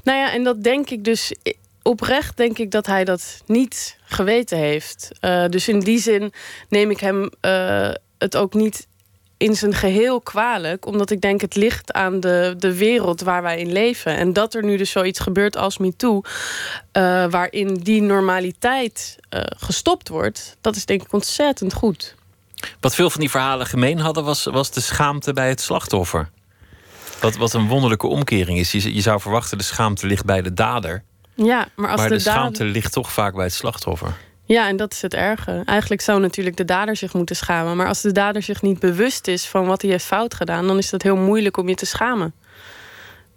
[0.03, 1.33] nou ja, en dat denk ik dus
[1.81, 5.09] oprecht denk ik dat hij dat niet geweten heeft.
[5.21, 6.33] Uh, dus in die zin
[6.69, 8.87] neem ik hem uh, het ook niet
[9.37, 10.85] in zijn geheel kwalijk.
[10.85, 14.17] Omdat ik denk het ligt aan de, de wereld waar wij in leven.
[14.17, 16.21] En dat er nu dus zoiets gebeurt als MeToo...
[16.97, 19.15] Uh, waarin die normaliteit
[19.57, 20.57] gestopt wordt...
[20.61, 22.15] dat is denk ik ontzettend goed.
[22.79, 24.23] Wat veel van die verhalen gemeen hadden...
[24.23, 26.29] was, was de schaamte bij het slachtoffer.
[27.19, 28.71] Wat, wat een wonderlijke omkering is.
[28.71, 31.03] Je, je zou verwachten de schaamte ligt bij de dader.
[31.33, 34.17] Ja, maar als maar de, de schaamte ligt toch vaak bij het slachtoffer.
[34.43, 35.61] Ja, en dat is het erge.
[35.65, 37.77] Eigenlijk zou natuurlijk de dader zich moeten schamen.
[37.77, 40.77] Maar als de dader zich niet bewust is van wat hij heeft fout gedaan, dan
[40.77, 42.33] is dat heel moeilijk om je te schamen.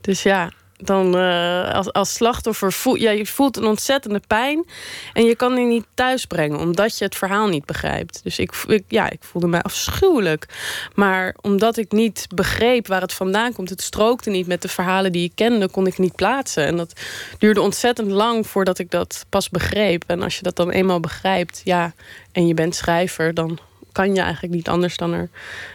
[0.01, 0.51] Dus ja,
[0.83, 4.65] dan uh, als, als slachtoffer voel ja, je voelt een ontzettende pijn.
[5.13, 8.21] En je kan die niet thuisbrengen, omdat je het verhaal niet begrijpt.
[8.23, 10.47] Dus ik, ik, ja, ik voelde mij afschuwelijk.
[10.95, 15.13] Maar omdat ik niet begreep waar het vandaan komt, het strookte niet met de verhalen
[15.13, 16.67] die ik kende, kon ik niet plaatsen.
[16.67, 16.93] En dat
[17.39, 20.05] duurde ontzettend lang voordat ik dat pas begreep.
[20.07, 21.93] En als je dat dan eenmaal begrijpt, ja,
[22.33, 23.59] en je bent schrijver, dan
[23.93, 25.29] kan je eigenlijk niet anders dan, er,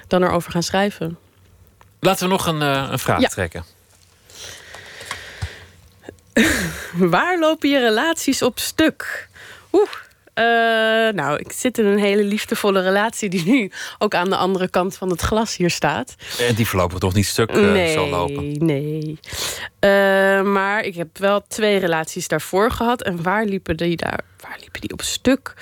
[0.07, 1.17] dan erover gaan schrijven.
[1.99, 3.27] Laten we nog een, uh, een vraag Ja.
[3.27, 3.65] trekken.
[7.15, 9.27] Waar lopen je relaties op stuk?
[9.71, 9.89] Oeh.
[10.33, 14.69] eh, nou, ik zit in een hele liefdevolle relatie die nu ook aan de andere
[14.69, 16.15] kant van het glas hier staat.
[16.39, 18.51] En die voorlopig toch niet stuk uh, nee, zal lopen.
[18.51, 19.19] nee.
[19.79, 23.01] Uh, maar ik heb wel twee relaties daarvoor gehad.
[23.01, 25.53] En waar liepen die, daar, waar liepen die op stuk?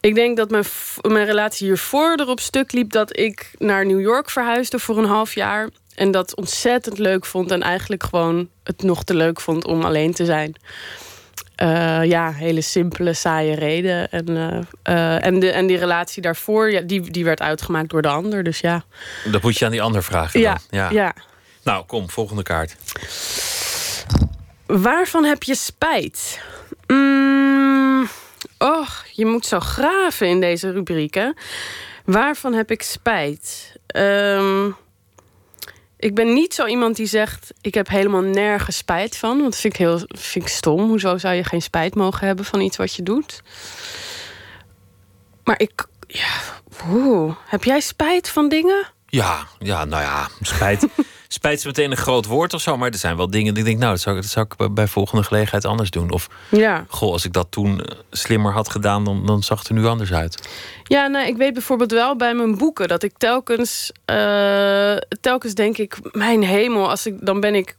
[0.00, 0.64] Ik denk dat mijn,
[1.02, 5.34] mijn relatie hiervoor erop stuk liep dat ik naar New York verhuisde voor een half
[5.34, 5.68] jaar.
[5.96, 7.50] En dat ontzettend leuk vond.
[7.50, 10.54] En eigenlijk gewoon het nog te leuk vond om alleen te zijn.
[11.62, 14.10] Uh, ja, hele simpele, saaie reden.
[14.10, 14.58] En, uh,
[14.96, 18.42] uh, en, de, en die relatie daarvoor, ja, die, die werd uitgemaakt door de ander.
[18.42, 18.84] Dus ja.
[19.24, 20.40] Dat moet je aan die ander vragen.
[20.40, 20.80] Ja, dan.
[20.80, 20.90] ja.
[20.90, 21.14] ja.
[21.62, 22.76] Nou, kom, volgende kaart.
[24.66, 26.40] Waarvan heb je spijt?
[26.86, 28.08] Mm,
[28.58, 31.36] oh, je moet zo graven in deze rubrieken.
[32.04, 33.72] Waarvan heb ik spijt?
[33.96, 34.76] Um,
[36.06, 39.30] ik ben niet zo iemand die zegt: Ik heb helemaal nergens spijt van.
[39.30, 40.88] Want dat vind ik heel vind ik stom.
[40.88, 43.42] Hoezo zou je geen spijt mogen hebben van iets wat je doet?
[45.44, 45.86] Maar ik.
[46.06, 46.28] Ja,
[46.84, 48.86] woe, heb jij spijt van dingen?
[49.06, 50.86] Ja, ja nou ja, spijt.
[51.28, 52.76] spijt is meteen een groot woord of zo.
[52.76, 54.86] Maar er zijn wel dingen die ik denk: Nou, dat zou, dat zou ik bij
[54.86, 56.10] volgende gelegenheid anders doen.
[56.10, 56.84] Of ja.
[56.88, 60.12] goh, als ik dat toen slimmer had gedaan, dan, dan zag het er nu anders
[60.12, 60.48] uit.
[60.88, 65.78] Ja, nou, ik weet bijvoorbeeld wel bij mijn boeken dat ik telkens, uh, telkens denk
[65.78, 67.76] ik, mijn hemel, als ik, dan ben ik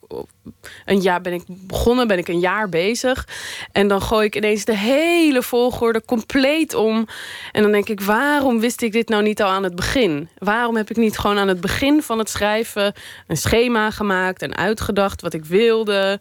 [0.86, 3.28] een jaar ben ik begonnen, ben ik een jaar bezig.
[3.72, 7.08] En dan gooi ik ineens de hele volgorde compleet om.
[7.52, 10.30] En dan denk ik, waarom wist ik dit nou niet al aan het begin?
[10.38, 12.94] Waarom heb ik niet gewoon aan het begin van het schrijven
[13.28, 16.20] een schema gemaakt en uitgedacht wat ik wilde?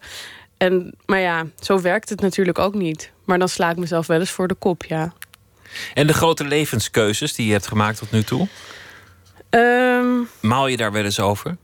[0.57, 3.11] En, maar ja, zo werkt het natuurlijk ook niet.
[3.25, 5.13] Maar dan sla ik mezelf wel eens voor de kop, ja.
[5.93, 8.47] En de grote levenskeuzes die je hebt gemaakt tot nu toe?
[9.49, 11.57] Um, Maal je daar wel eens over?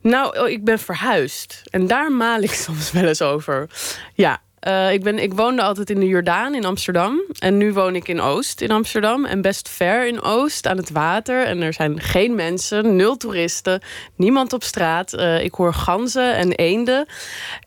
[0.00, 1.62] Nou, ik ben verhuisd.
[1.70, 3.70] En daar maal ik soms wel eens over.
[4.14, 7.22] Ja, uh, ik, ben, ik woonde altijd in de Jordaan in Amsterdam.
[7.38, 9.24] En nu woon ik in Oost in Amsterdam.
[9.24, 11.44] En best ver in Oost, aan het water.
[11.44, 13.82] En er zijn geen mensen, nul toeristen,
[14.16, 15.14] niemand op straat.
[15.14, 17.06] Uh, ik hoor ganzen en eenden.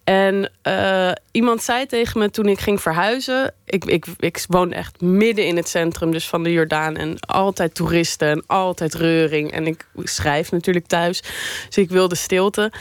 [0.03, 3.53] En uh, iemand zei tegen me toen ik ging verhuizen...
[3.65, 6.95] Ik, ik, ik woon echt midden in het centrum dus van de Jordaan...
[6.95, 9.51] en altijd toeristen en altijd reuring.
[9.51, 11.22] En ik schrijf natuurlijk thuis,
[11.68, 12.72] dus ik wilde stilte.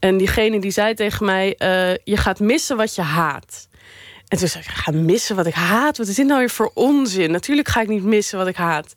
[0.00, 1.46] En diegene die zei tegen mij...
[1.58, 3.68] Uh, je gaat missen wat je haat.
[4.28, 5.96] En toen zei ik, ga missen wat ik haat?
[5.96, 7.30] Wat is dit nou weer voor onzin?
[7.30, 8.92] Natuurlijk ga ik niet missen wat ik haat.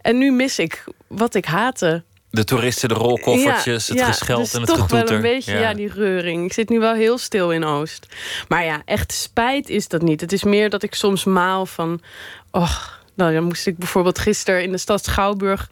[0.00, 2.02] En nu mis ik wat ik haatte.
[2.30, 5.06] De toeristen, de rolkoffertjes, ja, het ja, gescheld dus en het toch getoeter.
[5.06, 5.60] wel een beetje, ja.
[5.60, 5.74] ja.
[5.74, 6.44] die reuring.
[6.44, 8.06] Ik zit nu wel heel stil in Oost.
[8.48, 10.20] Maar ja, echt spijt is dat niet.
[10.20, 12.00] Het is meer dat ik soms maal van...
[12.50, 15.68] Och, nou, dan moest ik bijvoorbeeld gisteren in de stad Schouwburg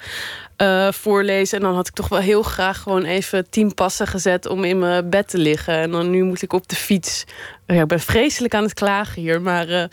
[0.62, 1.58] uh, voorlezen.
[1.58, 4.78] En dan had ik toch wel heel graag gewoon even tien passen gezet om in
[4.78, 5.74] mijn bed te liggen.
[5.74, 7.24] En dan nu moet ik op de fiets.
[7.66, 9.40] Ja, ik ben vreselijk aan het klagen hier.
[9.40, 9.84] Maar uh,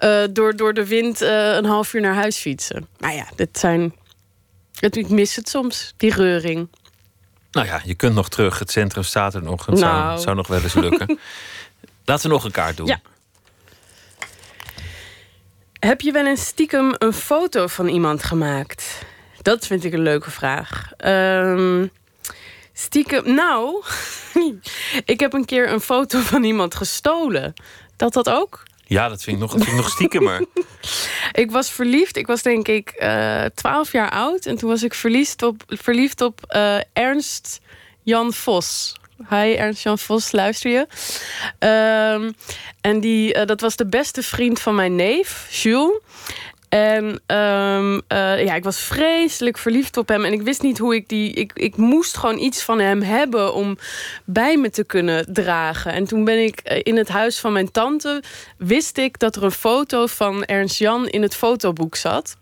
[0.00, 2.86] uh, door, door de wind een half uur naar huis fietsen.
[2.98, 3.94] Maar ja, dit zijn.
[4.80, 6.68] Ik mis het soms, die reuring.
[7.50, 8.58] Nou ja, je kunt nog terug.
[8.58, 9.66] Het centrum staat er nog.
[9.66, 10.08] Het nou.
[10.08, 11.18] zou, zou nog wel eens lukken.
[12.04, 12.86] Laten we nog een kaart doen.
[12.86, 13.00] Ja.
[15.78, 19.04] Heb je wel eens stiekem een foto van iemand gemaakt?
[19.44, 20.90] Dat vind ik een leuke vraag.
[21.04, 21.90] Um,
[22.72, 23.82] stiekem, nou,
[25.04, 27.52] ik heb een keer een foto van iemand gestolen.
[27.96, 28.62] Dat dat ook?
[28.84, 30.46] Ja, dat vind ik nog, dat vind ik nog stiekemer.
[31.42, 32.16] ik was verliefd.
[32.16, 32.90] Ik was denk ik
[33.54, 34.46] twaalf uh, jaar oud.
[34.46, 37.60] En toen was ik verliefd op, verliefd op uh, Ernst
[38.02, 38.94] Jan Vos.
[39.28, 40.86] Hi Ernst-Jan Vos, luister je?
[41.58, 42.32] Ehm,
[42.80, 46.00] en die, eh, dat was de beste vriend van mijn neef, Jules.
[46.74, 50.24] En ehm, eh, ja, ik was vreselijk verliefd op hem.
[50.24, 51.32] En ik wist niet hoe ik die.
[51.32, 53.78] Ik, ik moest gewoon iets van hem hebben om
[54.24, 55.92] bij me te kunnen dragen.
[55.92, 58.22] En toen ben ik eh, in het huis van mijn tante.
[58.58, 62.36] Wist ik dat er een foto van Ernst Jan in het fotoboek zat.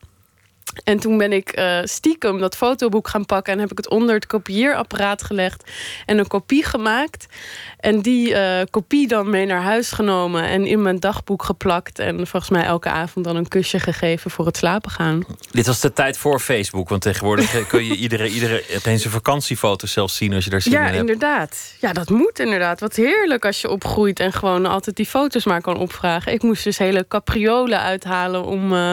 [0.84, 4.14] En toen ben ik uh, stiekem dat fotoboek gaan pakken en heb ik het onder
[4.14, 5.70] het kopieerapparaat gelegd
[6.06, 7.26] en een kopie gemaakt.
[7.82, 11.98] En die uh, kopie dan mee naar huis genomen en in mijn dagboek geplakt.
[11.98, 15.24] En volgens mij elke avond dan een kusje gegeven voor het slapen gaan.
[15.50, 19.86] Dit was de tijd voor Facebook, want tegenwoordig kun je iedere, iedere opeens een vakantiefoto
[19.86, 20.96] zelfs zien als je daar zin ja, in hebt.
[20.96, 21.74] Ja, inderdaad.
[21.80, 22.80] Ja, dat moet inderdaad.
[22.80, 26.32] Wat heerlijk als je opgroeit en gewoon altijd die foto's maar kan opvragen.
[26.32, 28.92] Ik moest dus hele capriolen uithalen om uh,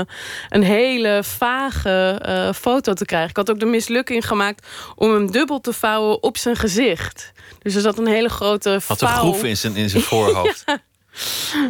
[0.50, 3.30] een hele vage uh, foto te krijgen.
[3.30, 7.32] Ik had ook de mislukking gemaakt om hem dubbel te vouwen op zijn gezicht.
[7.62, 10.64] Dus er zat een hele grote Had een groef in zijn, in zijn voorhoofd.
[10.66, 10.82] ja.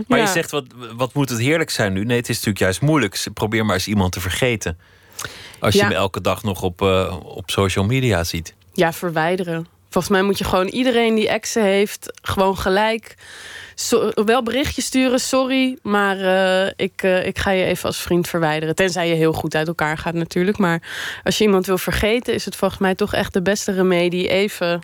[0.08, 0.26] Maar ja.
[0.26, 0.66] je zegt, wat,
[0.96, 2.06] wat moet het heerlijk zijn nu?
[2.06, 3.24] Nee, het is natuurlijk juist moeilijk.
[3.34, 4.78] Probeer maar eens iemand te vergeten.
[5.60, 5.86] Als je ja.
[5.86, 8.54] hem elke dag nog op, uh, op social media ziet.
[8.74, 9.68] Ja, verwijderen.
[9.90, 12.20] Volgens mij moet je gewoon iedereen die exen heeft...
[12.22, 13.16] gewoon gelijk
[13.76, 15.20] so, wel berichtje sturen.
[15.20, 18.76] Sorry, maar uh, ik, uh, ik ga je even als vriend verwijderen.
[18.76, 20.58] Tenzij je heel goed uit elkaar gaat natuurlijk.
[20.58, 20.82] Maar
[21.24, 22.34] als je iemand wil vergeten...
[22.34, 24.28] is het volgens mij toch echt de beste remedie...
[24.28, 24.82] even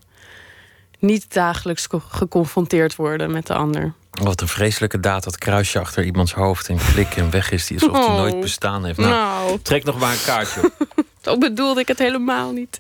[1.06, 3.94] niet dagelijks geconfronteerd worden met de ander.
[4.12, 7.80] Wat een vreselijke daad, dat kruisje achter iemands hoofd en klik en weg is, die
[7.80, 8.16] alsof die oh.
[8.16, 8.98] nooit bestaan heeft.
[8.98, 9.60] Nou, nou.
[9.62, 10.72] trek nog maar een kaartje.
[11.22, 12.80] Zo bedoelde ik het helemaal niet.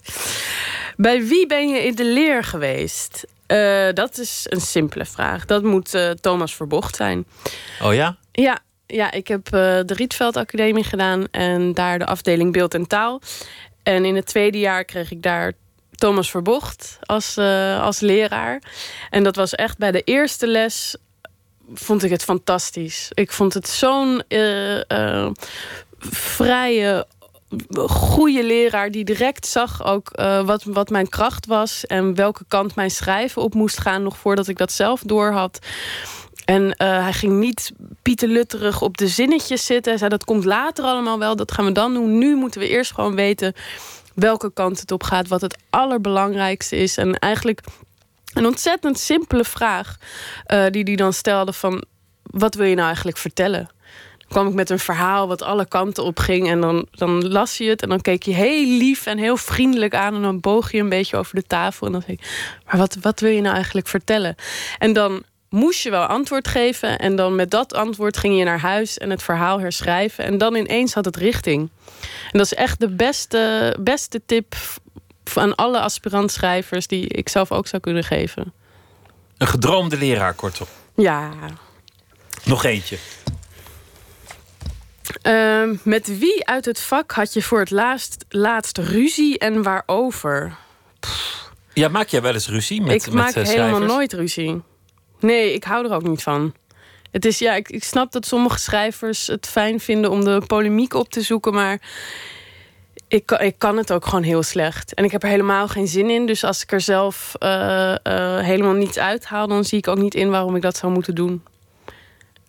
[0.97, 3.26] Bij wie ben je in de leer geweest?
[3.47, 5.45] Uh, dat is een simpele vraag.
[5.45, 7.26] Dat moet uh, Thomas Verbocht zijn.
[7.81, 8.18] Oh ja?
[8.31, 12.88] Ja, ja ik heb uh, de Rietveld Academie gedaan en daar de afdeling beeld en
[12.88, 13.22] taal.
[13.84, 15.53] En in het tweede jaar kreeg ik daar
[15.95, 18.61] Thomas Verbocht als, uh, als leraar.
[19.09, 20.95] En dat was echt bij de eerste les
[21.73, 23.09] vond ik het fantastisch.
[23.13, 25.30] Ik vond het zo'n uh, uh,
[26.09, 27.07] vrije,
[27.76, 30.11] goede leraar die direct zag ook
[30.45, 34.47] wat, wat mijn kracht was en welke kant mijn schrijven op moest gaan, nog voordat
[34.47, 35.59] ik dat zelf door had.
[36.45, 39.91] En hij ging niet pietelutterig op de zinnetjes zitten.
[39.91, 42.17] Hij zei dat komt later allemaal wel, dat gaan we dan doen.
[42.17, 43.53] Nu moeten we eerst gewoon weten
[44.15, 46.97] welke kant het op gaat, wat het allerbelangrijkste is.
[46.97, 47.61] En eigenlijk
[48.33, 49.97] een ontzettend simpele vraag
[50.53, 51.83] uh, die hij dan stelde van...
[52.23, 53.69] wat wil je nou eigenlijk vertellen?
[54.17, 56.49] Dan kwam ik met een verhaal wat alle kanten op ging...
[56.49, 59.95] en dan, dan las je het en dan keek je heel lief en heel vriendelijk
[59.95, 60.15] aan...
[60.15, 62.27] en dan boog je een beetje over de tafel en dan zei je...
[62.65, 64.35] maar wat, wat wil je nou eigenlijk vertellen?
[64.77, 65.23] En dan
[65.56, 66.99] moest je wel antwoord geven.
[66.99, 70.26] En dan met dat antwoord ging je naar huis en het verhaal herschrijven.
[70.26, 71.69] En dan ineens had het richting.
[72.32, 74.56] En dat is echt de beste, beste tip
[75.34, 78.53] aan alle aspirantschrijvers die ik zelf ook zou kunnen geven.
[79.38, 80.68] Een gedroomde leraar, kortom.
[80.95, 81.32] Ja.
[82.44, 82.98] Nog eentje.
[85.23, 90.56] Uh, met wie uit het vak had je voor het laatst, laatst ruzie en waarover?
[90.99, 91.52] Pff.
[91.73, 94.61] Ja, maak jij wel eens ruzie met Ik maak met, uh, helemaal nooit ruzie.
[95.19, 96.53] Nee, ik hou er ook niet van.
[97.11, 100.93] Het is, ja, ik, ik snap dat sommige schrijvers het fijn vinden om de polemiek
[100.93, 101.81] op te zoeken, maar
[103.07, 104.93] ik, ik kan het ook gewoon heel slecht.
[104.93, 106.25] En ik heb er helemaal geen zin in.
[106.25, 107.49] Dus als ik er zelf uh,
[108.03, 111.15] uh, helemaal niets uithaal, dan zie ik ook niet in waarom ik dat zou moeten
[111.15, 111.43] doen.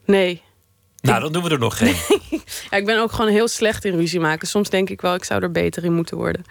[0.04, 0.42] Nee.
[1.00, 1.94] Nou, dan doen we er nog geen.
[2.70, 4.48] ja, ik ben ook gewoon heel slecht in ruzie maken.
[4.48, 6.44] Soms denk ik wel, ik zou er beter in moeten worden.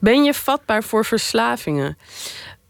[0.00, 1.98] Ben je vatbaar voor verslavingen?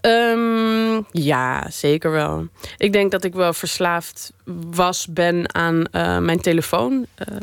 [0.07, 2.47] Um, ja, zeker wel.
[2.77, 4.33] Ik denk dat ik wel verslaafd
[4.71, 7.07] was, ben aan uh, mijn telefoon.
[7.29, 7.37] Uh,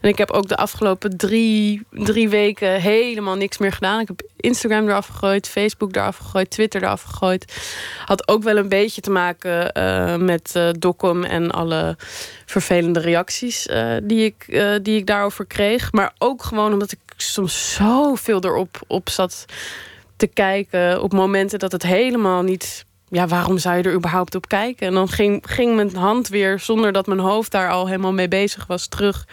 [0.00, 4.00] en ik heb ook de afgelopen drie, drie weken helemaal niks meer gedaan.
[4.00, 7.62] Ik heb Instagram eraf gegooid, Facebook eraf gegooid, Twitter eraf gegooid.
[8.04, 11.96] Had ook wel een beetje te maken uh, met uh, Docom en alle
[12.46, 13.68] vervelende reacties
[14.02, 15.92] die, ik, die ik daarover kreeg.
[15.92, 19.44] Maar ook gewoon omdat ik soms zoveel erop op zat
[20.20, 22.84] te kijken op momenten dat het helemaal niet.
[23.08, 24.86] Ja, waarom zou je er überhaupt op kijken?
[24.86, 28.28] En dan ging, ging mijn hand weer, zonder dat mijn hoofd daar al helemaal mee
[28.28, 29.26] bezig was, terug.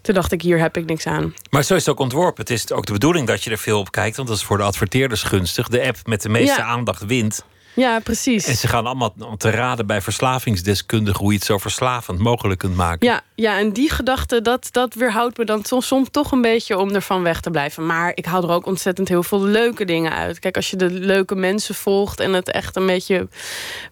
[0.00, 1.34] Toen dacht ik, hier heb ik niks aan.
[1.50, 2.40] Maar zo is het ook ontworpen.
[2.40, 4.56] Het is ook de bedoeling dat je er veel op kijkt, want dat is voor
[4.56, 5.68] de adverteerders gunstig.
[5.68, 6.66] De app met de meeste ja.
[6.66, 7.44] aandacht wint.
[7.74, 8.46] Ja, precies.
[8.46, 12.76] En ze gaan allemaal te raden bij verslavingsdeskundigen hoe je het zo verslavend mogelijk kunt
[12.76, 13.06] maken.
[13.06, 16.78] Ja, ja en die gedachte, dat, dat weerhoudt me dan soms, soms toch een beetje
[16.78, 17.86] om ervan weg te blijven.
[17.86, 20.38] Maar ik haal er ook ontzettend heel veel leuke dingen uit.
[20.38, 23.28] Kijk, als je de leuke mensen volgt en het echt een beetje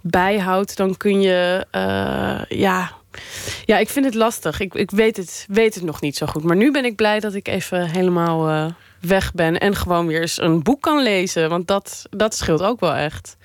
[0.00, 2.98] bijhoudt, dan kun je, uh, ja.
[3.64, 4.60] Ja, ik vind het lastig.
[4.60, 6.44] Ik, ik weet, het, weet het nog niet zo goed.
[6.44, 8.50] Maar nu ben ik blij dat ik even helemaal.
[8.50, 8.66] Uh,
[9.00, 11.48] weg ben en gewoon weer eens een boek kan lezen.
[11.48, 13.36] Want dat, dat scheelt ook wel echt.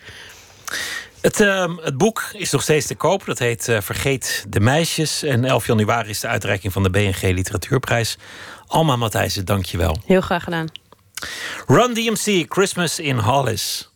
[1.22, 3.26] Het, uh, het, boek is nog steeds te koop.
[3.26, 5.24] Dat heet uh, Vergeet de meisjes.
[5.24, 8.18] En 11 januari is de uitreiking van de BNG Literatuurprijs.
[8.68, 9.98] Alma Matthijssen, dank je wel.
[10.06, 10.68] Heel graag gedaan.
[11.68, 13.90] Run DMC, Christmas in Hollis.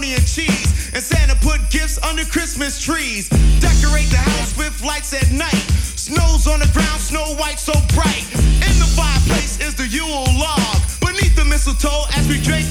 [0.00, 0.90] macaroni and cheese.
[0.94, 3.28] And Santa put gifts under Christmas trees.
[3.60, 5.66] Decorate the house with lights at night.
[5.96, 8.24] Snow's on the ground, snow white so bright.
[8.34, 10.80] In the fireplace is the Yule log.
[11.00, 12.66] Beneath the mistletoe as we drink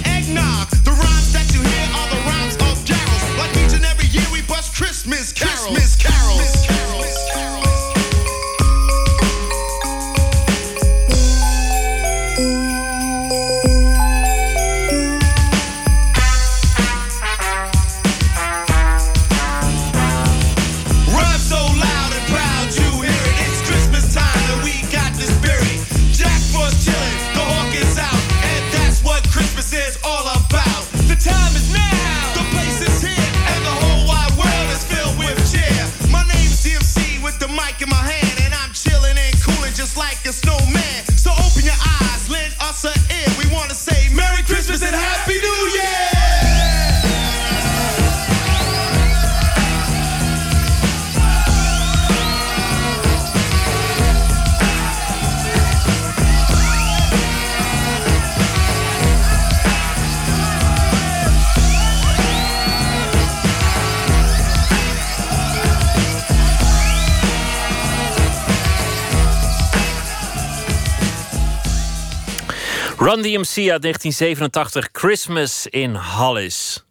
[73.68, 76.86] uit 1987, Christmas in Hollis.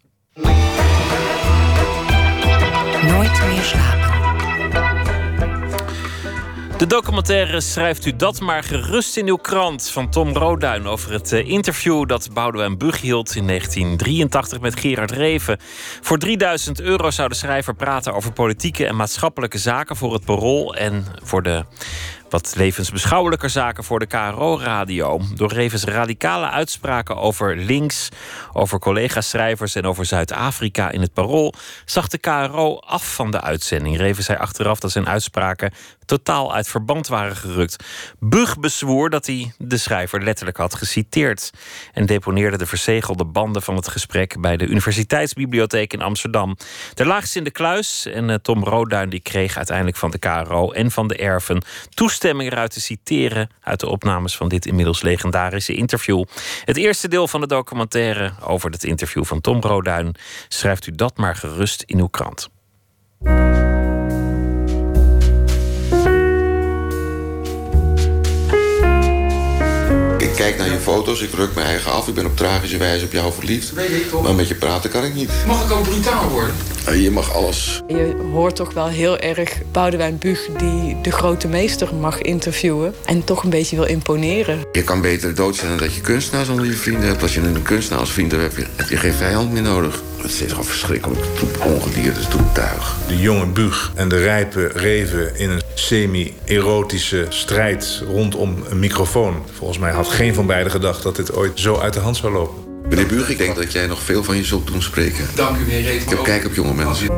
[3.03, 3.99] Nooit meer slapen.
[6.79, 11.33] De documentaire Schrijft u dat maar gerust in uw krant van Tom Roduin over het
[11.33, 15.59] eh, interview dat Boudewijn Bug hield in 1983 met Gerard Reven.
[16.01, 20.75] Voor 3000 euro zou de schrijver praten over politieke en maatschappelijke zaken voor het parool
[20.75, 21.65] en voor de
[22.31, 25.21] wat levensbeschouwelijker zaken voor de KRO-radio.
[25.35, 28.09] Door Revens radicale uitspraken over links,
[28.53, 33.97] over collega-schrijvers en over Zuid-Afrika in het parool, zag de KRO af van de uitzending.
[33.97, 35.73] Revens zei achteraf dat zijn uitspraken
[36.09, 37.85] totaal uit verband waren gerukt.
[38.19, 41.51] Bug bezwoer dat hij de schrijver letterlijk had geciteerd
[41.93, 46.57] en deponeerde de verzegelde banden van het gesprek bij de Universiteitsbibliotheek in Amsterdam.
[46.95, 50.71] Ter laagst in de kluis en eh, Tom Roodduin die kreeg uiteindelijk van de KRO
[50.73, 51.63] en van de erven
[51.95, 56.25] toestemming eruit te citeren uit de opnames van dit inmiddels legendarische interview.
[56.65, 60.15] Het eerste deel van de documentaire over het interview van Tom Roodduin
[60.49, 62.49] schrijft u dat maar gerust in uw krant.
[70.49, 72.09] Kijk naar je foto's, ik ruk mijn eigen af.
[72.09, 73.73] Ik ben op tragische wijze op jou verliefd.
[73.73, 74.23] Weet ik toch?
[74.23, 75.31] Maar met je praten kan ik niet.
[75.47, 76.55] Mag ik ook brutaal worden?
[77.03, 77.83] Je mag alles.
[77.89, 82.95] Je hoort toch wel heel erg Boudewijn Bug die de grote meester mag interviewen.
[83.05, 84.59] En toch een beetje wil imponeren.
[84.73, 87.23] Je kan beter dood zijn dan dat je kunstenaars onder je vrienden hebt.
[87.23, 90.03] Als je een kunstenaar als vriend hebt, heb je geen vijand meer nodig.
[90.23, 91.21] Het is gewoon verschrikkelijk.
[91.35, 92.97] Troep ongedierte, troep tuig.
[93.07, 99.43] De jonge Bug en de rijpe Reven in een semi-erotische strijd rondom een microfoon.
[99.53, 102.33] Volgens mij had geen van beiden gedacht dat dit ooit zo uit de hand zou
[102.33, 102.69] lopen.
[102.89, 105.27] Meneer Buug, ik denk dat jij nog veel van je zult doen spreken.
[105.35, 106.03] Dank u, meneer Reet.
[106.03, 107.09] Ik heb kijk op jonge mensen.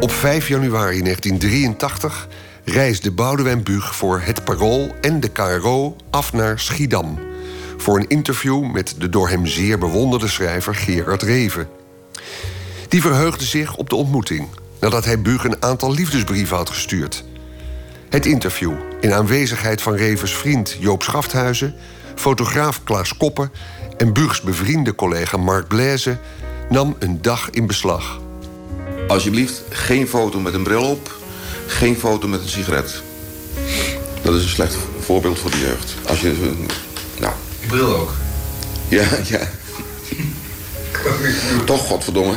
[0.00, 2.28] Op 5 januari 1983
[2.68, 7.18] reisde Boudewijn Buug voor Het Parool en de KRO af naar Schiedam...
[7.76, 11.68] voor een interview met de door hem zeer bewonderde schrijver Gerard Reven.
[12.88, 14.48] Die verheugde zich op de ontmoeting...
[14.80, 17.24] nadat hij Buug een aantal liefdesbrieven had gestuurd.
[18.08, 21.74] Het interview, in aanwezigheid van Revens vriend Joop Schafthuizen...
[22.14, 23.52] fotograaf Klaas Koppen
[23.96, 26.18] en Buugs bevriende collega Mark Blaise...
[26.68, 28.20] nam een dag in beslag...
[29.08, 31.14] Alsjeblieft, geen foto met een bril op.
[31.66, 33.02] Geen foto met een sigaret.
[34.22, 35.94] Dat is een slecht voorbeeld voor de jeugd.
[36.06, 36.52] Als je...
[37.18, 37.32] Nou.
[37.60, 38.12] Die bril ook?
[38.88, 39.48] Ja, ja.
[41.64, 42.36] Toch, godverdomme.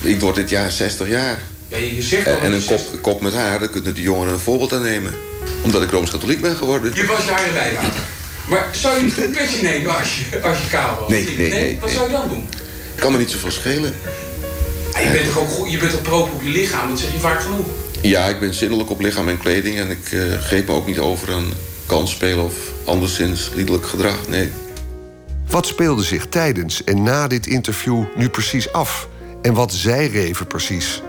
[0.00, 1.38] Ik word dit jaar 60 jaar.
[1.68, 4.32] Ja, je zegt al En een je kop, kop met haar, daar kunnen de jongeren
[4.32, 5.14] een voorbeeld aan nemen.
[5.62, 6.94] Omdat ik Rooms-Katholiek ben geworden.
[6.94, 8.02] Je was jaren bijlaten.
[8.48, 11.08] Maar zou je niet een petje nemen als je, als je kaal was?
[11.08, 12.48] Nee, nee, nee, Wat zou je dan doen?
[12.94, 13.94] Kan me niet zoveel schelen.
[15.02, 17.18] Je bent toch ook goed, je bent toch proper op je lichaam, dat zeg je
[17.18, 17.66] vaak genoeg.
[18.02, 19.76] Ja, ik ben zinnelijk op lichaam en kleding.
[19.78, 21.52] En ik eh, geef me ook niet over aan
[21.86, 22.54] kansspelen of
[22.84, 24.28] anderszins liederlijk gedrag.
[24.28, 24.50] Nee.
[25.50, 29.08] Wat speelde zich tijdens en na dit interview nu precies af?
[29.42, 31.02] En wat zei Reven precies?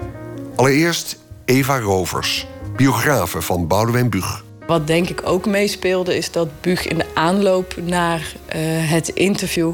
[0.56, 4.44] Allereerst Eva Rovers, biografe van Boudewijn Buug.
[4.70, 9.72] Wat denk ik ook meespeelde is dat Buug in de aanloop naar eh, het interview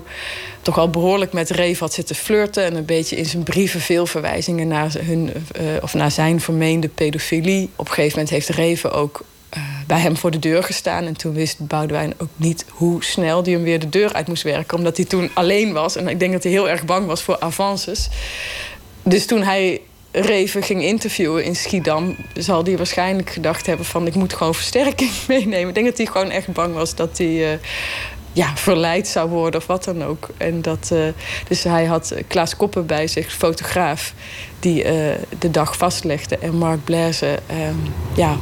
[0.62, 4.06] toch al behoorlijk met Reef had zitten flirten en een beetje in zijn brieven veel
[4.06, 7.70] verwijzingen naar, hun, eh, of naar zijn vermeende pedofilie.
[7.76, 11.18] Op een gegeven moment heeft Reven ook eh, bij hem voor de deur gestaan en
[11.18, 14.78] toen wist Boudewijn ook niet hoe snel hij hem weer de deur uit moest werken,
[14.78, 17.40] omdat hij toen alleen was en ik denk dat hij heel erg bang was voor
[17.40, 18.10] avances.
[19.04, 19.82] Dus toen hij
[20.22, 25.12] Reven ging interviewen in Schiedam, zal hij waarschijnlijk gedacht hebben van ik moet gewoon versterking
[25.28, 25.68] meenemen.
[25.68, 27.60] Ik denk dat hij gewoon echt bang was dat hij eh,
[28.34, 30.28] ja, verleid zou worden of wat dan ook.
[30.38, 31.00] En dat, eh,
[31.48, 34.14] dus hij had Klaas Koppen bij zich, fotograaf,
[34.60, 36.38] die eh, de dag vastlegde.
[36.38, 37.76] En Mark Blaise ehm,
[38.14, 38.38] ja,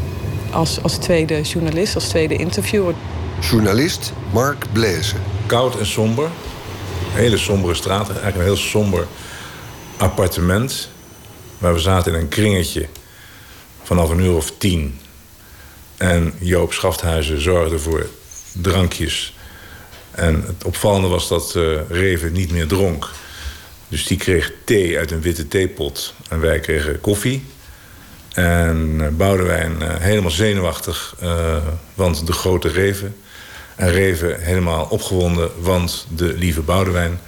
[0.51, 2.93] als, als tweede journalist, als tweede interviewer.
[3.39, 5.15] Journalist Mark Blaise.
[5.45, 6.25] Koud en somber.
[6.25, 8.07] Een hele sombere straat.
[8.07, 9.07] Eigenlijk een heel somber
[9.97, 10.91] appartement.
[11.63, 12.87] Waar we zaten in een kringetje
[13.83, 14.99] vanaf een uur of tien.
[15.97, 18.07] En Joop Schafthuizen zorgde voor
[18.51, 19.35] drankjes.
[20.11, 23.09] En het opvallende was dat eh, Reven niet meer dronk.
[23.87, 26.13] Dus die kreeg thee uit een witte theepot.
[26.29, 27.45] En wij kregen koffie.
[28.33, 31.15] En eh, Boudewijn eh, helemaal zenuwachtig,
[31.93, 33.15] want de grote Reven.
[33.75, 37.19] En Reven helemaal opgewonden, want de lieve Boudewijn.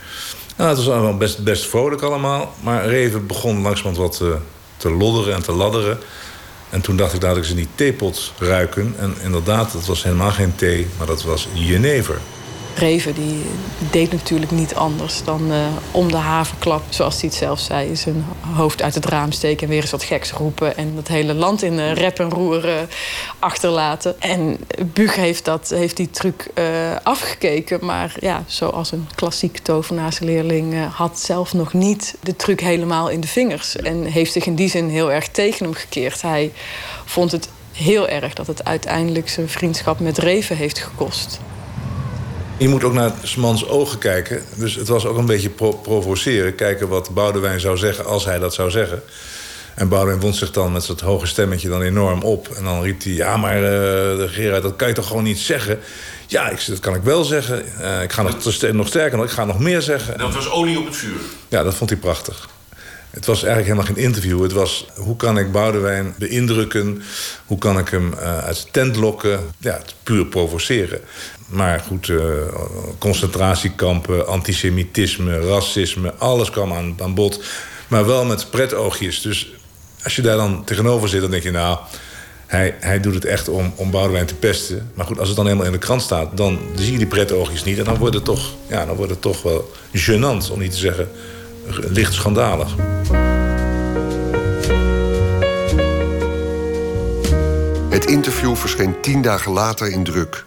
[0.56, 2.54] Nou, het was allemaal best, best vrolijk allemaal.
[2.62, 4.38] Maar Reven begon langzamerhand wat te,
[4.78, 6.00] te lodderen en te ladderen.
[6.70, 8.96] En toen dacht ik, laat ik ze die theepot ruiken.
[9.00, 12.20] En inderdaad, dat was helemaal geen thee, maar dat was jenever.
[12.76, 13.42] Reven die
[13.92, 15.58] deed natuurlijk niet anders dan eh,
[15.92, 18.26] om de havenklap, zoals hij het zelf zei, zijn
[18.56, 21.62] hoofd uit het raam steken en weer eens wat geks roepen en het hele land
[21.62, 22.76] in uh, rep en roer uh,
[23.40, 24.22] achterlaten.
[24.22, 24.58] En
[24.94, 26.48] Bug heeft, dat, heeft die truc
[27.04, 33.20] afgekeken, maar ja, zoals een klassiek tovenaarsleerling had zelf nog niet de truc helemaal in
[33.20, 36.22] de vingers en heeft zich in die zin heel erg tegen hem gekeerd.
[36.22, 36.52] Hij
[37.06, 41.40] vond het heel erg dat het uiteindelijk zijn vriendschap met Reven heeft gekost.
[42.58, 44.42] Je moet ook naar Smans ogen kijken.
[44.56, 46.56] Dus het was ook een beetje pro provoceren.
[46.56, 49.02] Kijken wat Boudewijn zou zeggen als hij dat zou zeggen.
[49.74, 52.48] En Boudewijn wond zich dan met dat hoge stemmetje dan enorm op.
[52.48, 55.80] En dan riep hij, ja, maar uh, Gerard, dat kan je toch gewoon niet zeggen?
[56.28, 57.66] Ja, ik, dat kan ik wel zeggen.
[57.82, 58.36] Uh, ik ga nog,
[58.72, 60.18] nog sterker nog, ik ga nog meer zeggen.
[60.18, 61.20] Dat was olie op het vuur.
[61.48, 62.50] Ja, dat vond hij prachtig.
[63.16, 64.42] Het was eigenlijk helemaal geen interview.
[64.42, 67.02] Het was hoe kan ik Boudewijn beïndrukken?
[67.46, 69.40] Hoe kan ik hem uh, uit zijn tent lokken?
[69.58, 71.02] Ja, het puur provoceren.
[71.46, 72.22] Maar goed, uh,
[72.98, 77.44] concentratiekampen, antisemitisme, racisme, alles kwam aan, aan bod.
[77.88, 79.22] Maar wel met pretoogjes.
[79.22, 79.54] Dus
[80.04, 81.78] als je daar dan tegenover zit, dan denk je, nou,
[82.46, 84.92] hij, hij doet het echt om, om Boudewijn te pesten.
[84.94, 87.64] Maar goed, als het dan helemaal in de krant staat, dan zie je die pretoogjes
[87.64, 87.78] niet.
[87.78, 90.78] En dan wordt het toch, ja, dan wordt het toch wel gênant, om niet te
[90.78, 91.10] zeggen
[91.68, 92.76] licht schandalig.
[97.90, 100.46] Het interview verscheen tien dagen later in druk.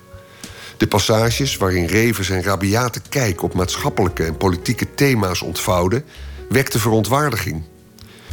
[0.78, 6.02] De passages waarin Reven zijn rabiate kijk op maatschappelijke en politieke thema's ontvouwde,
[6.48, 7.62] wekte verontwaardiging.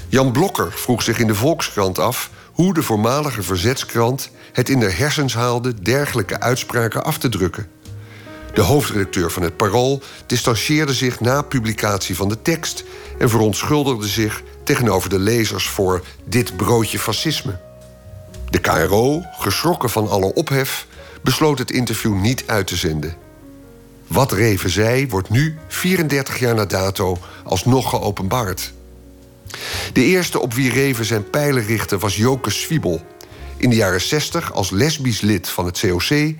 [0.07, 4.91] Jan Blokker vroeg zich in de Volkskrant af hoe de voormalige verzetskrant het in de
[4.91, 7.67] hersens haalde dergelijke uitspraken af te drukken.
[8.53, 12.83] De hoofdredacteur van het Parool distancieerde zich na publicatie van de tekst
[13.19, 17.59] en verontschuldigde zich tegenover de lezers voor dit broodje fascisme.
[18.49, 20.87] De KRO, geschrokken van alle ophef,
[21.25, 23.15] besloot het interview niet uit te zenden.
[24.07, 28.73] Wat Reven zei, wordt nu, 34 jaar na dato, alsnog geopenbaard.
[29.93, 33.01] De eerste op wie Reven zijn pijlen richtte was Joke Zwiebel.
[33.57, 36.33] In de jaren 60 als lesbisch lid van het COC,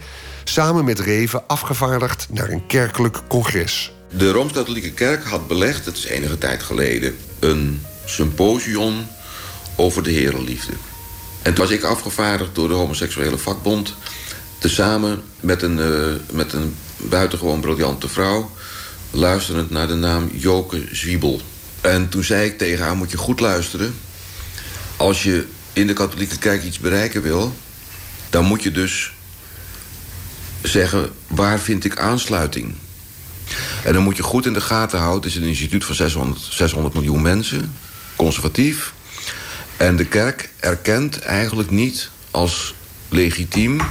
[0.44, 3.94] samen met Reven afgevaardigd naar een kerkelijk congres.
[4.18, 9.08] De Rooms-Katholieke Kerk had belegd, het is enige tijd geleden, een symposium
[9.76, 10.74] over de herenliefde.
[11.42, 13.96] En toen was ik afgevaardigd door de homoseksuele vakbond...
[14.58, 18.52] tezamen met een, uh, met een buitengewoon briljante vrouw...
[19.12, 21.42] luisterend naar de naam Joke Zwiebel.
[21.82, 23.96] En toen zei ik tegen haar, moet je goed luisteren...
[24.98, 27.56] als je in de katholieke kerk iets bereiken wil...
[28.30, 29.14] dan moet je dus
[30.62, 32.76] zeggen, waar vind ik aansluiting?
[33.84, 35.24] En dan moet je goed in de gaten houden...
[35.24, 37.76] het is een instituut van 600, 600 miljoen mensen,
[38.16, 38.94] conservatief...
[39.78, 42.74] En de kerk erkent eigenlijk niet als
[43.10, 43.82] legitiem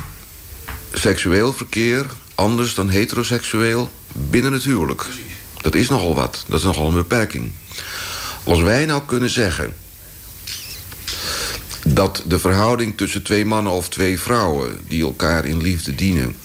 [0.95, 5.07] seksueel verkeer anders dan heteroseksueel binnen het huwelijk.
[5.61, 6.45] Dat is nogal wat.
[6.49, 7.53] Dat is nogal een beperking.
[8.45, 9.75] Als wij nou kunnen zeggen
[11.87, 16.37] dat de verhouding tussen twee mannen of twee vrouwen die elkaar in liefde dienen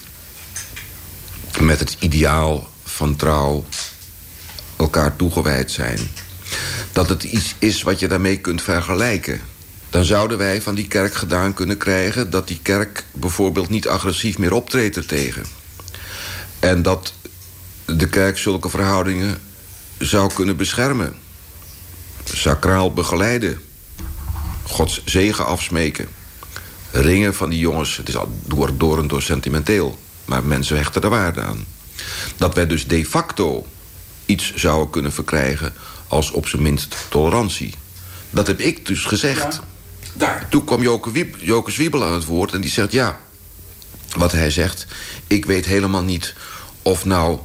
[1.60, 3.64] met het ideaal van trouw
[4.76, 5.98] elkaar toegewijd zijn
[6.92, 9.40] dat het iets is wat je daarmee kunt vergelijken.
[9.90, 12.30] Dan zouden wij van die kerk gedaan kunnen krijgen...
[12.30, 15.44] dat die kerk bijvoorbeeld niet agressief meer optreedt ertegen.
[16.58, 17.12] En dat
[17.84, 19.40] de kerk zulke verhoudingen
[19.98, 21.14] zou kunnen beschermen.
[22.24, 23.60] Sacraal begeleiden.
[24.62, 26.08] Gods zegen afsmeken.
[26.90, 29.98] Ringen van die jongens, het is al door, door en door sentimenteel.
[30.24, 31.64] Maar mensen hechten er waarde aan.
[32.36, 33.66] Dat wij dus de facto
[34.26, 35.72] iets zouden kunnen verkrijgen
[36.08, 37.74] als op zijn minst tolerantie.
[38.30, 39.60] Dat heb ik dus gezegd.
[40.12, 40.46] Daar.
[40.48, 42.92] Toen kwam Joke, Wieb, Joke Zwiebel aan het woord en die zegt...
[42.92, 43.20] ja,
[44.16, 44.86] wat hij zegt,
[45.26, 46.34] ik weet helemaal niet
[46.82, 47.38] of nou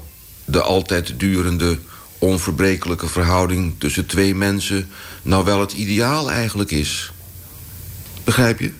[0.45, 1.79] de altijd durende
[2.17, 4.89] onverbrekelijke verhouding tussen twee mensen...
[5.21, 7.11] nou wel het ideaal eigenlijk is.
[8.23, 8.71] Begrijp je?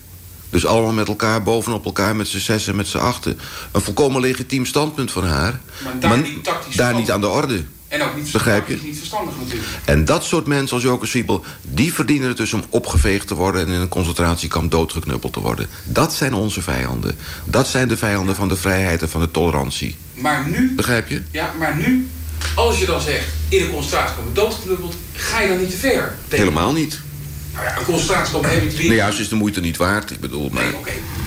[0.50, 3.38] Dus allemaal met elkaar, bovenop elkaar, met z'n zes en met z'n achten.
[3.72, 5.60] Een volkomen legitiem standpunt van haar.
[5.84, 7.64] Maar daar niet tactisch Daar niet aan de orde.
[7.88, 8.78] En ook niet, Begrijp je?
[8.82, 9.68] niet verstandig natuurlijk.
[9.84, 11.44] En dat soort mensen als Joke Zwiebel...
[11.62, 13.66] die verdienen het dus om opgeveegd te worden...
[13.66, 15.66] en in een concentratiekamp doodgeknuppeld te worden.
[15.84, 17.16] Dat zijn onze vijanden.
[17.44, 19.96] Dat zijn de vijanden van de vrijheid en van de tolerantie.
[20.14, 20.74] Maar nu...
[20.74, 21.22] Begrijp je?
[21.30, 22.08] Ja, maar nu,
[22.54, 23.26] als je dan zegt...
[23.48, 24.94] in een concentratiekamp doodgeknuppeld...
[25.12, 26.16] ga je dan niet te ver?
[26.28, 27.00] Helemaal niet.
[27.52, 28.88] Nou ja, een concentratiekamp heb je drie...
[28.88, 30.10] Nee, juist is de moeite niet waard.
[30.10, 30.64] Ik bedoel, maar...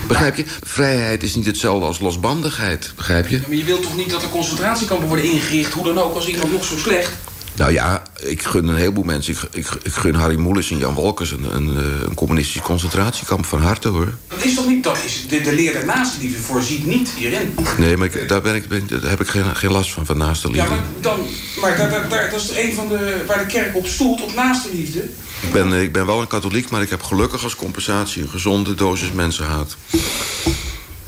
[0.10, 0.44] Begrijp je?
[0.64, 2.92] Vrijheid is niet hetzelfde als losbandigheid.
[2.96, 3.42] Begrijp je?
[3.48, 5.74] Maar je wilt toch niet dat er concentratiekampen worden ingericht...
[5.74, 7.12] hoe dan ook, als iemand nog zo slecht...
[7.56, 9.34] Nou ja, ik gun een heleboel mensen.
[9.34, 13.46] Ik, ik, ik gun Harry Moelis en Jan Wolkers een, een, eh, een communistisch concentratiekamp
[13.46, 14.14] van harte hoor.
[14.28, 14.84] Dat is toch niet...
[14.84, 17.56] Dat is, de, de leer der naastenliefde voorziet niet hierin.
[17.78, 20.18] Nee, maar ik, daar, ben ik, ben, daar heb ik geen, geen last van, van
[20.18, 21.20] naaste Ja, maar, dan,
[21.62, 23.24] maar daar, daar, daar- dat is een van de...
[23.28, 25.00] waar de kerk op stoelt, op naastenliefde.
[25.42, 28.22] Ik ben, eh, ik ben wel een katholiek, maar ik heb gelukkig als compensatie...
[28.22, 29.76] een gezonde dosis mensenhaat.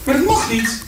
[0.04, 0.84] Maar dat mag niet.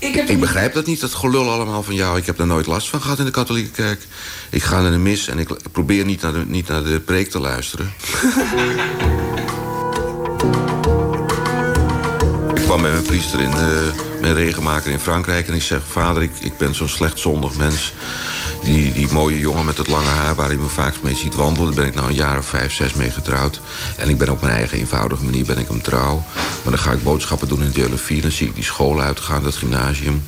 [0.00, 2.18] Ik heb Ik begrijp dat niet, dat gelul allemaal van jou.
[2.18, 4.06] Ik heb daar nooit last van gehad in de katholieke kerk.
[4.50, 7.30] Ik ga naar de mis en ik probeer niet naar de, niet naar de preek
[7.30, 7.92] te luisteren.
[12.54, 15.48] ik kwam bij mijn priester in, eh, mijn regenmaker in Frankrijk...
[15.48, 17.92] en ik zeg, vader, ik, ik ben zo'n slecht zondig mens.
[18.62, 21.66] Die, die mooie jongen met het lange haar waar hij me vaak mee ziet wandelen...
[21.66, 23.60] daar ben ik nou een jaar of vijf, zes mee getrouwd.
[23.96, 26.24] En ik ben op mijn eigen eenvoudige manier ben ik hem trouw.
[26.34, 28.20] Maar dan ga ik boodschappen doen in Dieulefie.
[28.20, 30.22] Dan zie ik die school uitgaan, dat gymnasium.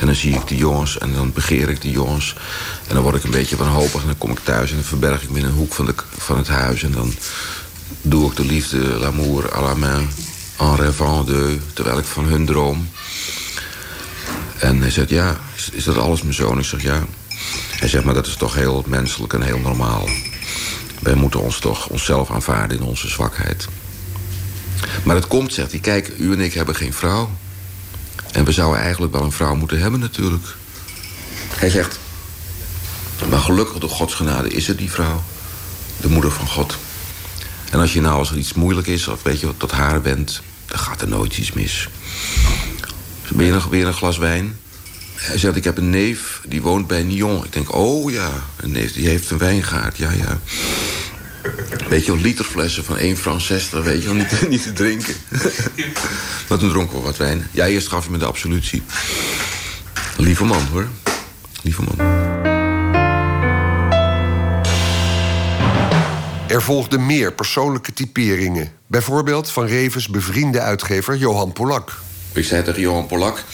[0.00, 2.36] En dan zie ik die jongens en dan begeer ik die jongens.
[2.86, 4.70] En dan word ik een beetje wanhopig en dan kom ik thuis...
[4.70, 6.82] en dan verberg ik me in een hoek van, de, van het huis.
[6.82, 7.14] En dan
[8.02, 10.08] doe ik de liefde, l'amour à la main...
[10.58, 11.28] en rêvant
[11.72, 12.88] terwijl ik van hun droom.
[14.58, 15.36] En hij zegt, ja,
[15.72, 16.58] is dat alles mijn zoon?
[16.58, 17.04] Ik zeg, ja.
[17.78, 20.08] Hij zegt, maar dat is toch heel menselijk en heel normaal.
[21.00, 23.66] Wij moeten ons toch onszelf aanvaarden in onze zwakheid.
[25.04, 27.30] Maar het komt, zegt hij, kijk, u en ik hebben geen vrouw.
[28.32, 30.46] En we zouden eigenlijk wel een vrouw moeten hebben natuurlijk.
[31.48, 31.98] Hij zegt,
[33.30, 35.22] maar gelukkig door Gods genade is er die vrouw.
[36.00, 36.76] De moeder van God.
[37.70, 40.00] En als je nou als er iets moeilijk is, of weet je wat, tot haar
[40.00, 40.42] bent...
[40.66, 41.88] dan gaat er nooit iets mis.
[43.36, 44.58] Je nog weer een glas wijn?
[45.18, 47.44] Hij zegt, ik heb een neef, die woont bij Nyon.
[47.44, 50.38] Ik denk, oh ja, een neef, die heeft een wijngaard, ja, ja.
[51.88, 55.14] Weet je literflessen van 1 franc 60, weet je wel, niet, niet te drinken.
[56.48, 57.48] maar toen dronken we wat wijn.
[57.50, 58.82] Ja, eerst gaf hij me de absolutie.
[60.16, 60.88] Lieve man, hoor.
[61.62, 62.06] Lieve man.
[66.46, 68.72] Er volgden meer persoonlijke typeringen.
[68.86, 71.98] Bijvoorbeeld van Revens bevriende uitgever Johan Polak.
[72.38, 73.44] Ik zei tegen Johan Polak,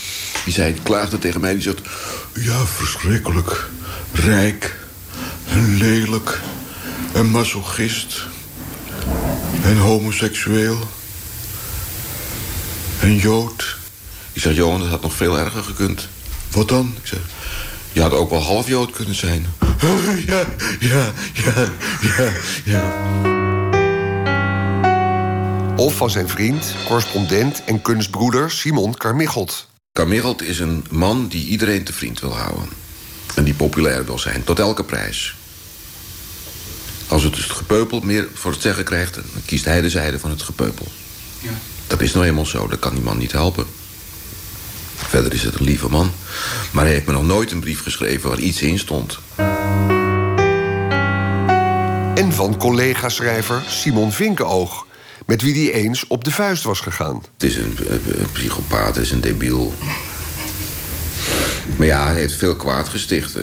[0.44, 1.80] die zei, klaagde tegen mij, die zegt...
[2.34, 3.68] Ja, verschrikkelijk.
[4.12, 4.76] Rijk
[5.48, 6.40] en lelijk
[7.12, 8.22] en masochist
[9.62, 10.88] en homoseksueel
[13.00, 13.76] en jood.
[14.32, 16.08] Ik zeg, Johan, dat had nog veel erger gekund.
[16.50, 16.94] Wat dan?
[17.02, 17.20] Ik zeg,
[17.92, 19.46] je had ook wel half jood kunnen zijn.
[20.26, 20.44] Ja,
[20.80, 21.68] ja, ja,
[22.00, 22.32] ja,
[22.64, 23.53] ja.
[25.76, 29.68] Of van zijn vriend, correspondent en kunstbroeder Simon Carmichelt.
[29.92, 32.68] Carmichelt is een man die iedereen te vriend wil houden.
[33.34, 35.36] En die populair wil zijn, tot elke prijs.
[37.08, 39.14] Als het dus het gepeupel meer voor het zeggen krijgt...
[39.14, 40.86] dan kiest hij de zijde van het gepeupel.
[41.38, 41.50] Ja.
[41.86, 43.66] Dat is nou eenmaal zo, dat kan die man niet helpen.
[44.96, 46.10] Verder is het een lieve man.
[46.72, 49.18] Maar hij heeft me nog nooit een brief geschreven waar iets in stond.
[52.14, 54.86] En van collega-schrijver Simon Vinkenoog...
[55.24, 57.22] met wie hij eens op de vuist was gegaan.
[57.32, 57.76] Het is een
[58.32, 59.74] psychopaat, het is een debiel.
[61.76, 63.36] Maar ja, hij heeft veel kwaad gesticht.
[63.36, 63.42] Eh,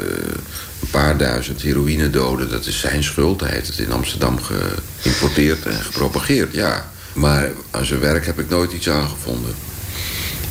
[0.82, 3.42] een paar duizend heroïnedoden, dat is zijn schuld.
[3.42, 4.40] Hij heeft het in Amsterdam
[5.02, 6.92] geïmporteerd en gepropageerd, ja.
[7.14, 9.54] Maar aan zijn werk heb ik nooit iets aangevonden.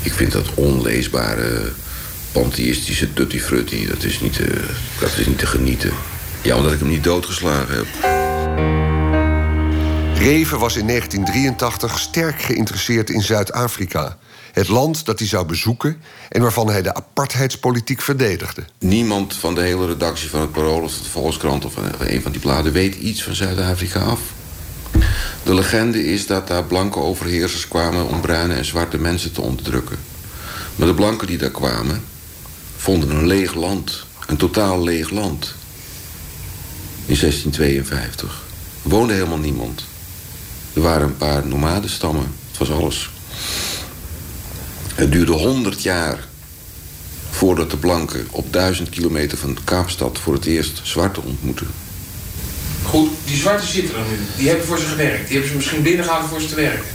[0.03, 1.73] Ik vind dat onleesbare,
[2.33, 3.87] pantheïstische tutti-frutti...
[3.87, 4.47] Dat, is niet, eh,
[5.01, 5.93] dat is niet te genieten.
[6.43, 8.30] Ja, omdat ik hem niet doodgeslagen heb.
[10.21, 14.19] Reven was in 1983 sterk geïnteresseerd in Zuid-Afrika.
[14.53, 18.65] Het land dat hij zou bezoeken en waarvan hij de apartheidspolitiek verdedigde.
[18.79, 21.65] Niemand van de hele redactie van het Parool of de Volkskrant...
[21.65, 24.21] of een van die bladen weet iets van Zuid-Afrika af.
[25.43, 28.07] De legende is dat daar blanke overheersers kwamen...
[28.07, 29.99] om bruine en zwarte mensen te onderdrukken.
[30.77, 32.05] Maar de blanken die daar kwamen...
[32.77, 34.05] vonden een leeg land.
[34.27, 35.55] Een totaal leeg land.
[37.07, 38.43] In 1652.
[38.83, 39.89] Er woonde helemaal niemand.
[40.73, 42.35] Er waren een paar nomadenstammen.
[42.49, 43.11] Het was alles.
[44.95, 46.29] Het duurde honderd jaar
[47.31, 51.67] voordat de blanken op duizend kilometer van Kaapstad voor het eerst zwarte ontmoeten.
[52.85, 54.19] Goed, die zwarte zitten er nu.
[54.37, 55.25] Die hebben voor ze gewerkt.
[55.25, 56.89] Die hebben ze misschien binnengehouden voor ze te werken.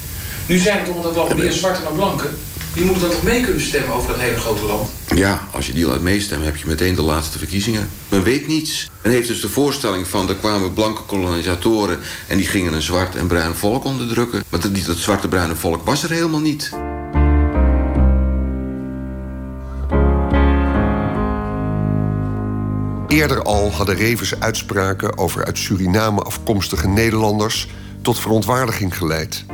[0.46, 2.38] Nu zijn het omdat wel meer zwarte dan blanken.
[2.76, 4.90] Die moeten dan toch mee kunnen stemmen over dat hele grote land.
[5.16, 7.90] Ja, als je die laat meestemmen heb je meteen de laatste verkiezingen.
[8.10, 8.90] Men weet niets.
[9.02, 10.30] Men heeft dus de voorstelling van...
[10.30, 12.00] er kwamen blanke kolonisatoren...
[12.28, 14.44] en die gingen een zwart en bruin volk onderdrukken.
[14.50, 16.72] Maar dat, dat zwarte bruine volk was er helemaal niet.
[23.08, 27.68] Eerder al hadden Revens uitspraken over uit Suriname afkomstige Nederlanders
[28.02, 29.46] tot verontwaardiging geleid.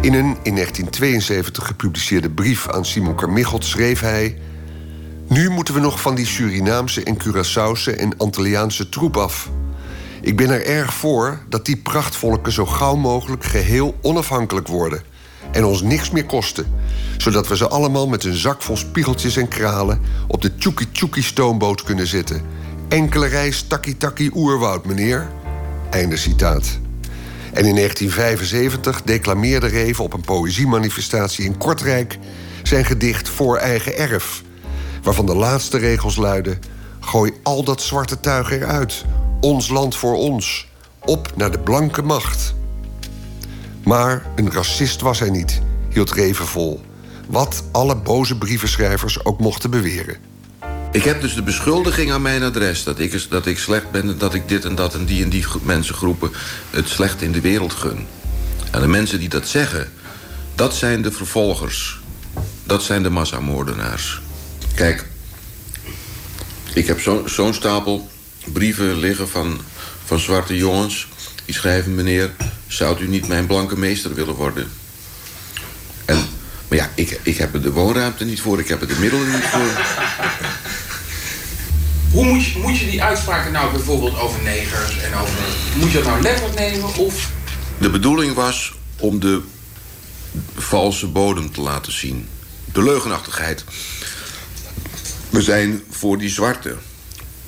[0.00, 4.38] In een in 1972 gepubliceerde brief aan Simon Carmichelt schreef hij...
[5.28, 9.50] Nu moeten we nog van die Surinaamse en Curaçaose en Antilliaanse troep af.
[10.20, 15.02] Ik ben er erg voor dat die prachtvolken zo gauw mogelijk geheel onafhankelijk worden...
[15.52, 16.66] en ons niks meer kosten,
[17.16, 20.00] zodat we ze allemaal met een zak vol spiegeltjes en kralen...
[20.26, 20.56] op de
[20.92, 22.42] Tjoekie stoomboot kunnen zitten.
[22.88, 25.28] Enkele reis takkie-takkie oerwoud, meneer.
[25.90, 26.78] Einde citaat.
[27.58, 32.18] En in 1975 declameerde Reven op een poëziemanifestatie in Kortrijk
[32.62, 34.42] zijn gedicht Voor eigen erf,
[35.02, 36.58] waarvan de laatste regels luiden:
[37.00, 39.04] Gooi al dat zwarte tuig eruit,
[39.40, 40.68] ons land voor ons,
[41.04, 42.54] op naar de blanke macht.
[43.84, 45.60] Maar een racist was hij niet,
[45.90, 46.80] hield Reven vol,
[47.28, 50.27] wat alle boze brievenschrijvers ook mochten beweren.
[50.98, 54.08] Ik heb dus de beschuldiging aan mijn adres dat ik, dat ik slecht ben...
[54.08, 56.30] en dat ik dit en dat en die en die mensengroepen
[56.70, 58.06] het slecht in de wereld gun.
[58.70, 59.92] En de mensen die dat zeggen,
[60.54, 62.00] dat zijn de vervolgers.
[62.64, 64.20] Dat zijn de massamoordenaars.
[64.74, 65.06] Kijk,
[66.72, 68.10] ik heb zo'n zo stapel
[68.52, 69.60] brieven liggen van,
[70.04, 71.08] van zwarte jongens...
[71.44, 72.30] die schrijven, meneer,
[72.66, 74.70] zou u niet mijn blanke meester willen worden?
[76.04, 76.26] En,
[76.68, 79.30] maar ja, ik, ik heb er de woonruimte niet voor, ik heb er de middelen
[79.30, 79.70] niet voor...
[82.24, 85.38] Moet je, moet je die uitspraken nou bijvoorbeeld over negers en over...
[85.76, 87.30] Moet je dat nou letterlijk nemen of...
[87.78, 89.42] De bedoeling was om de
[90.54, 92.28] valse bodem te laten zien.
[92.72, 93.64] De leugenachtigheid.
[95.30, 96.76] We zijn voor die zwarte.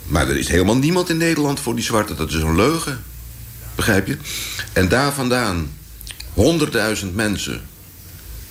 [0.06, 2.14] Maar er is helemaal niemand in Nederland voor die zwarte.
[2.14, 3.04] Dat is een leugen.
[3.74, 4.16] Begrijp je?
[4.72, 5.72] En daar vandaan
[6.32, 7.68] honderdduizend mensen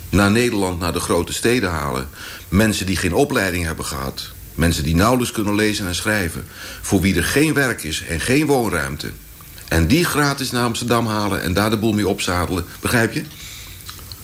[0.09, 2.09] naar Nederland, naar de grote steden halen.
[2.47, 4.31] Mensen die geen opleiding hebben gehad.
[4.59, 6.45] Mensen die nauwelijks kunnen lezen en schrijven.
[6.81, 9.11] Voor wie er geen werk is en geen woonruimte.
[9.67, 12.65] En die gratis naar Amsterdam halen en daar de boel mee opzadelen.
[12.79, 13.23] Begrijp je?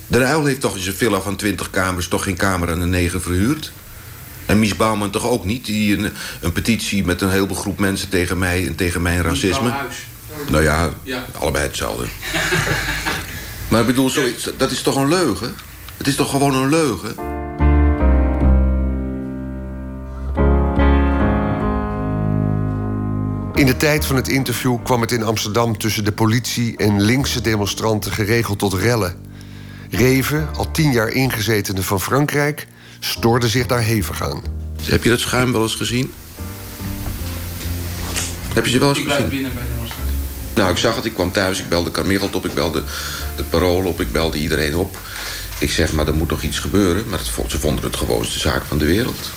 [0.08, 2.08] De Ruil heeft toch in zijn villa van 20 kamers...
[2.08, 3.72] toch geen kamer aan een negen verhuurd?
[4.46, 5.66] En Mies Bouwman toch ook niet?
[5.66, 9.74] Die een, een petitie met een hele groep mensen tegen mij en tegen mijn racisme.
[10.50, 11.26] Nou ja, Ja.
[11.40, 12.06] allebei hetzelfde.
[13.70, 15.56] maar ik bedoel, zoiets, dat is toch een leugen?
[15.98, 17.16] Het is toch gewoon een leugen?
[23.56, 27.42] In de tijd van het interview kwam het in Amsterdam tussen de politie en linkse
[27.42, 29.16] demonstranten geregeld tot rellen.
[29.90, 32.68] Reven, al tien jaar ingezetene van Frankrijk,
[33.00, 34.44] stoorde zich daar hevig aan.
[34.84, 36.14] Heb je dat schuim wel eens gezien?
[38.54, 39.36] Heb je ze wel eens Ik blijf gezien?
[39.36, 40.14] binnen bij de demonstratie.
[40.56, 41.06] Nou, ik zag het.
[41.06, 41.60] Ik kwam thuis.
[41.60, 42.46] Ik belde Carmichelt op.
[42.46, 42.84] Ik belde
[43.36, 44.02] het Parool op.
[44.02, 44.98] Ik belde iedereen op.
[45.60, 47.10] Ik zeg, maar er moet nog iets gebeuren.
[47.10, 49.32] Maar het, ze vonden het gewoonste zaak van de wereld.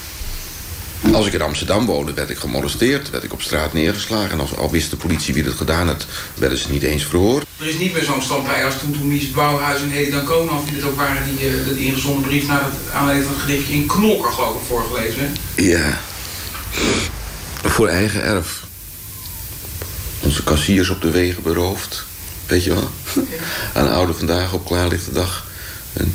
[1.12, 3.11] Als ik in Amsterdam woonde, werd ik gemolesteerd.
[3.11, 4.31] Werd ik op straat neergeslagen.
[4.31, 7.47] En als, al wist de politie wie het gedaan had, werden ze niet eens verhoord.
[7.59, 10.53] Er is niet meer zo'n stampij als toen, toen Mies Bouwhuis en Hedy Dancona...
[10.53, 12.47] of die het ook waren, die, eh, die ingezonden brief...
[12.47, 15.19] naar het aanleiding van het gedichtje in Knokker, geloof ik, voorgelezen.
[15.20, 15.62] hè?
[15.62, 16.01] Ja.
[17.62, 18.62] Voor eigen erf.
[20.20, 22.05] Onze kassiers op de wegen beroofd.
[22.47, 22.91] Weet je wel?
[23.75, 25.47] Aan oude vandaag op klaarlichte dag.
[25.93, 26.15] Een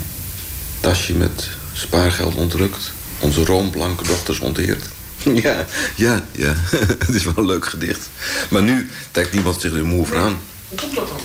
[0.79, 2.91] tasje met spaargeld ontrukt.
[3.23, 4.85] Onze roomblanke dochters onteerd.
[5.33, 6.53] Ja, ja, ja.
[7.05, 8.09] Het is wel een leuk gedicht.
[8.49, 10.37] Maar nu trekt niemand zich er moe van aan.
[10.67, 11.17] Hoe komt dat dan?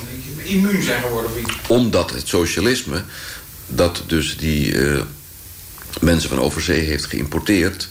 [0.44, 1.30] Immuun zijn geworden?
[1.66, 3.02] Omdat het socialisme,
[3.66, 5.02] dat dus die eh,
[6.00, 7.88] mensen van overzee heeft geïmporteerd...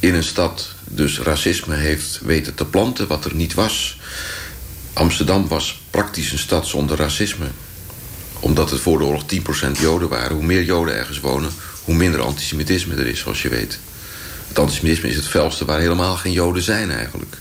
[0.00, 4.00] in een stad dus racisme heeft weten te planten wat er niet was.
[4.92, 7.46] Amsterdam was praktisch een stad zonder racisme.
[8.40, 9.24] Omdat het voor de oorlog
[9.76, 10.36] 10% Joden waren.
[10.36, 11.50] Hoe meer Joden ergens wonen,
[11.84, 13.78] hoe minder antisemitisme er is, zoals je weet.
[14.48, 17.36] Het antisemitisme is het felste waar helemaal geen Joden zijn eigenlijk.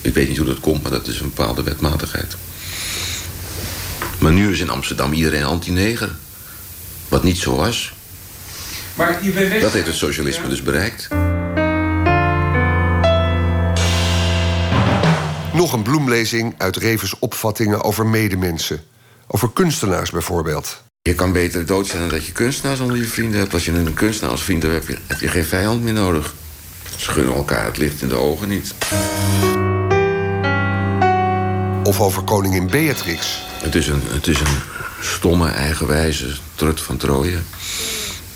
[0.00, 2.36] Ik weet niet hoe dat komt, maar dat is een bepaalde wetmatigheid.
[4.18, 6.10] Maar nu is in Amsterdam iedereen anti-neger.
[7.08, 7.92] Wat niet zo was.
[8.94, 9.60] Maar je bent weg...
[9.60, 11.08] Dat heeft het socialisme dus bereikt.
[15.52, 18.82] Nog een bloemlezing uit Revens opvattingen over medemensen.
[19.26, 20.82] Over kunstenaars bijvoorbeeld.
[21.08, 23.52] Je kan beter dood zijn dan dat je kunstenaars onder je vrienden hebt.
[23.54, 26.34] Als je een kunstenaar als vriend hebt, heb je, heb je geen vijand meer nodig.
[26.96, 28.74] Ze gunnen elkaar het licht in de ogen niet.
[31.84, 33.42] Of over koningin Beatrix.
[33.62, 34.56] Het is een, het is een
[35.00, 37.38] stomme, eigenwijze trut van Troje.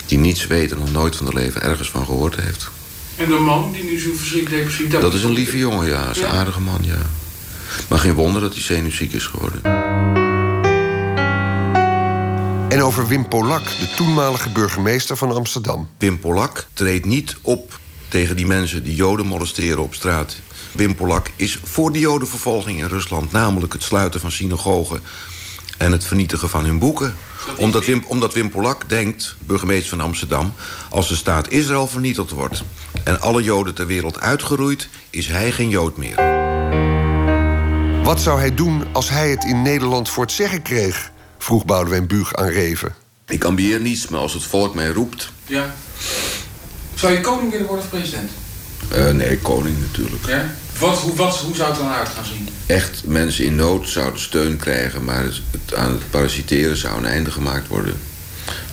[0.07, 2.69] Die niets weet en nog nooit van haar leven ergens van gehoord heeft.
[3.17, 4.91] En de man die nu zo verschrikkelijk depressief...
[4.91, 6.07] Dat is een lieve jongen, ja.
[6.07, 6.35] Dat is een Ja.
[6.35, 6.99] aardige man, ja.
[7.89, 9.61] Maar geen wonder dat hij zenuwziek is geworden.
[12.69, 15.89] En over Wim Polak, de toenmalige burgemeester van Amsterdam.
[15.99, 17.79] Wim Polak treedt niet op
[18.09, 20.37] tegen die mensen die Joden molesteren op straat.
[20.73, 25.01] Wim Polak is voor de Jodenvervolging in Rusland, namelijk het sluiten van synagogen
[25.79, 27.15] en het vernietigen van hun boeken.
[27.57, 30.53] Omdat Wim, omdat Wim Polak denkt, burgemeester van Amsterdam,
[30.91, 32.63] als de staat Israël vernietigd wordt
[33.05, 36.17] en alle Joden ter wereld uitgeroeid, is hij geen Jood meer.
[38.03, 41.15] Wat zou hij doen als hij het in Nederland voor het zeggen kreeg?
[41.47, 42.95] Vroeg Boudewijn Buug aan Reven.
[43.27, 45.75] Ik ambieer niets, maar als het volk mij roept, Ja.
[46.95, 48.31] Zou je koning willen worden of president?
[48.93, 50.27] eh, nee, koning natuurlijk.
[50.27, 50.55] Ja.
[50.79, 52.49] Wat, hoe, wat, hoe zou het dan uit gaan zien?
[52.67, 57.07] echt mensen in nood zouden steun krijgen, maar het, het- aan het parasiteren zou een
[57.07, 57.95] einde gemaakt worden.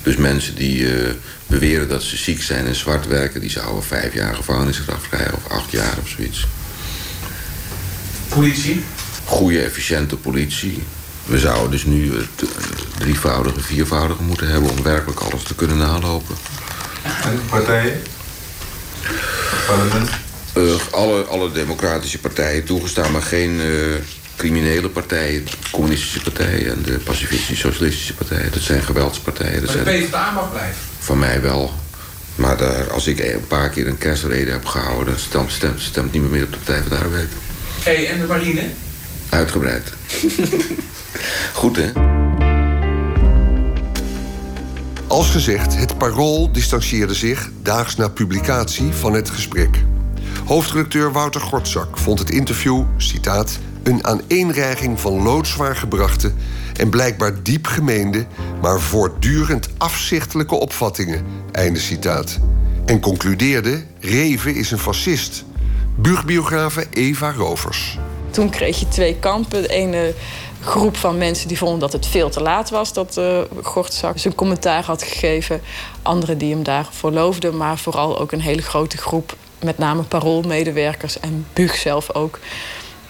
[0.04, 1.12] Dus mensen die eh,
[1.48, 5.48] beweren dat ze ziek zijn en zwart werken, die zouden vijf jaar gevangenisstraf krijgen of
[5.52, 6.48] acht jaar of zoiets.
[8.28, 8.84] Politie?
[9.26, 10.84] Goede, efficiënte politie.
[11.26, 12.50] We zouden dus nu het eh,
[12.98, 16.36] drievoudige, viervoudige moeten hebben om werkelijk alles te kunnen nalopen.
[17.24, 18.02] En partijen?
[19.68, 20.10] Parlement?
[20.54, 23.68] Eh, alle, alle democratische partijen toegestaan, maar geen eh,
[24.36, 25.46] criminele partijen.
[25.46, 28.52] De communistische partijen en de pacifistische socialistische partijen.
[28.52, 29.66] Dat zijn geweldspartijen.
[29.66, 30.82] Dat Maar de PvdA mag blijven.
[31.00, 31.74] van mij wel.
[32.36, 35.06] Maar daar, als ik een paar keer een kerstrede heb gehouden...
[35.06, 37.30] dan stemt, stemt, stemt niemand meer op de Partij van de Arbeid.
[37.84, 38.70] Hé, hey, en de marine?
[39.30, 39.94] Uitgebreid.
[41.54, 41.92] Goed, hè?
[45.08, 49.84] Als gezegd, het Parool distancieerde zich daags na publicatie van het gesprek.
[50.46, 56.32] Hoofdredacteur Wouter Gortzak vond het interview, citaat, een aaneenreiging van loodzwaar gebrachte
[56.78, 58.26] en blijkbaar diep gemeende,
[58.62, 62.40] maar voortdurend afzichtelijke opvattingen, einde citaat.
[62.86, 65.44] En concludeerde: Reven is een fascist.
[65.96, 68.00] Buugbiografe Eva Rovers.
[68.30, 69.62] Toen kreeg je twee kampen.
[69.62, 70.14] De ene
[70.64, 74.36] groep van mensen die vonden dat het veel te laat was dat uh, Gortzak zijn
[74.36, 75.62] commentaar had gegeven.
[76.02, 81.20] Anderen die hem daarvoor loofden, maar vooral ook een hele grote groep, met name paroolmedewerkers
[81.20, 82.40] en Bug zelf ook,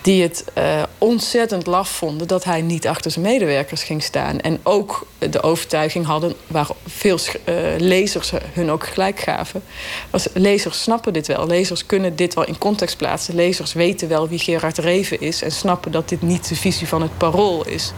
[0.04, 4.40] die het uh, ontzettend laf vonden dat hij niet achter zijn medewerkers ging staan.
[4.40, 9.64] En ook de overtuiging hadden, waar veel uh, lezers hun ook gelijk gaven,
[10.10, 11.48] was lezers snappen dit wel.
[11.48, 13.36] Lezers kunnen dit wel in context plaatsen.
[13.36, 17.02] Lezers weten wel wie Gerard Reven is en snappen dat dit niet de visie van
[17.02, 17.94] het parool is.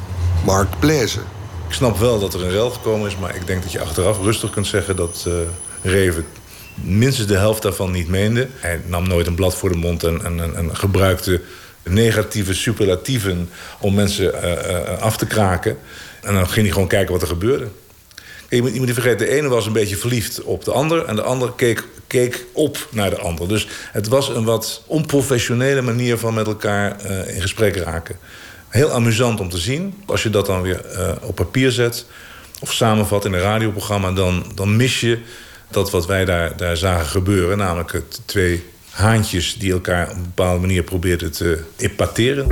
[0.45, 1.19] Mark Blaise.
[1.67, 4.21] Ik snap wel dat er een rel gekomen is, maar ik denk dat je achteraf
[4.21, 5.33] rustig kunt zeggen dat uh,
[5.81, 6.25] Reven
[6.75, 8.47] minstens de helft daarvan niet meende.
[8.55, 11.41] Hij nam nooit een blad voor de mond en, en, en gebruikte
[11.89, 13.49] negatieve superlatieven
[13.79, 15.77] om mensen uh, uh, af te kraken.
[16.21, 17.67] En dan ging hij gewoon kijken wat er gebeurde.
[18.49, 21.05] Je moet, niet vergeten, de ene was een beetje verliefd op de ander...
[21.05, 23.47] en de ander keek, keek op naar de ander.
[23.47, 28.17] Dus het was een wat onprofessionele manier van met elkaar in gesprek raken.
[28.69, 29.93] Heel amusant om te zien.
[30.05, 30.81] Als je dat dan weer
[31.21, 32.05] op papier zet
[32.59, 34.11] of samenvat in een radioprogramma...
[34.11, 35.19] dan, dan mis je
[35.69, 37.57] dat wat wij daar, daar zagen gebeuren.
[37.57, 38.63] Namelijk het twee
[38.95, 42.47] haantjes die elkaar op een bepaalde manier probeerden te epateren.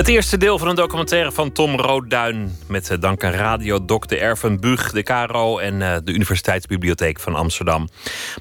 [0.00, 2.56] Het eerste deel van een documentaire van Tom Roodduin...
[2.68, 3.84] met eh, dank aan Radio.
[4.08, 5.58] Erven Bug, de KRO...
[5.58, 7.88] en uh, de Universiteitsbibliotheek van Amsterdam.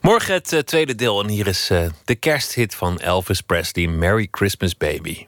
[0.01, 1.71] Morgen het uh, tweede deel en hier is
[2.05, 3.87] de kersthit van Elvis Presley...
[3.87, 5.25] Merry Christmas Baby.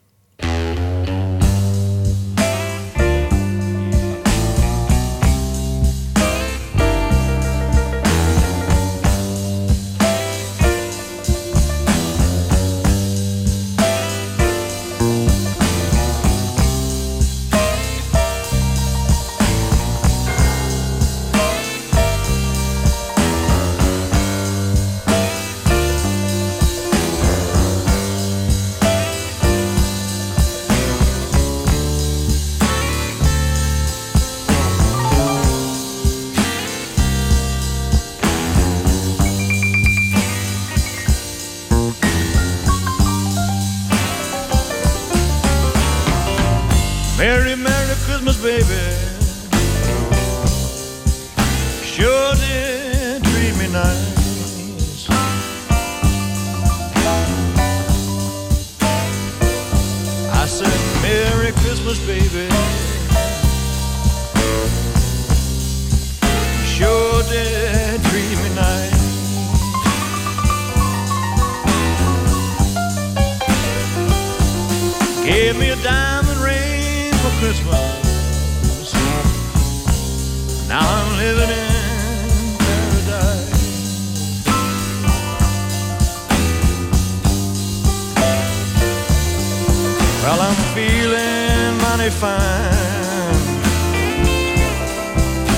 [92.11, 93.41] Fine.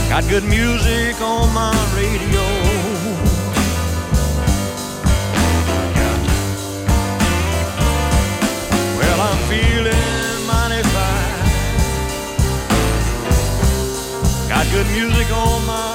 [0.10, 2.44] Got good music on my radio.
[8.98, 11.42] Well, I'm feeling mighty fine.
[14.50, 15.93] Got good music on my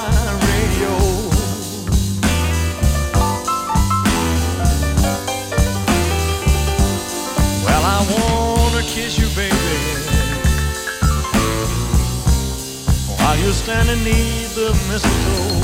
[13.39, 15.59] you stand in need the mistletoe.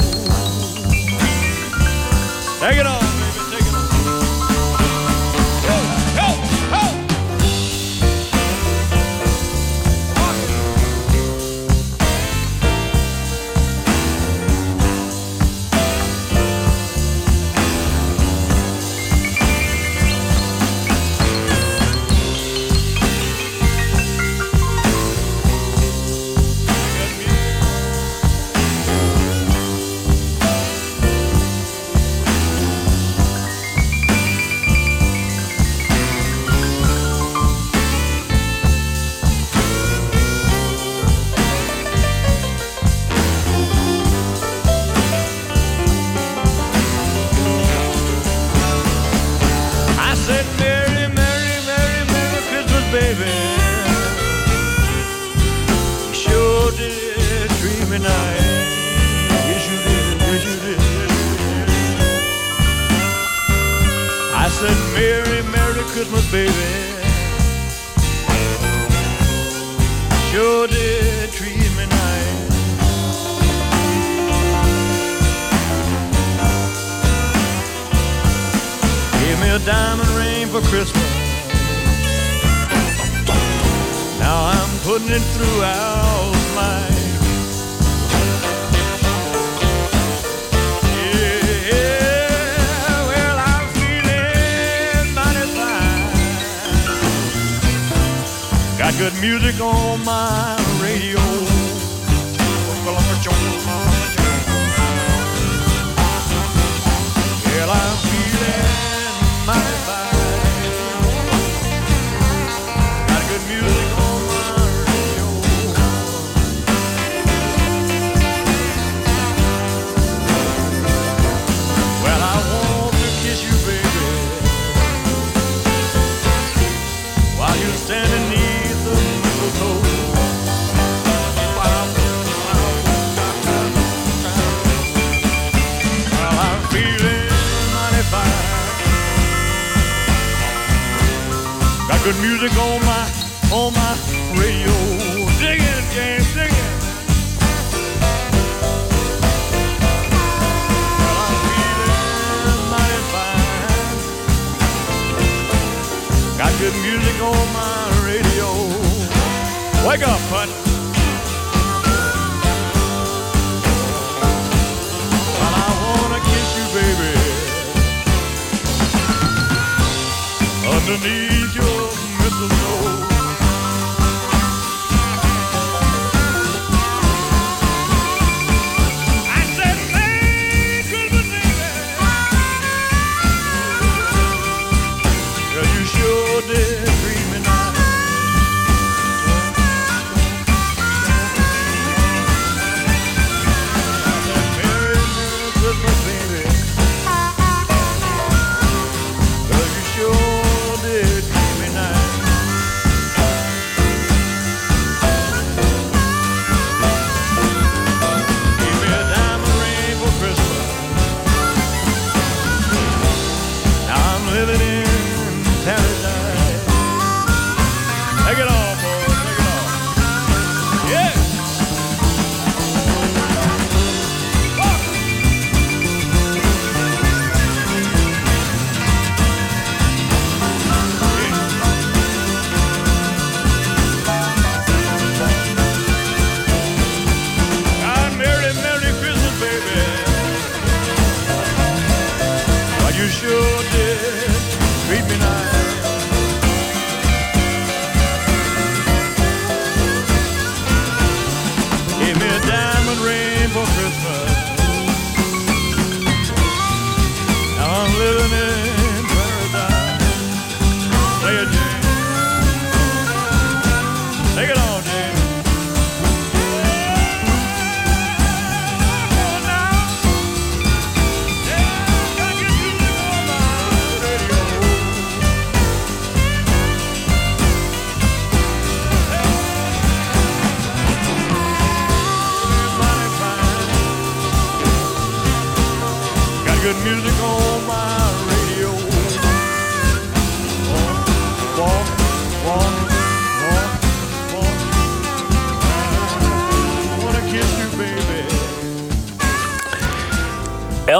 [2.59, 3.24] Take it off.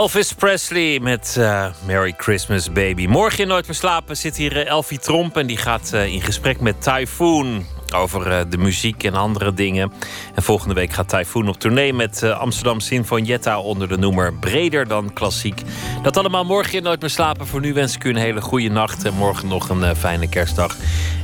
[0.05, 3.07] Elvis Presley met eh, Merry Christmas Baby.
[3.07, 5.37] Morgen in Nooit meer slapen zit hier eh, Elfie Tromp...
[5.37, 7.65] en die gaat eh, in gesprek met Typhoon
[7.95, 9.91] over de muziek en andere dingen.
[10.35, 13.59] En volgende week gaat Typhoon op tournee met Amsterdam Sinfonietta...
[13.59, 15.61] onder de noemer Breder dan Klassiek.
[16.03, 17.47] Dat allemaal morgen in Nooit meer slapen.
[17.47, 20.75] Voor nu wens ik u een hele goede nacht en morgen nog een fijne kerstdag.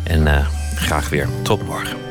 [0.04, 2.11] En graag weer tot morgen.